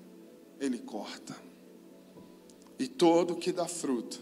ele 0.60 0.80
corta. 0.80 1.36
E 2.80 2.88
todo 2.88 3.36
que 3.36 3.52
dá 3.52 3.68
fruto, 3.68 4.20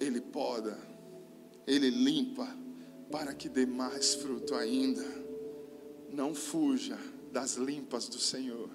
ele 0.00 0.20
poda, 0.20 0.78
ele 1.66 1.90
limpa, 1.90 2.48
para 3.10 3.34
que 3.34 3.48
dê 3.48 3.66
mais 3.66 4.14
fruto 4.14 4.54
ainda. 4.54 5.04
Não 6.10 6.34
fuja 6.34 6.98
das 7.32 7.56
limpas 7.56 8.08
do 8.08 8.18
Senhor. 8.18 8.70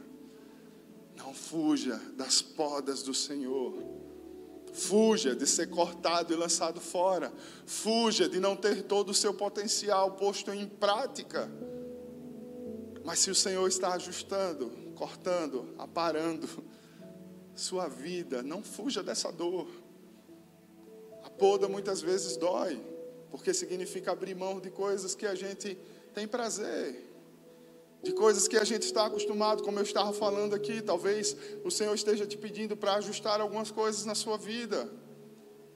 Não 1.15 1.33
fuja 1.33 1.99
das 2.15 2.41
podas 2.41 3.03
do 3.03 3.13
Senhor. 3.13 4.02
Fuja 4.73 5.35
de 5.35 5.45
ser 5.45 5.69
cortado 5.69 6.33
e 6.33 6.35
lançado 6.35 6.81
fora. 6.81 7.31
Fuja 7.65 8.27
de 8.27 8.39
não 8.39 8.55
ter 8.55 8.83
todo 8.83 9.09
o 9.09 9.13
seu 9.13 9.33
potencial 9.33 10.11
posto 10.11 10.51
em 10.51 10.67
prática. 10.67 11.49
Mas 13.05 13.19
se 13.19 13.29
o 13.29 13.35
Senhor 13.35 13.67
está 13.67 13.93
ajustando, 13.93 14.71
cortando, 14.95 15.73
aparando 15.77 16.47
sua 17.55 17.87
vida, 17.87 18.41
não 18.41 18.63
fuja 18.63 19.03
dessa 19.03 19.31
dor. 19.31 19.67
A 21.23 21.29
poda 21.29 21.67
muitas 21.67 22.01
vezes 22.01 22.35
dói, 22.35 22.81
porque 23.29 23.53
significa 23.53 24.11
abrir 24.11 24.35
mão 24.35 24.59
de 24.59 24.71
coisas 24.71 25.13
que 25.13 25.27
a 25.27 25.35
gente 25.35 25.77
tem 26.13 26.27
prazer 26.27 27.12
de 28.03 28.11
coisas 28.11 28.49
que 28.49 28.57
a 28.57 28.65
gente 28.65 28.83
está 28.83 29.05
acostumado, 29.05 29.63
como 29.63 29.79
eu 29.79 29.83
estava 29.83 30.11
falando 30.11 30.53
aqui. 30.53 30.81
Talvez 30.81 31.35
o 31.63 31.71
Senhor 31.71 31.95
esteja 31.95 32.27
te 32.27 32.37
pedindo 32.37 32.75
para 32.75 32.95
ajustar 32.95 33.39
algumas 33.39 33.71
coisas 33.71 34.05
na 34.05 34.13
sua 34.13 34.37
vida. 34.37 34.91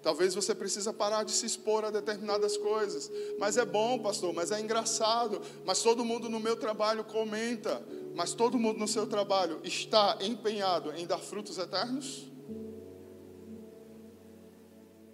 Talvez 0.01 0.35
você 0.35 0.53
precisa 0.53 0.91
parar 0.91 1.23
de 1.23 1.31
se 1.31 1.45
expor 1.45 1.85
a 1.85 1.89
determinadas 1.89 2.57
coisas. 2.57 3.09
Mas 3.39 3.55
é 3.55 3.63
bom, 3.63 3.97
pastor, 3.99 4.33
mas 4.33 4.51
é 4.51 4.59
engraçado. 4.59 5.41
Mas 5.65 5.81
todo 5.81 6.03
mundo 6.03 6.29
no 6.29 6.39
meu 6.39 6.57
trabalho 6.57 7.05
comenta. 7.05 7.81
Mas 8.13 8.33
todo 8.33 8.59
mundo 8.59 8.77
no 8.77 8.89
seu 8.89 9.07
trabalho 9.07 9.61
está 9.63 10.17
empenhado 10.19 10.93
em 10.97 11.07
dar 11.07 11.19
frutos 11.19 11.57
eternos? 11.57 12.27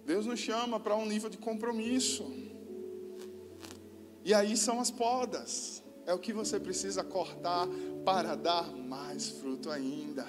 Deus 0.04 0.26
nos 0.26 0.40
chama 0.40 0.80
para 0.80 0.96
um 0.96 1.06
nível 1.06 1.30
de 1.30 1.38
compromisso. 1.38 2.24
E 4.24 4.34
aí 4.34 4.56
são 4.56 4.80
as 4.80 4.90
podas 4.90 5.83
é 6.06 6.12
o 6.12 6.18
que 6.18 6.32
você 6.32 6.60
precisa 6.60 7.02
cortar 7.02 7.66
para 8.04 8.34
dar 8.34 8.70
mais 8.72 9.28
fruto 9.28 9.70
ainda. 9.70 10.26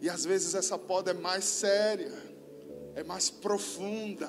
E 0.00 0.10
às 0.10 0.24
vezes 0.24 0.54
essa 0.54 0.78
poda 0.78 1.12
é 1.12 1.14
mais 1.14 1.44
séria, 1.44 2.12
é 2.94 3.02
mais 3.02 3.30
profunda. 3.30 4.28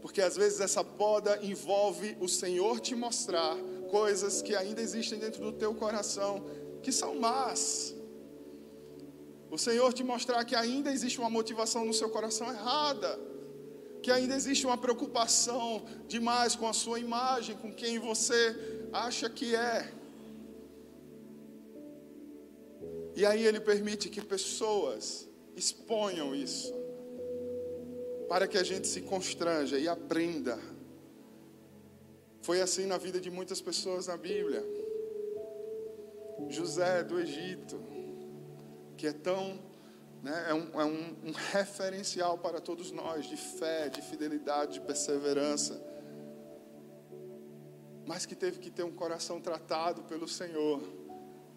Porque 0.00 0.20
às 0.20 0.36
vezes 0.36 0.60
essa 0.60 0.82
poda 0.82 1.38
envolve 1.42 2.16
o 2.20 2.28
Senhor 2.28 2.80
te 2.80 2.94
mostrar 2.94 3.56
coisas 3.90 4.40
que 4.40 4.54
ainda 4.54 4.80
existem 4.80 5.18
dentro 5.18 5.42
do 5.42 5.52
teu 5.52 5.74
coração, 5.74 6.44
que 6.82 6.90
são 6.90 7.16
más. 7.16 7.94
O 9.50 9.58
Senhor 9.58 9.92
te 9.92 10.02
mostrar 10.02 10.44
que 10.44 10.56
ainda 10.56 10.90
existe 10.90 11.18
uma 11.18 11.28
motivação 11.28 11.84
no 11.84 11.92
seu 11.92 12.08
coração 12.08 12.48
errada 12.48 13.31
que 14.02 14.10
ainda 14.10 14.34
existe 14.34 14.66
uma 14.66 14.76
preocupação 14.76 15.84
demais 16.08 16.56
com 16.56 16.66
a 16.66 16.72
sua 16.72 16.98
imagem, 16.98 17.56
com 17.56 17.72
quem 17.72 17.98
você 17.98 18.56
acha 18.92 19.30
que 19.30 19.54
é. 19.54 19.92
E 23.14 23.24
aí 23.24 23.44
ele 23.44 23.60
permite 23.60 24.08
que 24.08 24.20
pessoas 24.20 25.28
exponham 25.54 26.34
isso, 26.34 26.74
para 28.28 28.48
que 28.48 28.58
a 28.58 28.64
gente 28.64 28.88
se 28.88 29.02
constranja 29.02 29.78
e 29.78 29.86
aprenda. 29.86 30.58
Foi 32.40 32.60
assim 32.60 32.86
na 32.86 32.98
vida 32.98 33.20
de 33.20 33.30
muitas 33.30 33.60
pessoas 33.60 34.08
na 34.08 34.16
Bíblia. 34.16 34.64
José 36.48 37.04
do 37.04 37.20
Egito, 37.20 37.80
que 38.96 39.06
é 39.06 39.12
tão 39.12 39.60
né, 40.22 40.46
é, 40.50 40.54
um, 40.54 40.80
é 40.80 40.84
um, 40.84 41.16
um 41.24 41.32
referencial 41.32 42.38
para 42.38 42.60
todos 42.60 42.92
nós 42.92 43.26
de 43.26 43.36
fé, 43.36 43.88
de 43.88 44.00
fidelidade, 44.00 44.74
de 44.74 44.80
perseverança, 44.80 45.82
mas 48.06 48.24
que 48.24 48.36
teve 48.36 48.60
que 48.60 48.70
ter 48.70 48.84
um 48.84 48.92
coração 48.92 49.40
tratado 49.40 50.04
pelo 50.04 50.28
Senhor, 50.28 50.80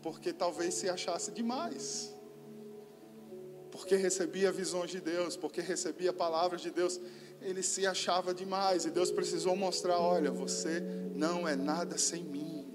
porque 0.01 0.33
talvez 0.33 0.73
se 0.73 0.89
achasse 0.89 1.31
demais, 1.31 2.11
porque 3.71 3.95
recebia 3.95 4.51
visões 4.51 4.89
de 4.89 4.99
Deus, 4.99 5.37
porque 5.37 5.61
recebia 5.61 6.11
palavras 6.11 6.61
de 6.61 6.71
Deus, 6.71 6.99
ele 7.41 7.61
se 7.61 7.85
achava 7.85 8.33
demais. 8.33 8.85
E 8.85 8.89
Deus 8.89 9.11
precisou 9.11 9.55
mostrar: 9.55 9.99
olha, 9.99 10.31
você 10.31 10.79
não 11.13 11.47
é 11.47 11.55
nada 11.55 11.97
sem 11.97 12.23
mim. 12.23 12.73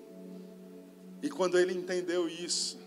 E 1.23 1.31
quando 1.31 1.59
ele 1.59 1.73
entendeu 1.73 2.29
isso, 2.29 2.79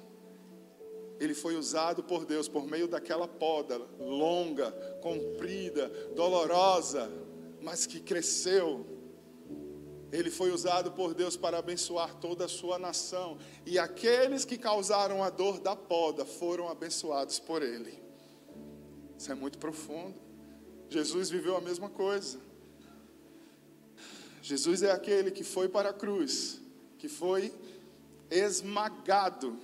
ele 1.24 1.34
foi 1.34 1.56
usado 1.56 2.04
por 2.04 2.26
Deus 2.26 2.48
por 2.48 2.68
meio 2.68 2.88
daquela 2.88 3.28
poda 3.28 3.78
longa, 4.00 4.72
comprida, 5.02 5.88
dolorosa, 6.16 7.10
mas 7.62 7.86
que 7.86 8.00
cresceu. 8.00 8.86
Ele 10.12 10.30
foi 10.30 10.52
usado 10.52 10.92
por 10.92 11.14
Deus 11.14 11.38
para 11.38 11.58
abençoar 11.58 12.16
toda 12.16 12.46
a 12.46 12.48
sua 12.50 12.78
nação, 12.78 13.38
e 13.66 13.80
aqueles 13.80 14.46
que 14.46 14.58
causaram 14.58 15.24
a 15.24 15.30
dor 15.30 15.60
da 15.60 15.76
poda 15.76 16.26
foram 16.26 16.68
abençoados 16.68 17.40
por 17.40 17.64
ele. 17.64 18.04
Isso 19.18 19.32
é 19.32 19.36
muito 19.36 19.58
profundo. 19.58 20.16
Jesus 20.90 21.30
viveu 21.30 21.56
a 21.56 21.62
mesma 21.62 21.90
coisa. 21.90 22.38
Jesus 24.42 24.84
é 24.84 24.92
aquele 24.92 25.32
que 25.32 25.44
foi 25.44 25.70
para 25.70 25.90
a 25.90 25.94
cruz, 25.94 26.62
que 27.00 27.08
foi 27.08 27.54
esmagado 28.30 29.58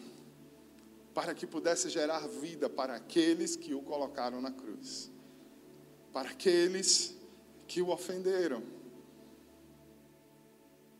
para 1.19 1.35
que 1.35 1.45
pudesse 1.45 1.89
gerar 1.89 2.25
vida 2.29 2.69
para 2.69 2.95
aqueles 2.95 3.57
que 3.57 3.73
o 3.73 3.81
colocaram 3.81 4.39
na 4.39 4.53
cruz, 4.53 5.11
para 6.13 6.29
aqueles 6.29 7.13
que 7.67 7.81
o 7.81 7.89
ofenderam. 7.89 8.63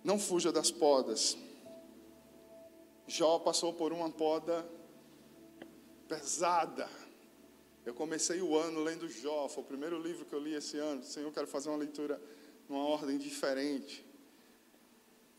Não 0.04 0.20
fuja 0.20 0.52
das 0.52 0.72
podas. 0.72 1.38
Jó 3.08 3.40
passou 3.40 3.74
por 3.74 3.94
uma 3.94 4.10
poda 4.10 4.70
pesada. 6.06 6.90
Eu 7.86 7.94
comecei 7.94 8.42
o 8.42 8.58
ano 8.58 8.84
lendo 8.84 9.08
Jó, 9.08 9.48
foi 9.48 9.64
o 9.64 9.68
primeiro 9.68 9.98
livro 10.02 10.26
que 10.26 10.36
eu 10.36 10.40
li 10.40 10.54
esse 10.54 10.78
ano. 10.78 11.02
Senhor, 11.02 11.28
eu 11.28 11.32
quero 11.32 11.48
fazer 11.48 11.70
uma 11.70 11.78
leitura 11.78 12.22
numa 12.68 12.84
ordem 12.84 13.18
diferente. 13.18 14.06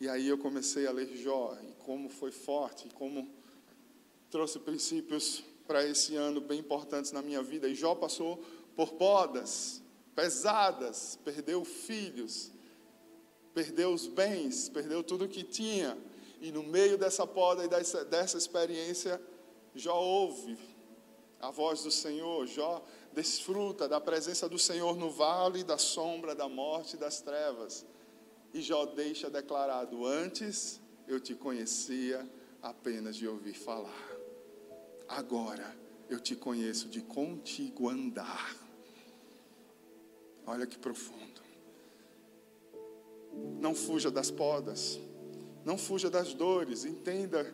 E 0.01 0.09
aí 0.09 0.27
eu 0.27 0.39
comecei 0.39 0.87
a 0.87 0.91
ler 0.91 1.15
Jó, 1.19 1.55
e 1.69 1.73
como 1.85 2.09
foi 2.09 2.33
forte, 2.33 2.89
e 2.89 2.91
como 2.91 3.40
trouxe 4.31 4.59
princípios 4.59 5.43
para 5.67 5.85
esse 5.87 6.17
ano 6.17 6.41
bem 6.41 6.61
importantes 6.61 7.13
na 7.13 7.23
minha 7.23 7.43
vida. 7.43 7.69
E 7.69 7.75
Jó 7.75 7.95
passou 7.95 8.43
por 8.75 8.93
podas 8.95 9.83
pesadas, 10.15 11.19
perdeu 11.25 11.65
filhos, 11.65 12.51
perdeu 13.55 13.93
os 13.93 14.07
bens, 14.07 14.69
perdeu 14.69 15.03
tudo 15.03 15.29
que 15.29 15.43
tinha. 15.43 15.97
E 16.41 16.51
no 16.51 16.63
meio 16.63 16.97
dessa 16.97 17.27
poda 17.27 17.65
e 17.65 17.69
dessa, 17.69 18.05
dessa 18.05 18.39
experiência, 18.39 19.21
Jó 19.75 19.99
ouve 19.99 20.59
a 21.41 21.51
voz 21.51 21.83
do 21.83 21.91
Senhor, 21.91 22.47
Jó 22.47 22.85
desfruta 23.13 23.89
da 23.89 24.01
presença 24.01 24.49
do 24.49 24.59
Senhor 24.59 24.97
no 24.97 25.11
vale 25.11 25.65
da 25.65 25.79
sombra 25.79 26.35
da 26.35 26.49
morte 26.49 26.95
e 26.95 26.99
das 26.99 27.21
trevas. 27.21 27.87
E 28.53 28.61
Jó 28.61 28.85
deixa 28.87 29.31
declarado: 29.31 30.05
Antes 30.05 30.81
eu 31.07 31.21
te 31.21 31.35
conhecia 31.35 32.29
apenas 32.63 33.17
de 33.17 33.27
ouvir 33.27 33.55
falar, 33.55 34.10
agora 35.11 35.77
eu 36.09 36.19
te 36.19 36.35
conheço 36.35 36.89
de 36.89 37.01
contigo 37.01 37.89
andar. 37.89 38.57
Olha 40.47 40.67
que 40.67 40.79
profundo. 40.79 41.41
Não 43.61 43.75
fuja 43.75 44.11
das 44.11 44.31
podas, 44.31 44.99
não 45.65 45.79
fuja 45.79 46.11
das 46.11 46.35
dores, 46.35 46.85
entenda 46.85 47.45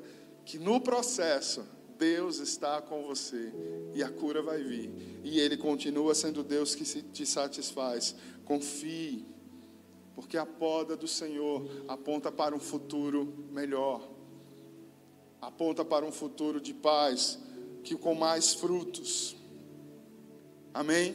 que 0.45 0.59
no 0.59 0.81
processo 0.81 1.67
Deus 1.99 2.39
está 2.39 2.81
com 2.81 3.03
você 3.03 3.53
e 3.95 4.03
a 4.03 4.11
cura 4.11 4.43
vai 4.43 4.63
vir. 4.63 5.21
E 5.25 5.41
Ele 5.41 5.57
continua 5.57 6.15
sendo 6.15 6.43
Deus 6.43 6.75
que 6.75 6.85
te 6.85 7.27
satisfaz. 7.27 8.15
Confie, 8.45 9.27
porque 10.15 10.39
a 10.39 10.47
poda 10.47 10.97
do 10.97 11.09
Senhor 11.09 11.69
aponta 11.89 12.31
para 12.33 12.55
um 12.55 12.61
futuro 12.61 13.47
melhor, 13.51 14.09
aponta 15.41 15.85
para 15.85 16.07
um 16.07 16.13
futuro 16.13 16.61
de 16.61 16.73
paz, 16.73 17.39
que 17.87 17.95
com 17.95 18.17
mais 18.17 18.53
frutos. 18.53 19.37
Amém? 20.75 21.15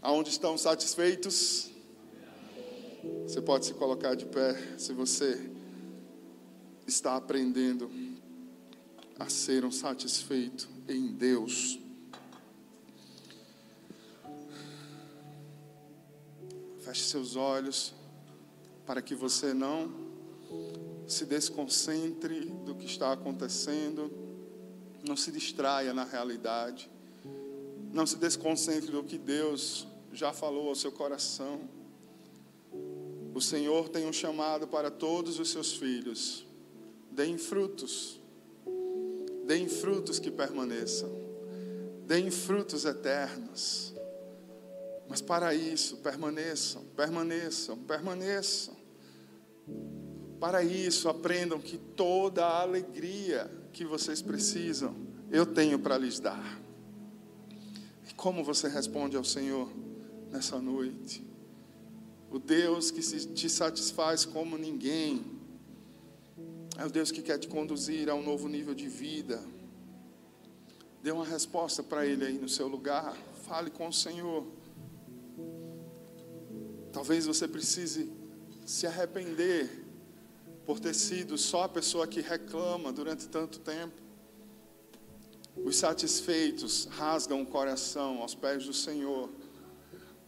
Aonde 0.00 0.30
estão 0.30 0.56
satisfeitos? 0.56 1.70
Você 3.24 3.42
pode 3.42 3.66
se 3.66 3.74
colocar 3.74 4.14
de 4.14 4.24
pé 4.24 4.78
se 4.78 4.94
você 4.94 5.50
está 6.86 7.16
aprendendo 7.16 7.90
a 9.18 9.28
ser 9.28 9.62
um 9.62 9.70
satisfeito 9.70 10.66
em 10.88 11.08
Deus. 11.08 11.78
Feche 16.80 17.02
seus 17.02 17.36
olhos 17.36 17.92
para 18.86 19.02
que 19.02 19.14
você 19.14 19.52
não 19.52 19.92
se 21.06 21.26
desconcentre 21.26 22.46
do 22.64 22.74
que 22.74 22.86
está 22.86 23.12
acontecendo, 23.12 24.31
não 25.06 25.16
se 25.16 25.32
distraia 25.32 25.92
na 25.92 26.04
realidade, 26.04 26.90
não 27.92 28.06
se 28.06 28.16
desconcentre 28.16 28.90
do 28.90 29.02
que 29.02 29.18
Deus 29.18 29.86
já 30.12 30.32
falou 30.32 30.68
ao 30.68 30.74
seu 30.74 30.92
coração. 30.92 31.60
O 33.34 33.40
Senhor 33.40 33.88
tem 33.88 34.06
um 34.06 34.12
chamado 34.12 34.66
para 34.66 34.90
todos 34.90 35.38
os 35.38 35.50
seus 35.50 35.74
filhos. 35.74 36.46
Deem 37.10 37.36
frutos. 37.36 38.20
Deem 39.46 39.68
frutos 39.68 40.18
que 40.18 40.30
permaneçam. 40.30 41.10
Deem 42.06 42.30
frutos 42.30 42.84
eternos. 42.84 43.94
Mas 45.08 45.20
para 45.20 45.54
isso, 45.54 45.98
permaneçam, 45.98 46.84
permaneçam, 46.96 47.76
permaneçam. 47.78 48.76
Para 50.40 50.62
isso, 50.62 51.08
aprendam 51.08 51.60
que 51.60 51.78
toda 51.78 52.44
a 52.44 52.62
alegria 52.62 53.50
que 53.72 53.84
vocês 53.84 54.22
precisam, 54.22 54.94
eu 55.30 55.46
tenho 55.46 55.78
para 55.78 55.98
lhes 55.98 56.20
dar. 56.20 56.60
E 58.08 58.14
como 58.14 58.44
você 58.44 58.68
responde 58.68 59.16
ao 59.16 59.24
Senhor? 59.24 59.68
nessa 60.32 60.58
noite. 60.58 61.24
O 62.30 62.38
Deus 62.38 62.90
que 62.90 63.00
te 63.00 63.48
satisfaz 63.48 64.24
como 64.24 64.56
ninguém. 64.56 65.22
É 66.78 66.86
o 66.86 66.90
Deus 66.90 67.12
que 67.12 67.20
quer 67.20 67.38
te 67.38 67.46
conduzir 67.46 68.08
a 68.08 68.14
um 68.14 68.22
novo 68.22 68.48
nível 68.48 68.74
de 68.74 68.88
vida. 68.88 69.38
Dê 71.02 71.10
uma 71.10 71.24
resposta 71.24 71.82
para 71.82 72.06
Ele 72.06 72.24
aí 72.24 72.38
no 72.38 72.48
seu 72.48 72.66
lugar. 72.66 73.14
Fale 73.46 73.70
com 73.70 73.88
o 73.88 73.92
Senhor. 73.92 74.46
Talvez 76.92 77.26
você 77.26 77.46
precise 77.46 78.10
se 78.64 78.86
arrepender 78.86 79.81
por 80.64 80.78
ter 80.80 80.94
sido 80.94 81.36
só 81.36 81.64
a 81.64 81.68
pessoa 81.68 82.06
que 82.06 82.20
reclama 82.20 82.92
durante 82.92 83.28
tanto 83.28 83.58
tempo. 83.58 84.00
Os 85.56 85.76
satisfeitos 85.76 86.86
rasgam 86.90 87.42
o 87.42 87.46
coração 87.46 88.22
aos 88.22 88.34
pés 88.34 88.64
do 88.64 88.72
Senhor 88.72 89.28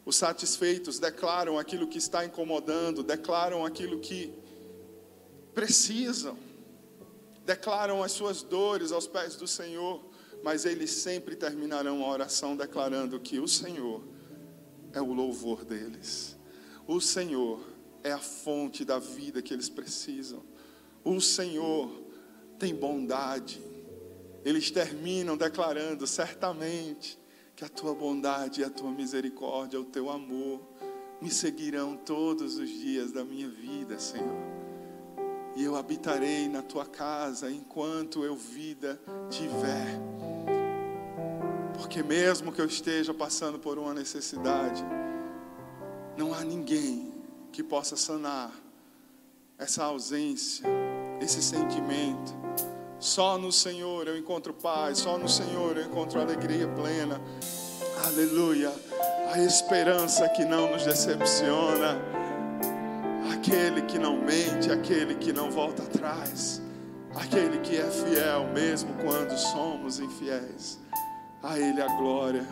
os 0.05 0.17
satisfeitos 0.17 0.99
declaram 0.99 1.59
aquilo 1.59 1.89
que 1.89 1.99
está 1.99 2.25
incomodando, 2.25 3.03
declaram 3.03 3.65
aquilo 3.65 4.01
que 4.01 4.35
precisam, 5.55 6.37
declaram 7.45 8.03
as 8.03 8.13
suas 8.13 8.43
dores 8.43 8.93
aos 8.93 9.07
pés 9.07 9.35
do 9.37 9.47
Senhor, 9.47 10.05
mas 10.43 10.67
eles 10.67 10.91
sempre 10.91 11.35
terminarão 11.35 12.05
a 12.05 12.11
oração 12.11 12.55
declarando 12.55 13.19
que 13.19 13.39
o 13.39 13.49
Senhor 13.49 14.03
é 14.93 15.01
o 15.01 15.13
louvor 15.13 15.65
deles, 15.65 16.37
o 16.87 17.01
Senhor 17.01 17.61
é 18.05 18.13
a 18.13 18.19
fonte 18.19 18.85
da 18.85 18.99
vida 18.99 19.41
que 19.41 19.53
eles 19.53 19.71
precisam, 19.71 20.43
o 21.03 21.19
Senhor 21.21 21.91
tem 22.59 22.75
bondade. 22.75 23.61
Eles 24.45 24.71
terminam 24.71 25.39
declarando 25.39 26.07
certamente 26.07 27.19
que 27.57 27.65
a 27.65 27.69
tua 27.69 27.95
bondade 27.95 28.63
a 28.63 28.69
tua 28.69 28.91
misericórdia, 28.91 29.81
o 29.81 29.85
teu 29.85 30.11
amor, 30.11 30.61
me 31.21 31.31
seguirão 31.31 31.97
todos 31.97 32.59
os 32.59 32.69
dias 32.69 33.11
da 33.11 33.25
minha 33.25 33.49
vida, 33.49 33.99
Senhor. 33.99 34.37
E 35.57 35.65
eu 35.65 35.75
habitarei 35.75 36.47
na 36.49 36.61
tua 36.61 36.85
casa 36.85 37.51
enquanto 37.51 38.23
eu 38.23 38.37
vida 38.37 39.01
tiver. 39.31 39.99
Porque 41.79 42.03
mesmo 42.03 42.53
que 42.53 42.61
eu 42.61 42.67
esteja 42.67 43.15
passando 43.15 43.59
por 43.59 43.79
uma 43.79 43.95
necessidade, 43.95 44.85
não 46.19 46.35
há 46.35 46.45
ninguém 46.45 47.14
que 47.55 47.63
possa 47.63 47.97
sanar 47.97 48.53
essa 49.59 49.85
ausência, 49.85 50.67
esse 51.21 51.43
sentimento 51.43 52.45
só 53.05 53.37
no 53.37 53.53
Senhor 53.53 54.09
eu 54.09 54.17
encontro 54.17 54.55
paz, 54.55 54.99
só 55.01 55.19
no 55.19 55.29
Senhor 55.29 55.77
eu 55.77 55.85
encontro 55.85 56.19
alegria 56.19 56.67
plena. 56.69 57.21
Aleluia. 58.07 58.73
A 59.31 59.39
esperança 59.41 60.27
que 60.31 60.43
não 60.43 60.73
nos 60.73 60.85
decepciona. 60.87 62.01
Aquele 63.31 63.83
que 63.83 63.99
não 63.99 64.17
mente, 64.17 64.73
aquele 64.73 65.17
que 65.17 65.35
não 65.35 65.51
volta 65.51 65.83
atrás. 65.83 66.63
Aquele 67.15 67.59
que 67.59 67.77
é 67.77 67.91
fiel 67.91 68.47
mesmo 68.55 68.95
quando 68.95 69.37
somos 69.37 70.01
infiéis. 70.01 70.79
A 71.43 71.59
Ele 71.59 71.83
a 71.83 71.97
glória, 71.99 72.47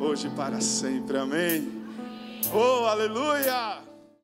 hoje 0.00 0.26
e 0.26 0.30
para 0.30 0.60
sempre. 0.60 1.16
Amém. 1.16 1.86
Oh, 2.52 2.86
aleluia! 2.86 3.85